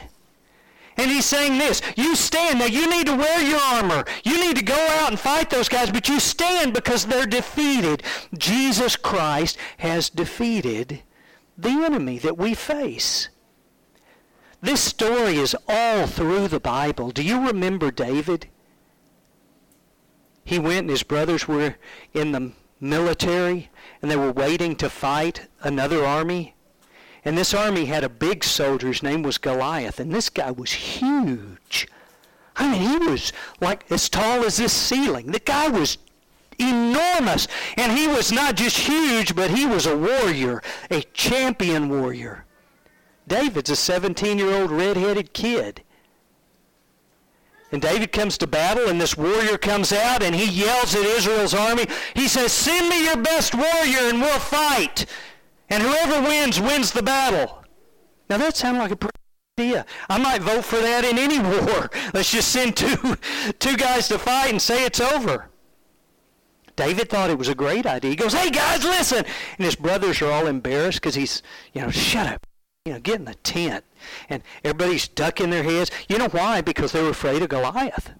And 0.97 1.09
he's 1.09 1.25
saying 1.25 1.57
this, 1.57 1.81
you 1.95 2.15
stand. 2.15 2.59
Now 2.59 2.65
you 2.65 2.89
need 2.89 3.07
to 3.07 3.15
wear 3.15 3.41
your 3.41 3.59
armor. 3.59 4.05
You 4.23 4.39
need 4.39 4.57
to 4.57 4.63
go 4.63 4.87
out 4.91 5.09
and 5.09 5.19
fight 5.19 5.49
those 5.49 5.69
guys, 5.69 5.91
but 5.91 6.07
you 6.07 6.19
stand 6.19 6.73
because 6.73 7.05
they're 7.05 7.25
defeated. 7.25 8.03
Jesus 8.37 8.95
Christ 8.95 9.57
has 9.77 10.09
defeated 10.09 11.01
the 11.57 11.69
enemy 11.69 12.19
that 12.19 12.37
we 12.37 12.53
face. 12.53 13.29
This 14.61 14.81
story 14.81 15.37
is 15.37 15.55
all 15.67 16.07
through 16.07 16.47
the 16.47 16.59
Bible. 16.59 17.11
Do 17.11 17.23
you 17.23 17.47
remember 17.47 17.91
David? 17.91 18.47
He 20.45 20.59
went 20.59 20.81
and 20.81 20.89
his 20.89 21.03
brothers 21.03 21.47
were 21.47 21.75
in 22.13 22.31
the 22.31 22.51
military 22.79 23.69
and 24.01 24.09
they 24.09 24.15
were 24.15 24.31
waiting 24.31 24.75
to 24.77 24.89
fight 24.89 25.47
another 25.61 26.05
army. 26.05 26.55
And 27.25 27.37
this 27.37 27.53
army 27.53 27.85
had 27.85 28.03
a 28.03 28.09
big 28.09 28.43
soldier. 28.43 28.87
His 28.87 29.03
name 29.03 29.23
was 29.23 29.37
Goliath. 29.37 29.99
And 29.99 30.11
this 30.11 30.29
guy 30.29 30.51
was 30.51 30.71
huge. 30.71 31.87
I 32.55 32.71
mean, 32.71 32.81
he 32.81 32.97
was 33.09 33.33
like 33.61 33.89
as 33.89 34.09
tall 34.09 34.43
as 34.43 34.57
this 34.57 34.73
ceiling. 34.73 35.31
The 35.31 35.39
guy 35.39 35.69
was 35.69 35.97
enormous. 36.59 37.47
And 37.77 37.97
he 37.97 38.07
was 38.07 38.31
not 38.31 38.55
just 38.55 38.77
huge, 38.77 39.35
but 39.35 39.51
he 39.51 39.65
was 39.65 39.85
a 39.85 39.97
warrior, 39.97 40.61
a 40.91 41.01
champion 41.13 41.89
warrior. 41.89 42.45
David's 43.27 43.69
a 43.69 43.73
17-year-old 43.73 44.69
red-headed 44.69 45.33
kid. 45.33 45.81
And 47.71 47.81
David 47.81 48.11
comes 48.11 48.37
to 48.37 48.45
battle, 48.45 48.87
and 48.87 49.01
this 49.01 49.17
warrior 49.17 49.57
comes 49.57 49.91
out, 49.91 50.21
and 50.21 50.35
he 50.35 50.45
yells 50.45 50.93
at 50.93 51.05
Israel's 51.05 51.55
army. 51.55 51.87
He 52.13 52.27
says, 52.27 52.51
Send 52.51 52.87
me 52.87 53.05
your 53.05 53.17
best 53.17 53.55
warrior, 53.55 54.09
and 54.09 54.21
we'll 54.21 54.37
fight. 54.37 55.07
And 55.73 55.81
whoever 55.81 56.21
wins, 56.21 56.61
wins 56.61 56.91
the 56.91 57.01
battle. 57.01 57.63
Now 58.29 58.37
that 58.37 58.55
sounds 58.55 58.77
like 58.77 58.91
a 58.91 58.95
pretty 58.95 59.17
idea. 59.57 59.87
I 60.07 60.19
might 60.19 60.43
vote 60.43 60.63
for 60.65 60.75
that 60.75 61.03
in 61.03 61.17
any 61.17 61.39
war. 61.65 61.89
Let's 62.13 62.31
just 62.31 62.49
send 62.49 62.77
two, 62.77 63.17
two 63.57 63.75
guys 63.75 64.07
to 64.09 64.19
fight 64.19 64.51
and 64.51 64.61
say 64.61 64.85
it's 64.85 64.99
over. 64.99 65.49
David 66.75 67.09
thought 67.09 67.31
it 67.31 67.39
was 67.39 67.47
a 67.47 67.55
great 67.55 67.87
idea. 67.87 68.11
He 68.11 68.15
goes, 68.15 68.33
hey 68.33 68.51
guys, 68.51 68.83
listen. 68.83 69.25
And 69.57 69.65
his 69.65 69.75
brothers 69.75 70.21
are 70.21 70.31
all 70.31 70.45
embarrassed 70.45 71.01
because 71.01 71.15
he's, 71.15 71.41
you 71.73 71.81
know, 71.81 71.89
shut 71.89 72.27
up. 72.27 72.45
You 72.85 72.93
know, 72.93 72.99
get 72.99 73.15
in 73.15 73.25
the 73.25 73.33
tent. 73.35 73.83
And 74.29 74.43
everybody's 74.63 75.07
ducking 75.07 75.49
their 75.49 75.63
heads. 75.63 75.89
You 76.07 76.19
know 76.19 76.29
why? 76.29 76.61
Because 76.61 76.91
they 76.91 77.01
were 77.01 77.09
afraid 77.09 77.41
of 77.41 77.49
Goliath. 77.49 78.11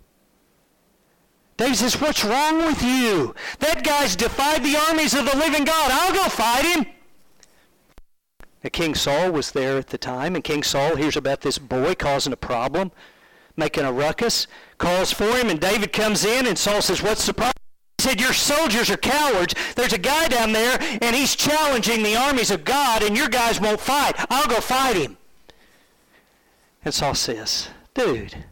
David 1.57 1.75
says, 1.75 2.01
what's 2.01 2.25
wrong 2.25 2.65
with 2.65 2.81
you? 2.81 3.35
That 3.59 3.83
guy's 3.83 4.15
defied 4.15 4.63
the 4.63 4.75
armies 4.89 5.13
of 5.13 5.29
the 5.29 5.37
living 5.37 5.65
God. 5.65 5.91
I'll 5.91 6.13
go 6.13 6.29
fight 6.29 6.65
him. 6.65 6.85
King 8.72 8.95
Saul 8.95 9.32
was 9.32 9.51
there 9.51 9.78
at 9.78 9.88
the 9.88 9.97
time, 9.97 10.36
and 10.36 10.43
King 10.43 10.64
Saul 10.64 10.95
hears 10.95 11.18
about 11.18 11.41
this 11.41 11.57
boy 11.57 11.95
causing 11.95 12.32
a 12.32 12.38
problem, 12.38 12.91
making 13.57 13.84
a 13.84 13.91
ruckus, 13.91 14.47
calls 14.78 15.11
for 15.11 15.36
him, 15.38 15.49
and 15.49 15.59
David 15.59 15.91
comes 15.91 16.24
in, 16.24 16.47
and 16.47 16.57
Saul 16.57 16.82
says, 16.82 17.03
what's 17.03 17.26
the 17.26 17.34
problem? 17.34 17.53
He 17.97 18.03
said, 18.03 18.22
your 18.22 18.34
soldiers 18.34 18.89
are 18.89 18.97
cowards. 18.97 19.53
There's 19.76 19.93
a 19.93 19.97
guy 19.97 20.28
down 20.30 20.53
there, 20.53 20.78
and 21.01 21.16
he's 21.16 21.36
challenging 21.36 22.03
the 22.03 22.16
armies 22.16 22.51
of 22.51 22.64
God, 22.64 23.03
and 23.03 23.18
your 23.18 23.30
guys 23.30 23.59
won't 23.59 23.80
fight. 23.82 24.14
I'll 24.30 24.47
go 24.47 24.61
fight 24.61 24.95
him. 24.95 25.18
And 26.86 26.93
Saul 26.93 27.16
says, 27.16 27.70
dude, 27.93 28.45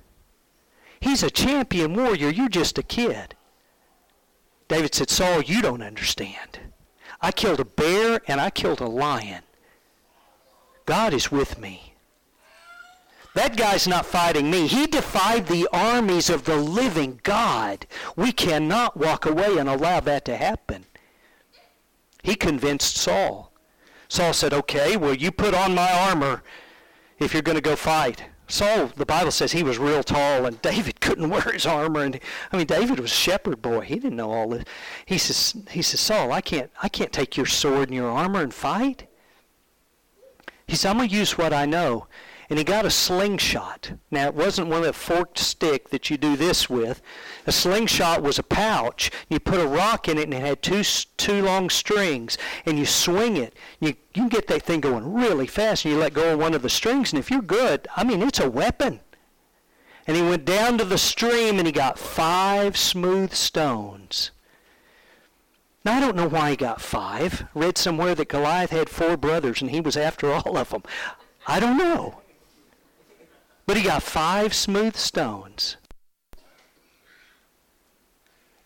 he's 0.99 1.23
a 1.23 1.29
champion 1.29 1.93
warrior. 1.93 2.29
You're 2.29 2.49
just 2.49 2.77
a 2.77 2.83
kid. 2.83 3.35
David 4.67 4.95
said, 4.95 5.09
Saul, 5.09 5.41
you 5.41 5.61
don't 5.61 5.81
understand. 5.81 6.59
I 7.19 7.31
killed 7.31 7.59
a 7.59 7.65
bear 7.65 8.21
and 8.27 8.39
I 8.39 8.49
killed 8.49 8.79
a 8.79 8.87
lion. 8.87 9.43
God 10.85 11.13
is 11.13 11.31
with 11.31 11.59
me. 11.59 11.91
That 13.33 13.55
guy's 13.55 13.87
not 13.87 14.05
fighting 14.05 14.51
me. 14.51 14.67
He 14.67 14.87
defied 14.87 15.47
the 15.47 15.67
armies 15.71 16.29
of 16.29 16.43
the 16.43 16.57
living 16.57 17.21
God. 17.23 17.87
We 18.15 18.33
cannot 18.33 18.97
walk 18.97 19.25
away 19.25 19.57
and 19.57 19.69
allow 19.69 20.01
that 20.01 20.25
to 20.25 20.35
happen. 20.35 20.85
He 22.23 22.35
convinced 22.35 22.97
Saul. 22.97 23.53
Saul 24.09 24.33
said, 24.33 24.53
okay, 24.53 24.97
well, 24.97 25.13
you 25.13 25.31
put 25.31 25.53
on 25.53 25.73
my 25.73 25.91
armor 26.09 26.43
if 27.19 27.33
you're 27.33 27.41
going 27.41 27.55
to 27.55 27.61
go 27.61 27.77
fight. 27.77 28.25
Saul, 28.47 28.87
the 28.97 29.05
Bible 29.05 29.31
says 29.31 29.53
he 29.53 29.63
was 29.63 29.77
real 29.77 30.03
tall, 30.03 30.45
and 30.45 30.61
David 30.61 30.99
couldn't 30.99 31.29
wear 31.29 31.53
his 31.53 31.65
armor. 31.65 32.01
And 32.01 32.19
I 32.51 32.57
mean, 32.57 32.67
David 32.67 32.99
was 32.99 33.11
a 33.11 33.15
shepherd 33.15 33.61
boy; 33.61 33.81
he 33.81 33.95
didn't 33.95 34.17
know 34.17 34.31
all 34.31 34.49
this. 34.49 34.65
He 35.05 35.17
says, 35.17 35.55
"He 35.69 35.81
says, 35.81 36.01
Saul, 36.01 36.33
I 36.33 36.41
can't, 36.41 36.69
I 36.83 36.89
can't 36.89 37.13
take 37.13 37.37
your 37.37 37.45
sword 37.45 37.87
and 37.87 37.95
your 37.95 38.09
armor 38.11 38.41
and 38.41 38.53
fight." 38.53 39.07
He 40.71 40.77
said, 40.77 40.91
"I'm 40.91 40.97
gonna 40.99 41.09
use 41.09 41.37
what 41.37 41.51
I 41.51 41.65
know." 41.65 42.07
and 42.49 42.57
he 42.57 42.65
got 42.65 42.85
a 42.85 42.89
slingshot. 42.89 43.93
Now, 44.11 44.27
it 44.27 44.35
wasn't 44.35 44.67
one 44.67 44.79
of 44.79 44.85
the 44.87 44.91
forked 44.91 45.37
stick 45.37 45.89
that 45.89 46.09
you 46.09 46.17
do 46.17 46.35
this 46.35 46.69
with. 46.69 47.01
A 47.47 47.51
slingshot 47.53 48.21
was 48.21 48.37
a 48.37 48.43
pouch. 48.43 49.09
You 49.29 49.39
put 49.39 49.61
a 49.61 49.67
rock 49.67 50.09
in 50.09 50.17
it, 50.17 50.25
and 50.25 50.33
it 50.33 50.41
had 50.41 50.61
two 50.61 50.83
two 51.15 51.41
long 51.43 51.69
strings, 51.69 52.37
and 52.65 52.77
you 52.77 52.85
swing 52.85 53.37
it. 53.37 53.55
You 53.79 53.95
you 54.13 54.23
can 54.23 54.27
get 54.27 54.47
that 54.47 54.63
thing 54.63 54.81
going 54.81 55.13
really 55.13 55.47
fast, 55.47 55.85
and 55.85 55.93
you 55.93 55.99
let 55.99 56.13
go 56.13 56.33
of 56.33 56.39
one 56.39 56.53
of 56.53 56.61
the 56.61 56.69
strings, 56.69 57.13
and 57.13 57.19
if 57.19 57.31
you're 57.31 57.41
good, 57.41 57.87
I 57.95 58.03
mean, 58.03 58.21
it's 58.21 58.41
a 58.41 58.49
weapon. 58.49 58.99
And 60.05 60.17
he 60.17 60.23
went 60.23 60.43
down 60.43 60.77
to 60.77 60.83
the 60.83 60.97
stream, 60.97 61.57
and 61.57 61.65
he 61.65 61.71
got 61.71 61.97
five 61.97 62.75
smooth 62.75 63.33
stones. 63.33 64.31
Now, 65.83 65.97
I 65.97 65.99
don't 65.99 66.15
know 66.15 66.29
why 66.29 66.51
he 66.51 66.55
got 66.55 66.79
five. 66.79 67.45
Read 67.55 67.77
somewhere 67.77 68.13
that 68.13 68.27
Goliath 68.27 68.69
had 68.69 68.89
four 68.89 69.17
brothers, 69.17 69.61
and 69.61 69.71
he 69.71 69.81
was 69.81 69.97
after 69.97 70.31
all 70.31 70.57
of 70.57 70.69
them. 70.69 70.83
I 71.47 71.59
don't 71.59 71.77
know. 71.77 72.21
But 73.65 73.77
he 73.77 73.83
got 73.83 74.03
five 74.03 74.53
smooth 74.53 74.95
stones. 74.95 75.77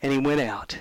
And 0.02 0.12
he 0.12 0.18
went 0.18 0.42
out. 0.42 0.78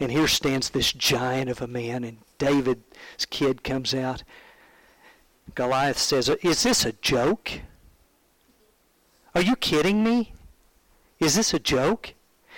And 0.00 0.10
here 0.10 0.26
stands 0.26 0.70
this 0.70 0.92
giant 0.92 1.50
of 1.50 1.62
a 1.62 1.66
man, 1.66 2.02
and 2.04 2.18
David's 2.38 3.26
kid 3.28 3.62
comes 3.62 3.94
out. 3.94 4.24
Goliath 5.54 5.98
says, 5.98 6.28
Is 6.42 6.62
this 6.62 6.84
a 6.84 6.92
joke? 6.92 7.60
Are 9.34 9.42
you 9.42 9.54
kidding 9.56 10.02
me? 10.02 10.32
Is 11.20 11.36
this 11.36 11.54
a 11.54 11.58
joke? 11.58 12.14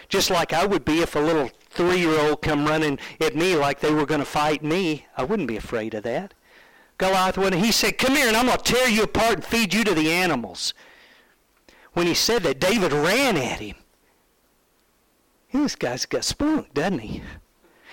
Just 0.08 0.30
like 0.30 0.52
I 0.52 0.66
would 0.66 0.84
be 0.84 1.00
if 1.00 1.14
a 1.14 1.20
little 1.20 1.50
three-year-old 1.72 2.42
come 2.42 2.66
running 2.66 2.98
at 3.20 3.34
me 3.34 3.56
like 3.56 3.80
they 3.80 3.92
were 3.92 4.06
going 4.06 4.20
to 4.20 4.26
fight 4.26 4.62
me. 4.62 5.06
I 5.16 5.24
wouldn't 5.24 5.48
be 5.48 5.56
afraid 5.56 5.94
of 5.94 6.04
that. 6.04 6.34
Goliath, 6.98 7.36
when 7.38 7.52
he 7.54 7.72
said, 7.72 7.98
Come 7.98 8.14
here 8.14 8.28
and 8.28 8.36
I'm 8.36 8.46
going 8.46 8.58
to 8.58 8.64
tear 8.64 8.88
you 8.88 9.02
apart 9.02 9.34
and 9.34 9.44
feed 9.44 9.74
you 9.74 9.82
to 9.84 9.94
the 9.94 10.10
animals 10.10 10.74
when 11.92 12.06
he 12.06 12.14
said 12.14 12.42
that, 12.42 12.60
David 12.60 12.92
ran 12.92 13.36
at 13.36 13.60
him. 13.60 13.76
This 15.52 15.76
guy's 15.76 16.06
got 16.06 16.24
spunk, 16.24 16.72
doesn't 16.72 17.00
he? 17.00 17.22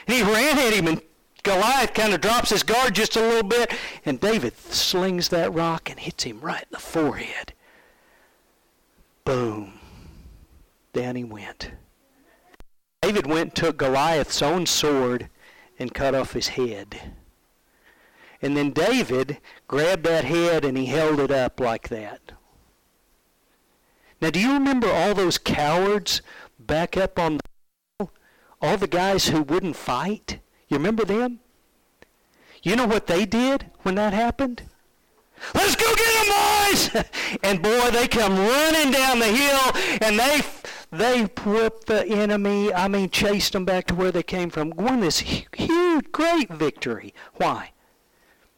And 0.07 0.17
he 0.17 0.23
ran 0.23 0.57
at 0.57 0.73
him, 0.73 0.87
and 0.87 1.01
Goliath 1.43 1.93
kind 1.93 2.13
of 2.13 2.21
drops 2.21 2.51
his 2.51 2.63
guard 2.63 2.95
just 2.95 3.17
a 3.17 3.21
little 3.21 3.47
bit, 3.47 3.73
and 4.05 4.19
David 4.19 4.57
slings 4.57 5.29
that 5.29 5.53
rock 5.53 5.89
and 5.89 5.99
hits 5.99 6.23
him 6.23 6.39
right 6.39 6.63
in 6.63 6.69
the 6.71 6.79
forehead. 6.79 7.53
Boom. 9.25 9.73
Down 10.93 11.15
he 11.15 11.23
went. 11.23 11.71
David 13.01 13.27
went 13.27 13.41
and 13.41 13.55
took 13.55 13.77
Goliath's 13.77 14.41
own 14.41 14.65
sword 14.65 15.29
and 15.77 15.93
cut 15.93 16.13
off 16.13 16.33
his 16.33 16.49
head. 16.49 17.13
And 18.41 18.55
then 18.55 18.71
David 18.71 19.37
grabbed 19.67 20.03
that 20.05 20.25
head 20.25 20.65
and 20.65 20.77
he 20.77 20.85
held 20.85 21.19
it 21.19 21.31
up 21.31 21.59
like 21.59 21.89
that. 21.89 22.33
Now, 24.21 24.29
do 24.29 24.39
you 24.39 24.53
remember 24.53 24.91
all 24.91 25.13
those 25.13 25.37
cowards 25.37 26.21
back 26.59 26.97
up 26.97 27.17
on 27.17 27.37
the 27.37 27.43
hill? 27.99 28.11
All 28.61 28.77
the 28.77 28.87
guys 28.87 29.29
who 29.29 29.43
wouldn't 29.43 29.77
fight? 29.77 30.39
You 30.67 30.77
remember 30.77 31.05
them? 31.05 31.39
You 32.61 32.75
know 32.75 32.85
what 32.85 33.07
they 33.07 33.25
did 33.25 33.71
when 33.83 33.95
that 33.95 34.13
happened? 34.13 34.63
Let's 35.55 35.75
go 35.75 35.95
get 35.95 36.27
them, 36.27 37.03
boys! 37.05 37.05
and 37.43 37.61
boy, 37.61 37.91
they 37.91 38.09
come 38.09 38.37
running 38.37 38.91
down 38.91 39.19
the 39.19 39.25
hill, 39.25 39.99
and 40.01 40.19
they 40.19 40.41
they 40.91 41.23
whipped 41.23 41.87
the 41.87 42.05
enemy. 42.07 42.73
I 42.73 42.87
mean, 42.87 43.09
chased 43.09 43.53
them 43.53 43.65
back 43.65 43.87
to 43.87 43.95
where 43.95 44.11
they 44.11 44.23
came 44.23 44.49
from. 44.49 44.71
Won 44.71 45.01
this 45.01 45.19
huge, 45.19 46.11
great 46.11 46.49
victory. 46.49 47.13
Why? 47.35 47.71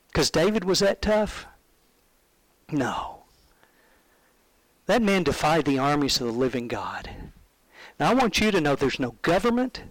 Because 0.08 0.32
David 0.32 0.64
was 0.64 0.80
that 0.80 1.02
tough? 1.02 1.46
No. 2.72 3.24
That 4.86 5.02
man 5.02 5.24
defied 5.24 5.66
the 5.66 5.80
armies 5.80 6.20
of 6.20 6.28
the 6.28 6.34
living 6.34 6.68
God. 6.68 7.10
Now, 8.00 8.12
I 8.12 8.14
want 8.14 8.40
you 8.40 8.52
to 8.52 8.62
know 8.62 8.76
there's 8.76 9.00
no 9.00 9.16
government, 9.22 9.84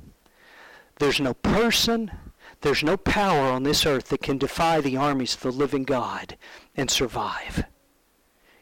there's 0.99 1.21
no 1.21 1.35
person, 1.35 2.11
there's 2.63 2.83
no 2.83 2.97
power 2.97 3.51
on 3.51 3.63
this 3.63 3.87
earth 3.87 4.09
that 4.09 4.23
can 4.23 4.37
defy 4.37 4.81
the 4.81 4.97
armies 4.97 5.35
of 5.35 5.43
the 5.43 5.53
living 5.53 5.85
God 5.85 6.37
and 6.77 6.91
survive. 6.91 7.65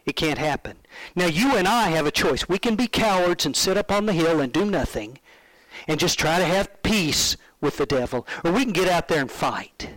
It 0.09 0.17
can't 0.17 0.39
happen. 0.39 0.79
Now, 1.15 1.27
you 1.27 1.55
and 1.57 1.69
I 1.69 1.91
have 1.91 2.07
a 2.07 2.11
choice. 2.11 2.49
We 2.49 2.59
can 2.59 2.77
be 2.77 2.87
cowards 2.89 3.45
and 3.45 3.55
sit 3.55 3.77
up 3.77 3.93
on 3.93 4.07
the 4.07 4.15
hill 4.15 4.41
and 4.41 4.51
do 4.51 4.65
nothing 4.65 5.19
and 5.87 6.01
just 6.01 6.19
try 6.19 6.39
to 6.39 6.47
have 6.47 6.83
peace 6.83 7.37
with 7.61 7.77
the 7.77 7.85
devil, 7.85 8.27
or 8.43 8.53
we 8.53 8.65
can 8.65 8.73
get 8.73 8.89
out 8.89 9.09
there 9.09 9.21
and 9.21 9.31
fight. 9.31 9.91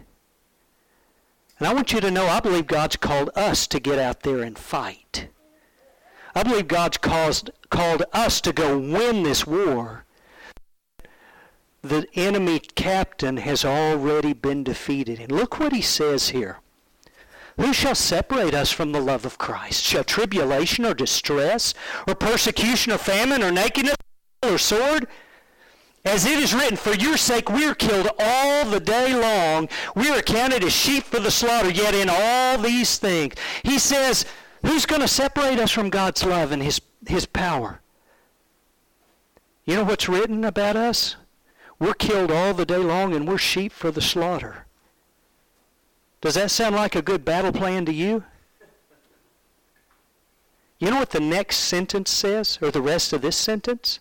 And 1.59 1.67
I 1.67 1.73
want 1.73 1.93
you 1.93 2.01
to 2.01 2.11
know 2.11 2.27
I 2.27 2.41
believe 2.41 2.67
God's 2.67 2.97
called 2.97 3.29
us 3.35 3.67
to 3.67 3.79
get 3.79 3.99
out 3.99 4.23
there 4.23 4.41
and 4.41 4.57
fight. 4.57 5.27
I 6.35 6.43
believe 6.43 6.67
God's 6.67 6.97
caused, 6.97 7.51
called 7.69 8.03
us 8.11 8.41
to 8.41 8.51
go 8.51 8.77
win 8.77 9.23
this 9.23 9.47
war. 9.47 10.05
The 11.83 12.05
enemy 12.15 12.59
captain 12.59 13.37
has 13.37 13.63
already 13.63 14.33
been 14.33 14.63
defeated. 14.63 15.19
And 15.19 15.31
look 15.31 15.57
what 15.59 15.71
he 15.71 15.81
says 15.81 16.29
here. 16.29 16.59
Who 17.57 17.73
shall 17.73 17.95
separate 17.95 18.53
us 18.53 18.71
from 18.71 18.91
the 18.91 19.01
love 19.01 19.25
of 19.25 19.37
Christ? 19.37 19.83
Shall 19.83 20.03
tribulation 20.03 20.85
or 20.85 20.93
distress 20.93 21.73
or 22.07 22.15
persecution 22.15 22.91
or 22.91 22.97
famine 22.97 23.43
or 23.43 23.51
nakedness 23.51 23.95
or 24.43 24.57
sword? 24.57 25.07
As 26.03 26.25
it 26.25 26.39
is 26.39 26.53
written, 26.53 26.77
for 26.77 26.95
your 26.95 27.17
sake 27.17 27.49
we 27.49 27.67
are 27.67 27.75
killed 27.75 28.09
all 28.17 28.65
the 28.65 28.79
day 28.79 29.13
long. 29.13 29.69
We 29.95 30.09
are 30.09 30.21
counted 30.21 30.63
as 30.63 30.73
sheep 30.73 31.03
for 31.03 31.19
the 31.19 31.29
slaughter, 31.29 31.69
yet 31.69 31.93
in 31.93 32.09
all 32.09 32.57
these 32.57 32.97
things. 32.97 33.35
He 33.63 33.77
says, 33.77 34.25
Who's 34.63 34.85
going 34.85 35.01
to 35.01 35.07
separate 35.07 35.59
us 35.59 35.71
from 35.71 35.89
God's 35.89 36.23
love 36.25 36.51
and 36.51 36.61
His, 36.61 36.81
His 37.07 37.25
power? 37.25 37.81
You 39.65 39.75
know 39.75 39.83
what's 39.83 40.09
written 40.09 40.43
about 40.43 40.75
us? 40.75 41.17
We're 41.79 41.93
killed 41.93 42.31
all 42.31 42.53
the 42.53 42.65
day 42.65 42.77
long 42.77 43.15
and 43.15 43.27
we're 43.27 43.37
sheep 43.37 43.71
for 43.71 43.91
the 43.91 44.01
slaughter. 44.01 44.65
Does 46.21 46.35
that 46.35 46.51
sound 46.51 46.75
like 46.75 46.95
a 46.95 47.01
good 47.01 47.25
battle 47.25 47.51
plan 47.51 47.85
to 47.85 47.93
you? 47.93 48.23
You 50.79 50.89
know 50.89 50.99
what 50.99 51.11
the 51.11 51.19
next 51.19 51.57
sentence 51.57 52.09
says, 52.09 52.57
or 52.61 52.71
the 52.71 52.81
rest 52.81 53.13
of 53.13 53.21
this 53.21 53.35
sentence? 53.35 53.99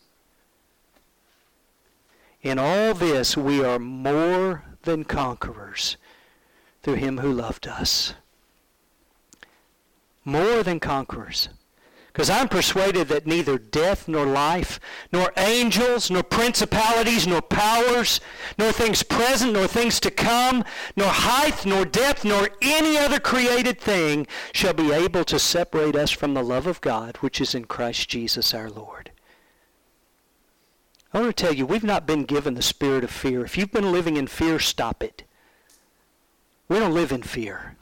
In 2.43 2.59
all 2.59 2.95
this, 2.95 3.37
we 3.37 3.63
are 3.63 3.79
more 3.79 4.63
than 4.83 5.05
conquerors 5.05 5.97
through 6.83 6.95
him 6.95 7.19
who 7.19 7.33
loved 7.33 7.67
us 7.67 8.15
more 10.25 10.63
than 10.63 10.81
conquerors. 10.81 11.49
Because 12.13 12.29
I'm 12.29 12.49
persuaded 12.49 13.09
that 13.09 13.27
neither 13.27 13.57
death 13.57 14.09
nor 14.09 14.27
life, 14.27 14.81
nor 15.13 15.33
angels, 15.37 16.11
nor 16.11 16.25
principalities, 16.25 17.27
nor 17.27 17.41
powers, 17.41 18.21
nor 18.59 18.73
things 18.73 19.03
present, 19.03 19.53
nor 19.53 19.69
things 19.69 20.01
to 20.01 20.11
come, 20.11 20.65
nor 20.97 21.09
height, 21.09 21.65
nor 21.65 21.85
depth, 21.85 22.25
nor 22.25 22.49
any 22.61 22.99
other 22.99 23.21
created 23.21 23.81
thing 23.81 24.27
shall 24.53 24.75
be 24.75 24.93
able 24.93 25.25
to 25.25 25.39
separate 25.39 25.95
us 25.95 26.11
from 26.11 26.35
the 26.35 26.43
love 26.43 26.67
of 26.67 26.81
God 26.81 27.17
which 27.19 27.41
is 27.41 27.55
in 27.55 27.65
Christ 27.65 28.09
Jesus 28.09 28.53
our 28.53 28.71
Lord. 28.71 29.13
I 31.13 31.21
want 31.21 31.37
to 31.37 31.45
tell 31.45 31.55
you, 31.55 31.67
we've 31.67 31.85
not 31.85 32.07
been 32.07 32.25
given 32.25 32.55
the 32.55 32.63
spirit 32.63 33.03
of 33.03 33.11
fear. 33.11 33.45
If 33.45 33.59
you've 33.59 33.73
been 33.73 33.93
living 33.93 34.17
in 34.17 34.27
fear, 34.27 34.59
stop 34.59 35.03
it. 35.03 35.25
We 36.69 36.79
don't 36.79 36.95
live 36.95 37.11
in 37.11 37.23
fear. 37.23 37.77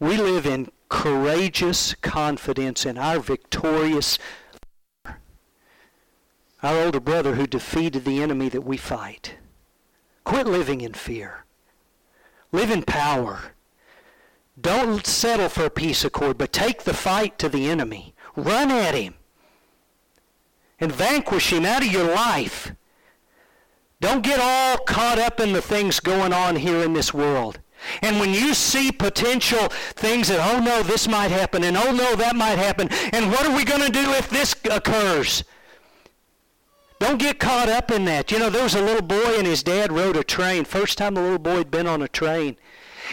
We 0.00 0.16
live 0.16 0.46
in 0.46 0.70
courageous 0.88 1.94
confidence 1.96 2.86
in 2.86 2.96
our 2.96 3.18
victorious 3.18 4.18
our 6.62 6.84
older 6.84 7.00
brother 7.00 7.34
who 7.36 7.46
defeated 7.46 8.04
the 8.04 8.22
enemy 8.22 8.48
that 8.48 8.62
we 8.62 8.76
fight. 8.76 9.36
Quit 10.24 10.46
living 10.46 10.80
in 10.80 10.92
fear. 10.92 11.44
Live 12.50 12.70
in 12.70 12.82
power. 12.82 13.52
Don't 14.60 15.06
settle 15.06 15.48
for 15.48 15.66
a 15.66 15.70
peace 15.70 16.04
accord, 16.04 16.36
but 16.36 16.52
take 16.52 16.82
the 16.82 16.94
fight 16.94 17.38
to 17.38 17.48
the 17.48 17.68
enemy. 17.68 18.14
Run 18.34 18.70
at 18.70 18.94
him 18.94 19.14
and 20.80 20.90
vanquish 20.90 21.52
him 21.52 21.64
out 21.64 21.84
of 21.84 21.92
your 21.92 22.12
life. 22.12 22.72
Don't 24.00 24.22
get 24.22 24.40
all 24.40 24.78
caught 24.84 25.18
up 25.18 25.40
in 25.40 25.52
the 25.52 25.62
things 25.62 26.00
going 26.00 26.32
on 26.32 26.56
here 26.56 26.82
in 26.82 26.92
this 26.92 27.12
world. 27.14 27.60
And 28.02 28.18
when 28.20 28.34
you 28.34 28.54
see 28.54 28.90
potential 28.92 29.68
things 29.94 30.28
that, 30.28 30.40
oh 30.40 30.60
no, 30.60 30.82
this 30.82 31.08
might 31.08 31.30
happen, 31.30 31.64
and 31.64 31.76
oh 31.76 31.92
no, 31.92 32.16
that 32.16 32.36
might 32.36 32.58
happen, 32.58 32.88
and 33.12 33.30
what 33.30 33.46
are 33.46 33.54
we 33.54 33.64
going 33.64 33.84
to 33.84 33.92
do 33.92 34.10
if 34.12 34.28
this 34.28 34.54
occurs? 34.70 35.44
Don't 36.98 37.18
get 37.18 37.38
caught 37.38 37.68
up 37.68 37.90
in 37.90 38.04
that. 38.06 38.32
You 38.32 38.40
know, 38.40 38.50
there 38.50 38.64
was 38.64 38.74
a 38.74 38.82
little 38.82 39.06
boy 39.06 39.36
and 39.38 39.46
his 39.46 39.62
dad 39.62 39.92
rode 39.92 40.16
a 40.16 40.24
train. 40.24 40.64
First 40.64 40.98
time 40.98 41.14
the 41.14 41.20
little 41.20 41.38
boy 41.38 41.58
had 41.58 41.70
been 41.70 41.86
on 41.86 42.02
a 42.02 42.08
train. 42.08 42.56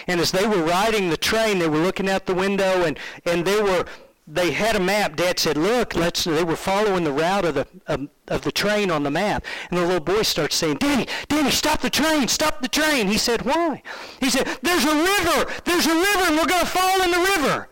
And 0.07 0.19
as 0.19 0.31
they 0.31 0.47
were 0.47 0.63
riding 0.63 1.09
the 1.09 1.17
train, 1.17 1.59
they 1.59 1.69
were 1.69 1.77
looking 1.77 2.09
out 2.09 2.25
the 2.25 2.33
window, 2.33 2.83
and, 2.83 2.99
and 3.25 3.45
they 3.45 3.61
were 3.61 3.85
they 4.27 4.51
had 4.51 4.75
a 4.75 4.79
map. 4.79 5.15
Dad 5.15 5.37
said, 5.37 5.55
"Look, 5.55 5.95
let's." 5.95 6.23
They 6.23 6.43
were 6.43 6.55
following 6.55 7.03
the 7.03 7.11
route 7.11 7.45
of 7.45 7.55
the 7.55 7.67
of, 7.85 8.07
of 8.27 8.41
the 8.41 8.51
train 8.51 8.89
on 8.89 9.03
the 9.03 9.11
map, 9.11 9.45
and 9.69 9.79
the 9.79 9.85
little 9.85 9.99
boy 9.99 10.23
starts 10.23 10.55
saying, 10.55 10.77
"Daddy, 10.77 11.07
Daddy, 11.27 11.51
stop 11.51 11.81
the 11.81 11.91
train! 11.91 12.27
Stop 12.27 12.61
the 12.61 12.67
train!" 12.67 13.07
He 13.07 13.19
said, 13.19 13.43
"Why?" 13.43 13.83
He 14.19 14.29
said, 14.31 14.47
"There's 14.63 14.83
a 14.83 14.95
river! 14.95 15.51
There's 15.65 15.85
a 15.85 15.93
river, 15.93 16.23
and 16.25 16.37
we're 16.37 16.47
going 16.47 16.61
to 16.61 16.65
fall 16.65 17.01
in 17.03 17.11
the 17.11 17.19
river." 17.19 17.69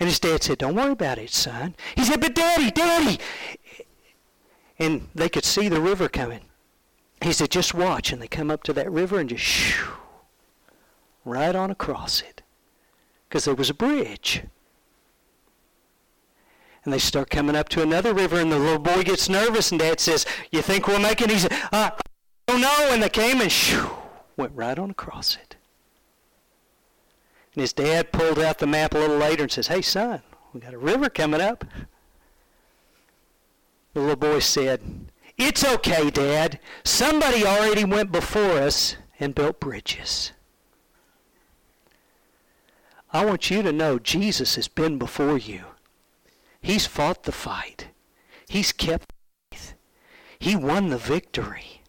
And 0.00 0.08
his 0.08 0.18
dad 0.18 0.42
said, 0.42 0.58
"Don't 0.58 0.74
worry 0.74 0.92
about 0.92 1.18
it, 1.18 1.30
son." 1.30 1.76
He 1.94 2.04
said, 2.04 2.20
"But 2.20 2.34
Daddy, 2.34 2.72
Daddy," 2.72 3.20
and 4.80 5.08
they 5.14 5.28
could 5.28 5.44
see 5.44 5.68
the 5.68 5.80
river 5.80 6.08
coming. 6.08 6.46
He 7.22 7.32
said, 7.32 7.50
"Just 7.50 7.74
watch." 7.74 8.12
And 8.12 8.20
they 8.20 8.28
come 8.28 8.50
up 8.50 8.64
to 8.64 8.72
that 8.72 8.90
river 8.90 9.20
and 9.20 9.28
just 9.28 9.44
shoo, 9.44 9.92
right 11.24 11.54
on 11.54 11.70
across 11.70 12.22
it, 12.22 12.42
because 13.28 13.44
there 13.44 13.54
was 13.54 13.70
a 13.70 13.74
bridge 13.74 14.42
and 16.86 16.92
they 16.92 16.98
start 16.98 17.28
coming 17.28 17.56
up 17.56 17.68
to 17.70 17.82
another 17.82 18.14
river, 18.14 18.40
and 18.40 18.50
the 18.50 18.58
little 18.58 18.78
boy 18.78 19.02
gets 19.02 19.28
nervous, 19.28 19.72
and 19.72 19.80
Dad 19.80 19.98
says, 19.98 20.24
"You 20.52 20.62
think 20.62 20.86
we'll 20.86 21.00
make 21.00 21.20
it?" 21.20 21.30
He 21.30 21.38
said, 21.38 21.52
uh, 21.72 21.90
"Oh 22.46 22.56
no!" 22.56 22.92
And 22.92 23.02
they 23.02 23.08
came 23.08 23.40
and 23.40 23.50
shoo, 23.50 23.90
went 24.36 24.52
right 24.54 24.78
on 24.78 24.90
across 24.90 25.34
it. 25.34 25.56
And 27.54 27.60
his 27.60 27.72
dad 27.72 28.12
pulled 28.12 28.38
out 28.38 28.58
the 28.58 28.66
map 28.66 28.94
a 28.94 28.98
little 28.98 29.16
later 29.16 29.42
and 29.42 29.52
says, 29.52 29.66
"Hey 29.66 29.82
son, 29.82 30.22
we 30.52 30.60
got 30.60 30.74
a 30.74 30.78
river 30.78 31.10
coming 31.10 31.40
up." 31.40 31.64
The 33.94 34.00
little 34.00 34.16
boy 34.16 34.38
said, 34.38 34.80
"It's 35.36 35.64
okay, 35.64 36.08
Dad. 36.10 36.60
Somebody 36.84 37.44
already 37.44 37.84
went 37.84 38.12
before 38.12 38.58
us 38.58 38.96
and 39.18 39.34
built 39.34 39.58
bridges." 39.58 40.32
I 43.12 43.24
want 43.24 43.50
you 43.50 43.62
to 43.62 43.72
know 43.72 43.98
Jesus 43.98 44.54
has 44.54 44.68
been 44.68 44.98
before 44.98 45.38
you. 45.38 45.64
He's 46.66 46.84
fought 46.84 47.22
the 47.22 47.30
fight. 47.30 47.90
He's 48.48 48.72
kept 48.72 49.12
faith. 49.52 49.74
He 50.40 50.56
won 50.56 50.90
the 50.90 50.98
victory. 50.98 51.82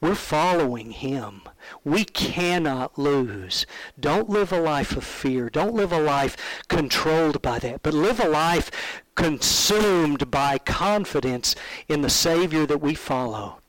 We're 0.00 0.16
following 0.16 0.90
him. 0.90 1.42
We 1.84 2.04
cannot 2.04 2.98
lose. 2.98 3.64
Don't 4.00 4.28
live 4.28 4.52
a 4.52 4.60
life 4.60 4.96
of 4.96 5.04
fear. 5.04 5.48
Don't 5.48 5.74
live 5.74 5.92
a 5.92 6.00
life 6.00 6.36
controlled 6.66 7.40
by 7.40 7.60
that, 7.60 7.84
but 7.84 7.94
live 7.94 8.18
a 8.18 8.28
life 8.28 8.72
consumed 9.14 10.28
by 10.28 10.58
confidence 10.58 11.54
in 11.86 12.02
the 12.02 12.10
Savior 12.10 12.66
that 12.66 12.80
we 12.80 12.96
follow. 12.96 13.60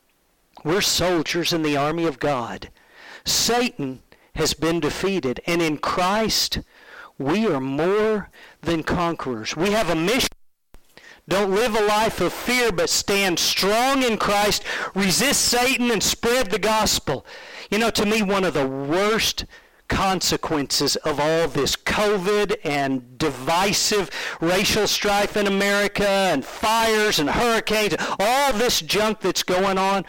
We're 0.63 0.81
soldiers 0.81 1.53
in 1.53 1.61
the 1.61 1.77
army 1.77 2.07
of 2.07 2.17
God. 2.17 2.71
Satan 3.25 4.01
has 4.33 4.55
been 4.55 4.79
defeated, 4.79 5.39
and 5.45 5.61
in 5.61 5.77
Christ 5.77 6.61
we 7.23 7.47
are 7.47 7.59
more 7.59 8.29
than 8.61 8.83
conquerors. 8.83 9.55
We 9.55 9.71
have 9.71 9.89
a 9.89 9.95
mission. 9.95 10.29
Don't 11.27 11.51
live 11.51 11.75
a 11.75 11.81
life 11.81 12.19
of 12.19 12.33
fear, 12.33 12.71
but 12.71 12.89
stand 12.89 13.39
strong 13.39 14.03
in 14.03 14.17
Christ, 14.17 14.63
resist 14.93 15.45
Satan, 15.45 15.89
and 15.89 16.03
spread 16.03 16.51
the 16.51 16.59
gospel. 16.59 17.25
You 17.71 17.77
know, 17.77 17.89
to 17.91 18.05
me, 18.05 18.21
one 18.21 18.43
of 18.43 18.53
the 18.53 18.67
worst 18.67 19.45
consequences 19.87 20.95
of 20.97 21.19
all 21.19 21.47
this 21.47 21.75
COVID 21.75 22.55
and 22.63 23.17
divisive 23.17 24.09
racial 24.41 24.87
strife 24.87 25.37
in 25.37 25.47
America 25.47 26.07
and 26.07 26.43
fires 26.43 27.19
and 27.19 27.29
hurricanes, 27.29 27.95
all 28.19 28.53
this 28.53 28.81
junk 28.81 29.21
that's 29.21 29.43
going 29.43 29.77
on, 29.77 30.05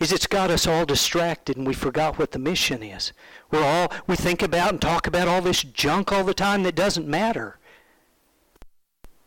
is 0.00 0.12
it's 0.12 0.26
got 0.26 0.50
us 0.50 0.66
all 0.66 0.84
distracted 0.84 1.56
and 1.56 1.66
we 1.66 1.72
forgot 1.72 2.18
what 2.18 2.32
the 2.32 2.38
mission 2.38 2.82
is. 2.82 3.12
We're 3.54 3.62
all 3.62 3.92
we 4.08 4.16
think 4.16 4.42
about 4.42 4.72
and 4.72 4.82
talk 4.82 5.06
about 5.06 5.28
all 5.28 5.40
this 5.40 5.62
junk 5.62 6.10
all 6.10 6.24
the 6.24 6.34
time 6.34 6.64
that 6.64 6.74
doesn't 6.74 7.06
matter. 7.06 7.56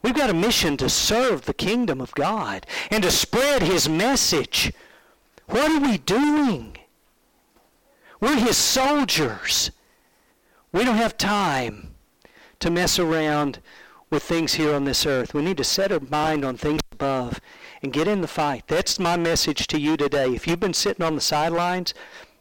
We've 0.01 0.13
got 0.13 0.30
a 0.30 0.34
mission 0.34 0.75
to 0.78 0.89
serve 0.89 1.45
the 1.45 1.53
kingdom 1.53 2.01
of 2.01 2.13
God 2.13 2.65
and 2.91 3.03
to 3.03 3.09
spread 3.09 3.63
his 3.63 3.88
message. 3.88 4.73
What 5.45 5.71
are 5.71 5.80
we 5.80 5.97
doing? 5.97 6.78
We're 8.19 8.36
his 8.36 8.57
soldiers. 8.57 9.71
We 10.73 10.84
don't 10.84 10.97
have 10.97 11.17
time 11.17 11.95
to 12.59 12.69
mess 12.69 12.99
around 12.99 13.59
with 14.09 14.23
things 14.23 14.55
here 14.55 14.75
on 14.75 14.84
this 14.84 15.05
earth. 15.05 15.34
We 15.34 15.41
need 15.41 15.55
to 15.55 15.63
set 15.63 15.93
our 15.93 16.01
mind 16.01 16.43
on 16.43 16.57
things 16.57 16.82
above 16.91 17.39
and 17.82 17.93
get 17.93 18.09
in 18.09 18.19
the 18.19 18.28
fight. 18.28 18.65
That's 18.67 18.99
my 18.99 19.15
message 19.15 19.67
to 19.67 19.80
you 19.80 19.95
today. 19.95 20.34
If 20.34 20.47
you've 20.47 20.59
been 20.59 20.73
sitting 20.73 21.05
on 21.05 21.15
the 21.15 21.21
sidelines, 21.21 21.93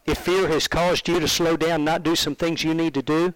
if 0.07 0.17
fear 0.17 0.47
has 0.47 0.67
caused 0.67 1.07
you 1.09 1.19
to 1.19 1.27
slow 1.27 1.57
down, 1.57 1.83
not 1.83 2.01
do 2.01 2.15
some 2.15 2.33
things 2.33 2.63
you 2.63 2.73
need 2.73 2.93
to 2.93 3.01
do, 3.01 3.33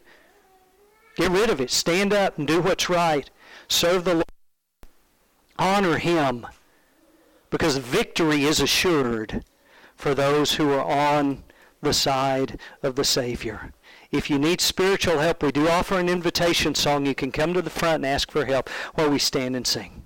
get 1.17 1.29
rid 1.29 1.49
of 1.49 1.59
it. 1.59 1.69
Stand 1.69 2.13
up 2.13 2.37
and 2.37 2.47
do 2.47 2.61
what's 2.61 2.89
right. 2.89 3.29
Serve 3.67 4.05
the 4.05 4.13
Lord. 4.15 4.25
Honor 5.59 5.97
Him. 5.97 6.47
Because 7.49 7.75
victory 7.77 8.45
is 8.45 8.61
assured 8.61 9.43
for 9.97 10.15
those 10.15 10.53
who 10.53 10.71
are 10.71 10.85
on 10.85 11.43
the 11.81 11.93
side 11.93 12.57
of 12.81 12.95
the 12.95 13.03
Savior. 13.03 13.73
If 14.11 14.29
you 14.29 14.39
need 14.39 14.61
spiritual 14.61 15.19
help, 15.19 15.43
we 15.43 15.51
do 15.51 15.67
offer 15.67 15.99
an 15.99 16.07
invitation 16.07 16.73
song. 16.75 17.05
You 17.05 17.15
can 17.15 17.31
come 17.31 17.53
to 17.53 17.61
the 17.61 17.69
front 17.69 17.95
and 17.95 18.05
ask 18.05 18.31
for 18.31 18.45
help 18.45 18.69
while 18.95 19.09
we 19.09 19.19
stand 19.19 19.55
and 19.55 19.67
sing. 19.67 20.00